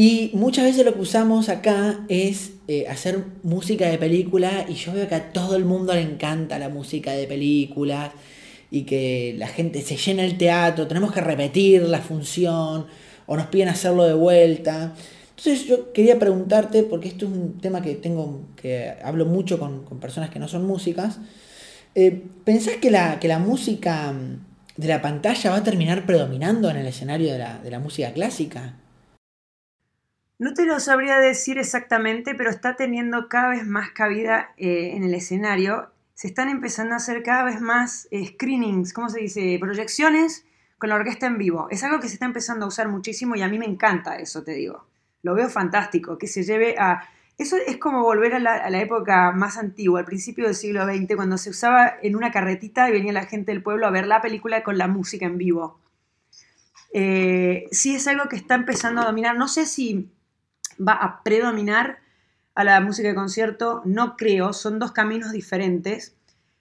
Y 0.00 0.30
muchas 0.32 0.64
veces 0.64 0.84
lo 0.84 0.94
que 0.94 1.00
usamos 1.00 1.48
acá 1.48 2.04
es 2.08 2.52
eh, 2.68 2.86
hacer 2.86 3.24
música 3.42 3.88
de 3.88 3.98
película 3.98 4.64
y 4.68 4.74
yo 4.74 4.92
veo 4.92 5.08
que 5.08 5.16
a 5.16 5.32
todo 5.32 5.56
el 5.56 5.64
mundo 5.64 5.92
le 5.92 6.02
encanta 6.02 6.56
la 6.60 6.68
música 6.68 7.10
de 7.14 7.26
películas 7.26 8.12
y 8.70 8.84
que 8.84 9.34
la 9.36 9.48
gente 9.48 9.82
se 9.82 9.96
llena 9.96 10.24
el 10.24 10.38
teatro, 10.38 10.86
tenemos 10.86 11.10
que 11.10 11.20
repetir 11.20 11.82
la 11.82 11.98
función 11.98 12.86
o 13.26 13.36
nos 13.36 13.46
piden 13.46 13.70
hacerlo 13.70 14.04
de 14.04 14.14
vuelta. 14.14 14.94
Entonces 15.30 15.66
yo 15.66 15.92
quería 15.92 16.16
preguntarte, 16.16 16.84
porque 16.84 17.08
esto 17.08 17.26
es 17.26 17.32
un 17.32 17.58
tema 17.58 17.82
que 17.82 17.96
tengo, 17.96 18.42
que 18.54 18.94
hablo 19.02 19.26
mucho 19.26 19.58
con, 19.58 19.82
personas 19.98 20.30
que 20.30 20.38
no 20.38 20.46
son 20.46 20.64
músicas, 20.64 21.18
eh, 21.96 22.22
¿pensás 22.44 22.76
que 22.76 22.92
la, 22.92 23.18
que 23.18 23.26
la 23.26 23.40
música 23.40 24.12
mm, 24.12 24.80
de 24.80 24.86
la 24.86 25.02
pantalla 25.02 25.50
va 25.50 25.56
a 25.56 25.64
terminar 25.64 26.06
predominando 26.06 26.70
en 26.70 26.76
el 26.76 26.86
escenario 26.86 27.32
de 27.32 27.38
la, 27.38 27.58
de 27.58 27.70
la 27.72 27.80
música 27.80 28.12
clásica? 28.12 28.76
No 30.38 30.54
te 30.54 30.66
lo 30.66 30.78
sabría 30.78 31.18
decir 31.18 31.58
exactamente, 31.58 32.36
pero 32.36 32.48
está 32.50 32.76
teniendo 32.76 33.28
cada 33.28 33.48
vez 33.48 33.66
más 33.66 33.90
cabida 33.90 34.52
eh, 34.56 34.92
en 34.94 35.02
el 35.02 35.14
escenario. 35.14 35.90
Se 36.14 36.28
están 36.28 36.48
empezando 36.48 36.94
a 36.94 36.98
hacer 36.98 37.24
cada 37.24 37.42
vez 37.42 37.60
más 37.60 38.06
eh, 38.12 38.24
screenings, 38.24 38.92
¿cómo 38.92 39.08
se 39.08 39.18
dice? 39.18 39.58
Proyecciones 39.60 40.44
con 40.78 40.90
la 40.90 40.94
orquesta 40.94 41.26
en 41.26 41.38
vivo. 41.38 41.66
Es 41.70 41.82
algo 41.82 41.98
que 41.98 42.06
se 42.06 42.14
está 42.14 42.26
empezando 42.26 42.64
a 42.64 42.68
usar 42.68 42.88
muchísimo 42.88 43.34
y 43.34 43.42
a 43.42 43.48
mí 43.48 43.58
me 43.58 43.66
encanta 43.66 44.16
eso, 44.16 44.44
te 44.44 44.52
digo. 44.52 44.86
Lo 45.22 45.34
veo 45.34 45.48
fantástico, 45.48 46.18
que 46.18 46.28
se 46.28 46.44
lleve 46.44 46.76
a... 46.78 47.02
Eso 47.36 47.56
es 47.56 47.76
como 47.76 48.02
volver 48.02 48.34
a 48.34 48.38
la, 48.38 48.80
época 48.80 49.32
más 49.32 49.58
antigua, 49.58 50.00
al 50.00 50.06
principio 50.06 50.46
del 50.46 50.54
siglo 50.54 50.84
XX, 50.84 51.16
cuando 51.16 51.36
se 51.36 51.50
usaba 51.50 51.94
en 52.00 52.14
una 52.14 52.30
carretita 52.30 52.88
y 52.88 52.92
venía 52.92 53.12
la 53.12 53.26
gente 53.26 53.50
del 53.52 53.62
pueblo 53.62 53.86
a 53.86 53.90
ver 53.90 54.06
la 54.06 54.20
película 54.20 54.62
con 54.62 54.78
la 54.78 54.86
música 54.86 55.26
en 55.26 55.38
vivo. 55.38 55.80
Eh, 56.92 57.66
sí 57.72 57.94
es 57.94 58.06
algo 58.06 58.28
que 58.28 58.36
está 58.36 58.54
empezando 58.54 59.02
a 59.02 59.04
dominar. 59.04 59.36
No 59.36 59.46
sé 59.46 59.66
si 59.66 60.10
va 60.78 60.92
a 60.92 61.22
predominar 61.22 61.98
a 62.54 62.64
la 62.64 62.80
música 62.80 63.08
de 63.08 63.14
concierto, 63.14 63.82
no 63.84 64.16
creo, 64.16 64.52
son 64.52 64.78
dos 64.78 64.92
caminos 64.92 65.32
diferentes, 65.32 66.16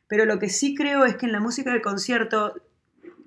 pero 0.07 0.26
lo 0.26 0.39
que 0.39 0.49
sí 0.49 0.76
creo 0.76 1.05
es 1.05 1.15
que 1.15 1.26
en 1.26 1.32
la 1.32 1.39
música 1.39 1.74
de 1.74 1.82
concierto, 1.82 2.53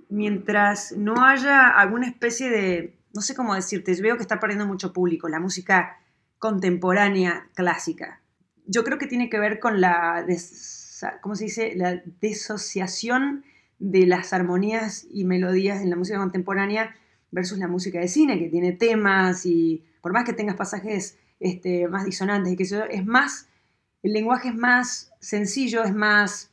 mientras 0.08 0.92
no 0.92 1.24
haya 1.24 1.68
alguna 1.68 2.06
especie 2.06 2.48
de, 2.48 2.96
no 3.12 3.20
sé 3.22 3.34
cómo 3.34 3.54
decirte, 3.54 4.00
veo 4.00 4.16
que 4.16 4.22
está 4.22 4.38
perdiendo 4.38 4.66
mucho 4.66 4.92
público 4.92 5.28
la 5.28 5.40
música 5.40 5.98
contemporánea 6.38 7.48
clásica. 7.54 8.20
Yo 8.66 8.84
creo 8.84 8.98
que 8.98 9.06
tiene 9.06 9.28
que 9.28 9.38
ver 9.38 9.58
con 9.58 9.80
la 9.80 10.24
¿cómo 11.20 11.34
se 11.34 11.44
dice? 11.44 11.74
La 11.76 12.02
desociación 12.20 13.44
de 13.78 14.06
las 14.06 14.32
armonías 14.32 15.06
y 15.10 15.24
melodías 15.24 15.80
en 15.80 15.90
la 15.90 15.96
música 15.96 16.18
contemporánea 16.18 16.94
versus 17.30 17.58
la 17.58 17.68
música 17.68 18.00
de 18.00 18.08
cine, 18.08 18.38
que 18.38 18.48
tiene 18.48 18.72
temas 18.72 19.46
y 19.46 19.84
por 20.00 20.12
más 20.12 20.24
que 20.24 20.32
tengas 20.32 20.56
pasajes 20.56 21.18
este, 21.40 21.88
más 21.88 22.04
disonantes 22.04 22.56
que 22.56 22.62
es 22.90 23.06
más, 23.06 23.48
el 24.02 24.12
lenguaje 24.12 24.48
es 24.48 24.54
más 24.54 25.12
sencillo, 25.20 25.84
es 25.84 25.94
más, 25.94 26.50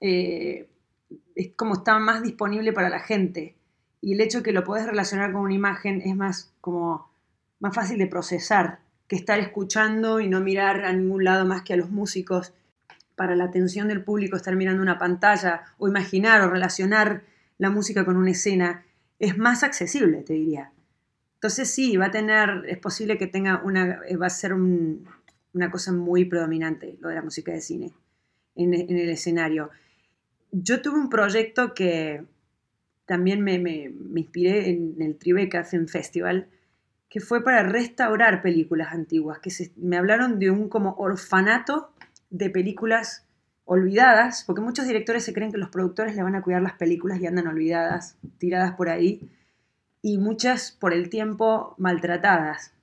eh, 0.00 0.68
es 1.34 1.52
como 1.56 1.74
está 1.74 1.98
más 1.98 2.22
disponible 2.22 2.72
para 2.72 2.88
la 2.88 3.00
gente. 3.00 3.56
Y 4.00 4.12
el 4.14 4.20
hecho 4.20 4.38
de 4.38 4.44
que 4.44 4.52
lo 4.52 4.64
puedes 4.64 4.86
relacionar 4.86 5.32
con 5.32 5.42
una 5.42 5.54
imagen 5.54 6.02
es 6.02 6.14
más 6.14 6.52
como 6.60 7.10
más 7.60 7.74
fácil 7.74 7.98
de 7.98 8.06
procesar 8.06 8.80
que 9.08 9.16
estar 9.16 9.38
escuchando 9.38 10.20
y 10.20 10.28
no 10.28 10.40
mirar 10.40 10.84
a 10.84 10.92
ningún 10.92 11.24
lado 11.24 11.46
más 11.46 11.62
que 11.62 11.74
a 11.74 11.76
los 11.76 11.90
músicos 11.90 12.52
para 13.16 13.36
la 13.36 13.44
atención 13.44 13.88
del 13.88 14.02
público, 14.02 14.36
estar 14.36 14.56
mirando 14.56 14.82
una 14.82 14.98
pantalla 14.98 15.62
o 15.78 15.88
imaginar 15.88 16.42
o 16.42 16.50
relacionar 16.50 17.22
la 17.58 17.70
música 17.70 18.04
con 18.04 18.16
una 18.16 18.32
escena 18.32 18.84
es 19.18 19.38
más 19.38 19.62
accesible, 19.62 20.22
te 20.22 20.34
diría. 20.34 20.73
Entonces 21.44 21.68
sí, 21.68 21.98
va 21.98 22.06
a 22.06 22.10
tener, 22.10 22.64
es 22.68 22.78
posible 22.78 23.18
que 23.18 23.26
tenga 23.26 23.60
una, 23.62 24.00
eh, 24.08 24.16
va 24.16 24.28
a 24.28 24.30
ser 24.30 24.54
una 24.54 25.70
cosa 25.70 25.92
muy 25.92 26.24
predominante 26.24 26.96
lo 27.02 27.10
de 27.10 27.16
la 27.16 27.20
música 27.20 27.52
de 27.52 27.60
cine 27.60 27.92
en, 28.54 28.72
el 28.72 29.10
escenario. 29.10 29.68
Yo 30.52 30.80
tuve 30.80 30.98
un 30.98 31.10
proyecto 31.10 31.74
que 31.74 32.24
también 33.04 33.42
me, 33.42 33.92
inspiré 34.16 34.70
en 34.70 34.96
el 35.02 35.18
Tribeca 35.18 35.64
Film 35.64 35.86
Festival, 35.86 36.48
que 37.10 37.20
fue 37.20 37.44
para 37.44 37.62
restaurar 37.62 38.40
películas 38.40 38.94
antiguas, 38.94 39.38
que 39.40 39.50
me 39.76 39.98
hablaron 39.98 40.38
de 40.38 40.50
un 40.50 40.70
como 40.70 40.94
orfanato 40.94 41.90
de 42.30 42.48
películas 42.48 43.26
olvidadas, 43.66 44.44
porque 44.46 44.62
muchos 44.62 44.86
directores 44.86 45.22
se 45.24 45.34
creen 45.34 45.52
que 45.52 45.58
los 45.58 45.68
productores 45.68 46.16
le 46.16 46.22
van 46.22 46.36
a 46.36 46.42
cuidar 46.42 46.62
las 46.62 46.78
películas 46.78 47.20
y 47.20 47.26
andan 47.26 47.48
olvidadas, 47.48 48.16
tiradas 48.38 48.72
por 48.76 48.88
ahí, 48.88 49.28
y 50.04 50.18
muchas 50.18 50.70
por 50.70 50.92
el 50.92 51.08
tiempo 51.08 51.74
maltratadas. 51.78 52.74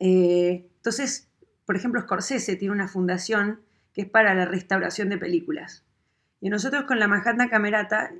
Eh, 0.00 0.66
entonces, 0.76 1.28
por 1.66 1.76
ejemplo, 1.76 2.00
Scorsese 2.00 2.56
tiene 2.56 2.72
una 2.72 2.88
fundación 2.88 3.60
que 3.92 4.00
es 4.00 4.08
para 4.08 4.32
la 4.32 4.46
restauración 4.46 5.10
de 5.10 5.18
películas. 5.18 5.84
Y 6.40 6.48
nosotros 6.48 6.84
con 6.84 6.98
la 6.98 7.06
Manhattan 7.06 7.50
Camerata 7.50 8.12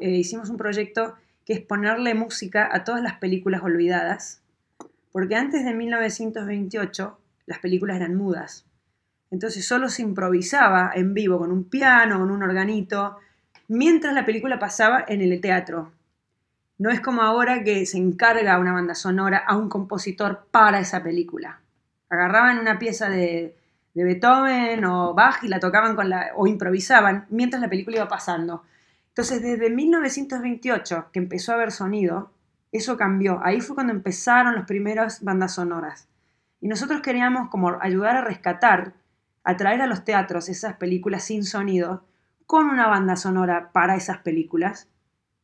eh, 0.00 0.08
hicimos 0.08 0.48
un 0.48 0.56
proyecto 0.56 1.14
que 1.44 1.52
es 1.52 1.60
ponerle 1.60 2.14
música 2.14 2.70
a 2.72 2.84
todas 2.84 3.02
las 3.02 3.18
películas 3.18 3.62
olvidadas, 3.62 4.40
porque 5.12 5.36
antes 5.36 5.62
de 5.62 5.74
1928 5.74 7.18
las 7.44 7.58
películas 7.58 7.96
eran 7.96 8.14
mudas. 8.14 8.64
Entonces 9.30 9.68
solo 9.68 9.90
se 9.90 10.00
improvisaba 10.00 10.90
en 10.94 11.12
vivo 11.12 11.38
con 11.38 11.52
un 11.52 11.64
piano, 11.64 12.18
con 12.18 12.30
un 12.30 12.42
organito, 12.42 13.18
mientras 13.68 14.14
la 14.14 14.24
película 14.24 14.58
pasaba 14.58 15.04
en 15.06 15.20
el 15.20 15.38
teatro. 15.42 15.92
No 16.80 16.88
es 16.88 17.02
como 17.02 17.20
ahora 17.20 17.62
que 17.62 17.84
se 17.84 17.98
encarga 17.98 18.58
una 18.58 18.72
banda 18.72 18.94
sonora 18.94 19.44
a 19.46 19.54
un 19.54 19.68
compositor 19.68 20.46
para 20.50 20.80
esa 20.80 21.02
película. 21.02 21.60
Agarraban 22.08 22.58
una 22.58 22.78
pieza 22.78 23.10
de, 23.10 23.54
Beethoven 23.92 24.82
o 24.86 25.12
Bach 25.12 25.44
y 25.44 25.48
la 25.48 25.60
tocaban 25.60 25.94
o 26.36 26.46
improvisaban 26.46 27.26
mientras 27.28 27.60
la 27.60 27.68
película 27.68 27.98
iba 27.98 28.08
pasando. 28.08 28.62
Entonces, 29.08 29.42
desde 29.42 29.68
1928, 29.68 31.08
que 31.12 31.18
empezó 31.18 31.52
a 31.52 31.56
haber 31.56 31.70
sonido, 31.70 32.30
eso 32.72 32.96
cambió. 32.96 33.42
Ahí 33.44 33.60
fue 33.60 33.74
cuando 33.74 33.92
empezaron 33.92 34.54
las 34.54 34.64
primeras 34.64 35.22
bandas 35.22 35.56
sonoras. 35.56 36.08
Y 36.62 36.68
nosotros 36.68 37.02
queríamos 37.02 37.50
como 37.50 37.76
ayudar 37.82 38.16
a 38.16 38.24
rescatar, 38.24 38.94
a 39.44 39.54
traer 39.58 39.82
a 39.82 39.86
los 39.86 40.06
teatros 40.06 40.48
esas 40.48 40.76
películas 40.76 41.24
sin 41.24 41.44
sonido, 41.44 42.04
con 42.46 42.70
una 42.70 42.86
banda 42.86 43.16
sonora 43.16 43.68
para 43.70 43.96
esas 43.96 44.20
películas 44.20 44.88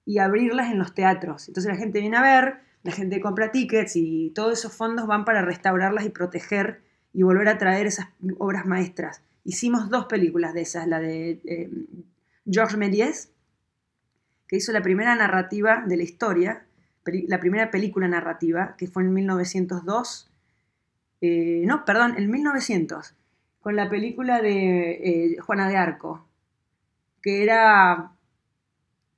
y 0.07 0.19
abrirlas 0.19 0.71
en 0.71 0.79
los 0.79 0.95
teatros. 0.95 1.49
Entonces 1.49 1.71
la 1.71 1.79
gente 1.79 2.01
viene 2.01 2.17
a 2.17 2.23
ver, 2.23 2.61
la 2.85 2.93
gente 2.93 3.21
compra 3.21 3.51
tickets 3.51 3.97
y 3.97 4.31
todos 4.31 4.59
esos 4.59 4.73
fondos 4.73 5.07
van 5.07 5.25
para 5.25 5.43
restaurarlas 5.43 6.07
y 6.07 6.11
proteger 6.11 6.81
y 7.13 7.25
volver 7.25 7.49
a 7.49 7.59
traer 7.59 7.87
esas 7.87 8.09
obras 8.39 8.65
maestras. 8.65 9.23
Hicimos 9.45 9.91
dos 9.91 10.07
películas 10.07 10.55
de 10.55 10.63
esas, 10.63 10.87
la 10.87 11.01
de 11.01 11.41
eh, 11.45 11.71
Georges 12.49 12.79
Méliès, 12.79 13.33
que 14.47 14.57
hizo 14.57 14.73
la 14.73 14.83
primera 14.83 15.15
narrativa 15.17 15.83
de 15.87 15.97
la 15.97 16.03
historia, 16.05 16.67
la 17.05 17.41
primera 17.41 17.71
película 17.71 18.07
narrativa, 18.07 18.77
que 18.79 18.87
fue 18.87 19.03
en 19.03 19.13
1902, 19.13 20.31
eh, 21.21 21.63
no, 21.67 21.85
perdón, 21.85 22.15
en 22.17 22.31
1900, 22.31 23.15
con 23.61 23.75
la 23.75 23.89
película 23.89 24.41
de 24.41 24.91
eh, 24.91 25.37
Juana 25.39 25.69
de 25.69 25.77
Arco, 25.77 26.29
que 27.23 27.43
era 27.43 28.16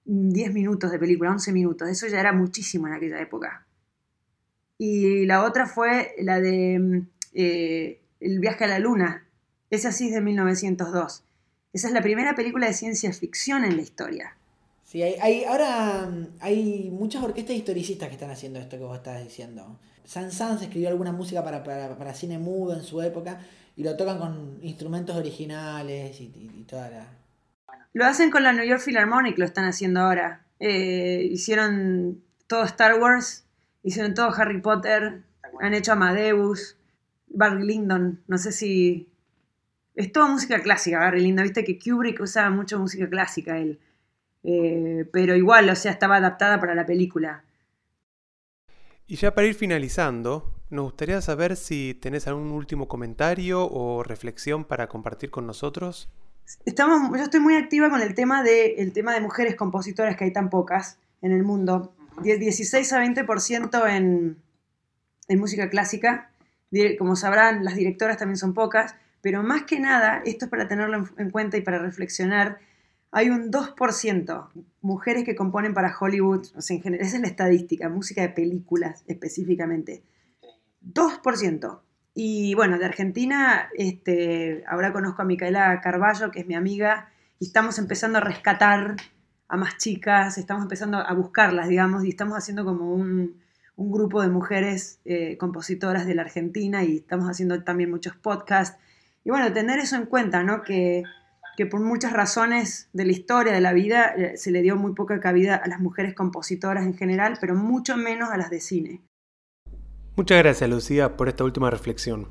10 0.08 0.52
minutos 0.52 0.90
de 0.90 0.98
película, 0.98 1.30
11 1.30 1.52
minutos, 1.52 1.88
eso 1.88 2.06
ya 2.08 2.18
era 2.18 2.32
muchísimo 2.32 2.88
en 2.88 2.94
aquella 2.94 3.20
época. 3.20 3.66
Y 4.78 5.26
la 5.26 5.44
otra 5.44 5.66
fue 5.66 6.14
la 6.18 6.40
de 6.40 7.02
eh, 7.34 8.00
El 8.20 8.40
viaje 8.40 8.64
a 8.64 8.68
la 8.68 8.78
luna, 8.78 9.26
esa 9.70 9.92
sí 9.92 10.08
es 10.08 10.14
de 10.14 10.20
1902. 10.20 11.22
Esa 11.72 11.88
es 11.88 11.92
la 11.94 12.02
primera 12.02 12.34
película 12.34 12.66
de 12.66 12.72
ciencia 12.72 13.12
ficción 13.12 13.64
en 13.64 13.76
la 13.76 13.82
historia. 13.82 14.34
Sí, 14.84 15.02
hay, 15.02 15.44
ahora 15.44 16.08
mm, 16.10 16.26
hay 16.40 16.90
muchas 16.90 17.22
orquestas 17.22 17.54
historicistas 17.54 18.08
que 18.08 18.14
están 18.14 18.30
haciendo 18.30 18.58
esto 18.58 18.78
que 18.78 18.84
vos 18.84 18.96
estás 18.96 19.22
diciendo. 19.22 19.78
San 20.06 20.32
Sans 20.32 20.62
escribió 20.62 20.88
alguna 20.88 21.12
música 21.12 21.44
para, 21.44 21.62
para, 21.62 22.14
cine 22.14 22.38
mudo 22.38 22.74
en 22.74 22.82
su 22.82 23.02
época 23.02 23.40
y 23.76 23.82
lo 23.82 23.94
tocan 23.94 24.18
con 24.18 24.58
instrumentos 24.62 25.14
originales 25.14 26.18
y, 26.18 26.64
toda 26.66 26.88
la... 26.88 27.06
Lo 27.98 28.06
hacen 28.06 28.30
con 28.30 28.44
la 28.44 28.52
New 28.52 28.64
York 28.64 28.80
Philharmonic, 28.80 29.36
lo 29.38 29.44
están 29.44 29.64
haciendo 29.64 29.98
ahora. 29.98 30.46
Eh, 30.60 31.28
hicieron 31.32 32.22
todo 32.46 32.62
Star 32.62 33.00
Wars, 33.00 33.44
hicieron 33.82 34.14
todo 34.14 34.32
Harry 34.36 34.60
Potter, 34.60 35.24
han 35.60 35.74
hecho 35.74 35.94
Amadeus, 35.94 36.76
Barry 37.26 37.66
Lyndon, 37.66 38.22
no 38.28 38.38
sé 38.38 38.52
si... 38.52 39.08
Es 39.96 40.12
toda 40.12 40.28
música 40.28 40.62
clásica, 40.62 41.00
Barry 41.00 41.22
Lyndon, 41.22 41.42
viste 41.42 41.64
que 41.64 41.76
Kubrick 41.76 42.20
usaba 42.20 42.50
mucho 42.50 42.78
música 42.78 43.10
clásica 43.10 43.58
él. 43.58 43.80
Eh, 44.44 45.04
pero 45.12 45.34
igual, 45.34 45.68
o 45.68 45.74
sea, 45.74 45.90
estaba 45.90 46.18
adaptada 46.18 46.60
para 46.60 46.76
la 46.76 46.86
película. 46.86 47.42
Y 49.08 49.16
ya 49.16 49.34
para 49.34 49.48
ir 49.48 49.56
finalizando, 49.56 50.54
nos 50.70 50.84
gustaría 50.84 51.20
saber 51.20 51.56
si 51.56 51.98
tenés 52.00 52.28
algún 52.28 52.52
último 52.52 52.86
comentario 52.86 53.68
o 53.68 54.04
reflexión 54.04 54.64
para 54.64 54.86
compartir 54.86 55.32
con 55.32 55.48
nosotros. 55.48 56.08
Estamos, 56.64 57.10
yo 57.16 57.24
estoy 57.24 57.40
muy 57.40 57.56
activa 57.56 57.90
con 57.90 58.00
el 58.00 58.14
tema 58.14 58.42
de, 58.42 58.76
el 58.78 58.92
tema 58.92 59.12
de 59.12 59.20
mujeres 59.20 59.54
compositoras, 59.54 60.16
que 60.16 60.24
hay 60.24 60.32
tan 60.32 60.50
pocas 60.50 60.98
en 61.22 61.32
el 61.32 61.42
mundo. 61.42 61.92
16 62.22 62.92
a 62.92 63.00
20% 63.00 63.88
en, 63.90 64.36
en 65.28 65.38
música 65.38 65.68
clásica. 65.70 66.30
Como 66.98 67.16
sabrán, 67.16 67.64
las 67.64 67.76
directoras 67.76 68.18
también 68.18 68.36
son 68.36 68.54
pocas, 68.54 68.94
pero 69.20 69.42
más 69.42 69.64
que 69.64 69.80
nada, 69.80 70.22
esto 70.24 70.46
es 70.46 70.50
para 70.50 70.68
tenerlo 70.68 71.08
en 71.16 71.30
cuenta 71.30 71.56
y 71.56 71.62
para 71.62 71.78
reflexionar, 71.78 72.58
hay 73.10 73.30
un 73.30 73.50
2% 73.50 74.48
mujeres 74.82 75.24
que 75.24 75.34
componen 75.34 75.72
para 75.72 75.96
Hollywood, 75.98 76.46
o 76.54 76.60
sea, 76.60 76.76
en 76.76 76.82
general, 76.82 77.06
esa 77.06 77.16
es 77.16 77.22
la 77.22 77.28
estadística, 77.28 77.88
música 77.88 78.20
de 78.20 78.28
películas 78.28 79.02
específicamente. 79.06 80.02
2%. 80.82 81.80
Y 82.20 82.52
bueno, 82.56 82.80
de 82.80 82.84
Argentina, 82.84 83.68
este, 83.76 84.64
ahora 84.66 84.92
conozco 84.92 85.22
a 85.22 85.24
Micaela 85.24 85.80
Carballo, 85.80 86.32
que 86.32 86.40
es 86.40 86.48
mi 86.48 86.56
amiga, 86.56 87.10
y 87.38 87.46
estamos 87.46 87.78
empezando 87.78 88.18
a 88.18 88.20
rescatar 88.20 88.96
a 89.46 89.56
más 89.56 89.76
chicas, 89.78 90.36
estamos 90.36 90.64
empezando 90.64 90.98
a 90.98 91.12
buscarlas, 91.14 91.68
digamos, 91.68 92.04
y 92.04 92.08
estamos 92.08 92.36
haciendo 92.36 92.64
como 92.64 92.92
un, 92.92 93.40
grupo 93.76 94.20
de 94.20 94.30
mujeres 94.30 94.98
eh, 95.04 95.36
compositoras 95.38 96.06
de 96.06 96.16
la 96.16 96.22
Argentina 96.22 96.82
y 96.82 96.96
estamos 96.96 97.30
haciendo 97.30 97.62
también 97.62 97.88
muchos 97.88 98.16
podcasts. 98.16 98.76
Y 99.22 99.30
bueno, 99.30 99.52
tener 99.52 99.78
eso 99.78 99.94
en 99.94 100.06
cuenta, 100.06 100.42
¿no? 100.42 100.64
Que 100.64 101.04
que 101.56 101.66
por 101.66 101.80
muchas 101.80 102.12
razones 102.12 102.88
de 102.92 103.04
la 103.04 103.12
historia, 103.12 103.52
de 103.52 103.60
la 103.60 103.72
vida, 103.72 104.14
eh, 104.16 104.36
se 104.36 104.52
le 104.52 104.62
dio 104.62 104.76
muy 104.76 104.94
poca 104.94 105.18
cabida 105.18 105.56
a 105.56 105.66
las 105.66 105.80
mujeres 105.80 106.14
compositoras 106.14 106.84
en 106.84 106.94
general, 106.94 107.36
pero 107.40 107.56
mucho 107.56 107.96
menos 107.96 108.30
a 108.30 108.36
las 108.36 108.50
de 108.50 108.60
cine. 108.60 109.07
Muchas 110.18 110.38
gracias 110.38 110.68
Lucía 110.68 111.16
por 111.16 111.28
esta 111.28 111.44
última 111.44 111.70
reflexión. 111.70 112.26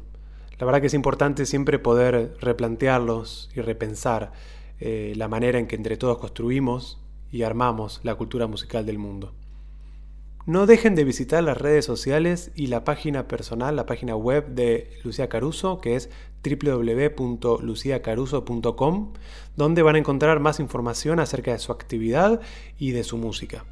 La 0.59 0.65
verdad 0.65 0.81
que 0.81 0.87
es 0.87 0.93
importante 0.93 1.45
siempre 1.45 1.79
poder 1.79 2.35
replantearlos 2.41 3.49
y 3.55 3.61
repensar 3.61 4.33
eh, 4.81 5.13
la 5.15 5.29
manera 5.29 5.57
en 5.57 5.67
que 5.67 5.77
entre 5.77 5.95
todos 5.95 6.17
construimos 6.17 6.99
y 7.31 7.43
armamos 7.43 8.01
la 8.03 8.15
cultura 8.15 8.45
musical 8.45 8.85
del 8.85 8.97
mundo. 8.97 9.31
No 10.45 10.65
dejen 10.65 10.95
de 10.95 11.05
visitar 11.05 11.41
las 11.41 11.57
redes 11.57 11.85
sociales 11.85 12.51
y 12.55 12.67
la 12.67 12.83
página 12.83 13.29
personal, 13.29 13.77
la 13.77 13.85
página 13.85 14.17
web 14.17 14.49
de 14.49 14.91
Lucía 15.05 15.29
Caruso, 15.29 15.79
que 15.79 15.95
es 15.95 16.09
www.luciacaruso.com, 16.43 19.13
donde 19.55 19.81
van 19.81 19.95
a 19.95 19.99
encontrar 19.99 20.41
más 20.41 20.59
información 20.59 21.21
acerca 21.21 21.53
de 21.53 21.59
su 21.59 21.71
actividad 21.71 22.41
y 22.77 22.91
de 22.91 23.05
su 23.05 23.17
música. 23.17 23.63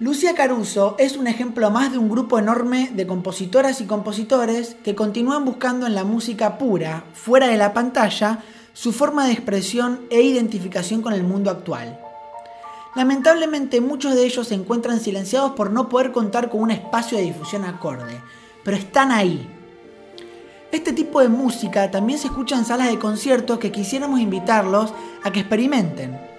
Lucía 0.00 0.34
Caruso 0.34 0.96
es 0.98 1.16
un 1.16 1.28
ejemplo 1.28 1.70
más 1.70 1.92
de 1.92 1.98
un 1.98 2.08
grupo 2.08 2.40
enorme 2.40 2.90
de 2.92 3.06
compositoras 3.06 3.80
y 3.80 3.86
compositores 3.86 4.74
que 4.82 4.96
continúan 4.96 5.44
buscando 5.44 5.86
en 5.86 5.94
la 5.94 6.02
música 6.02 6.58
pura, 6.58 7.04
fuera 7.12 7.46
de 7.46 7.56
la 7.56 7.72
pantalla, 7.72 8.42
su 8.72 8.92
forma 8.92 9.24
de 9.24 9.32
expresión 9.32 10.00
e 10.10 10.20
identificación 10.20 11.00
con 11.00 11.12
el 11.12 11.22
mundo 11.22 11.48
actual. 11.48 12.00
Lamentablemente 12.96 13.80
muchos 13.80 14.16
de 14.16 14.24
ellos 14.26 14.48
se 14.48 14.56
encuentran 14.56 14.98
silenciados 14.98 15.52
por 15.52 15.70
no 15.70 15.88
poder 15.88 16.10
contar 16.10 16.50
con 16.50 16.62
un 16.62 16.72
espacio 16.72 17.16
de 17.16 17.24
difusión 17.24 17.64
acorde, 17.64 18.20
pero 18.64 18.76
están 18.76 19.12
ahí. 19.12 19.48
Este 20.72 20.92
tipo 20.92 21.20
de 21.20 21.28
música 21.28 21.92
también 21.92 22.18
se 22.18 22.26
escucha 22.26 22.56
en 22.56 22.64
salas 22.64 22.90
de 22.90 22.98
conciertos 22.98 23.60
que 23.60 23.70
quisiéramos 23.70 24.18
invitarlos 24.18 24.92
a 25.22 25.30
que 25.30 25.38
experimenten. 25.38 26.33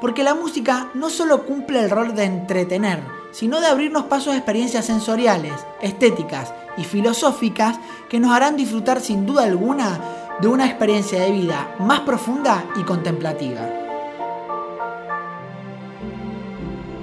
Porque 0.00 0.22
la 0.22 0.34
música 0.34 0.88
no 0.94 1.10
solo 1.10 1.44
cumple 1.44 1.80
el 1.80 1.90
rol 1.90 2.14
de 2.14 2.24
entretener, 2.24 3.00
sino 3.32 3.60
de 3.60 3.66
abrirnos 3.66 4.04
pasos 4.04 4.34
a 4.34 4.36
experiencias 4.36 4.86
sensoriales, 4.86 5.52
estéticas 5.82 6.54
y 6.76 6.84
filosóficas 6.84 7.78
que 8.08 8.18
nos 8.18 8.32
harán 8.32 8.56
disfrutar 8.56 9.00
sin 9.00 9.26
duda 9.26 9.44
alguna 9.44 10.00
de 10.40 10.48
una 10.48 10.66
experiencia 10.66 11.20
de 11.20 11.32
vida 11.32 11.74
más 11.78 12.00
profunda 12.00 12.64
y 12.76 12.82
contemplativa. 12.82 13.60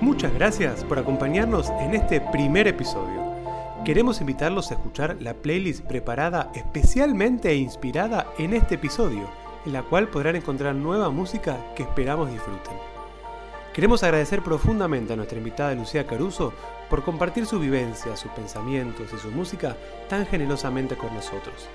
Muchas 0.02 0.34
gracias 0.34 0.84
por 0.84 0.98
acompañarnos 0.98 1.70
en 1.82 1.94
este 1.94 2.22
primer 2.22 2.68
episodio. 2.68 3.28
Queremos 3.86 4.20
invitarlos 4.20 4.72
a 4.72 4.74
escuchar 4.74 5.18
la 5.22 5.34
playlist 5.34 5.84
preparada 5.86 6.52
especialmente 6.56 7.52
e 7.52 7.58
inspirada 7.58 8.28
en 8.38 8.54
este 8.54 8.76
episodio, 8.76 9.30
en 9.68 9.74
la 9.74 9.84
cual 9.84 10.08
podrán 10.08 10.38
encontrar 10.38 10.74
nueva 10.76 11.10
música 11.10 11.58
que 11.76 11.84
esperamos 11.84 12.32
disfruten. 12.32 12.74
Queremos 13.74 14.02
agradecer 14.02 14.42
profundamente 14.42 15.12
a 15.12 15.18
nuestra 15.18 15.38
invitada 15.38 15.76
Lucía 15.76 16.08
Caruso 16.08 16.54
por 16.90 17.04
compartir 17.04 17.46
su 17.46 17.60
vivencia, 17.60 18.16
sus 18.16 18.32
pensamientos 18.32 19.12
y 19.14 19.18
su 19.18 19.30
música 19.30 19.76
tan 20.08 20.26
generosamente 20.26 20.96
con 20.96 21.14
nosotros. 21.14 21.68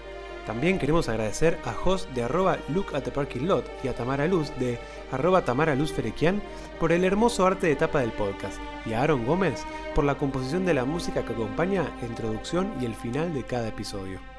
También 0.46 0.78
queremos 0.78 1.10
agradecer 1.10 1.58
a 1.66 1.72
Jos 1.74 2.08
de 2.14 2.22
arroba 2.22 2.56
look 2.68 2.94
at 2.94 3.02
the 3.02 3.10
parking 3.10 3.46
lot 3.46 3.64
y 3.84 3.88
a 3.88 3.94
Tamara 3.94 4.26
Luz 4.26 4.50
de 4.58 4.78
arroba 5.12 5.44
Tamara 5.44 5.74
Luz 5.74 5.92
Ferequian 5.92 6.42
por 6.80 6.92
el 6.92 7.04
hermoso 7.04 7.46
arte 7.46 7.66
de 7.66 7.76
tapa 7.76 8.00
del 8.00 8.12
podcast 8.12 8.58
y 8.86 8.94
a 8.94 9.02
Aaron 9.02 9.26
Gómez 9.26 9.64
por 9.94 10.04
la 10.04 10.16
composición 10.16 10.64
de 10.64 10.74
la 10.74 10.86
música 10.86 11.24
que 11.26 11.34
acompaña 11.34 11.84
la 12.00 12.08
introducción 12.08 12.72
y 12.80 12.86
el 12.86 12.94
final 12.94 13.34
de 13.34 13.44
cada 13.44 13.68
episodio. 13.68 14.31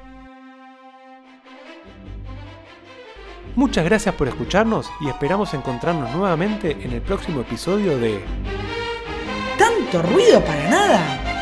Muchas 3.56 3.84
gracias 3.84 4.14
por 4.16 4.26
escucharnos 4.26 4.90
y 5.00 5.08
esperamos 5.08 5.54
encontrarnos 5.54 6.10
nuevamente 6.14 6.72
en 6.72 6.92
el 6.92 7.00
próximo 7.00 7.42
episodio 7.42 7.96
de 7.98 8.20
¿Tanto 9.56 10.02
ruido 10.02 10.40
para 10.40 10.68
nada? 10.68 11.33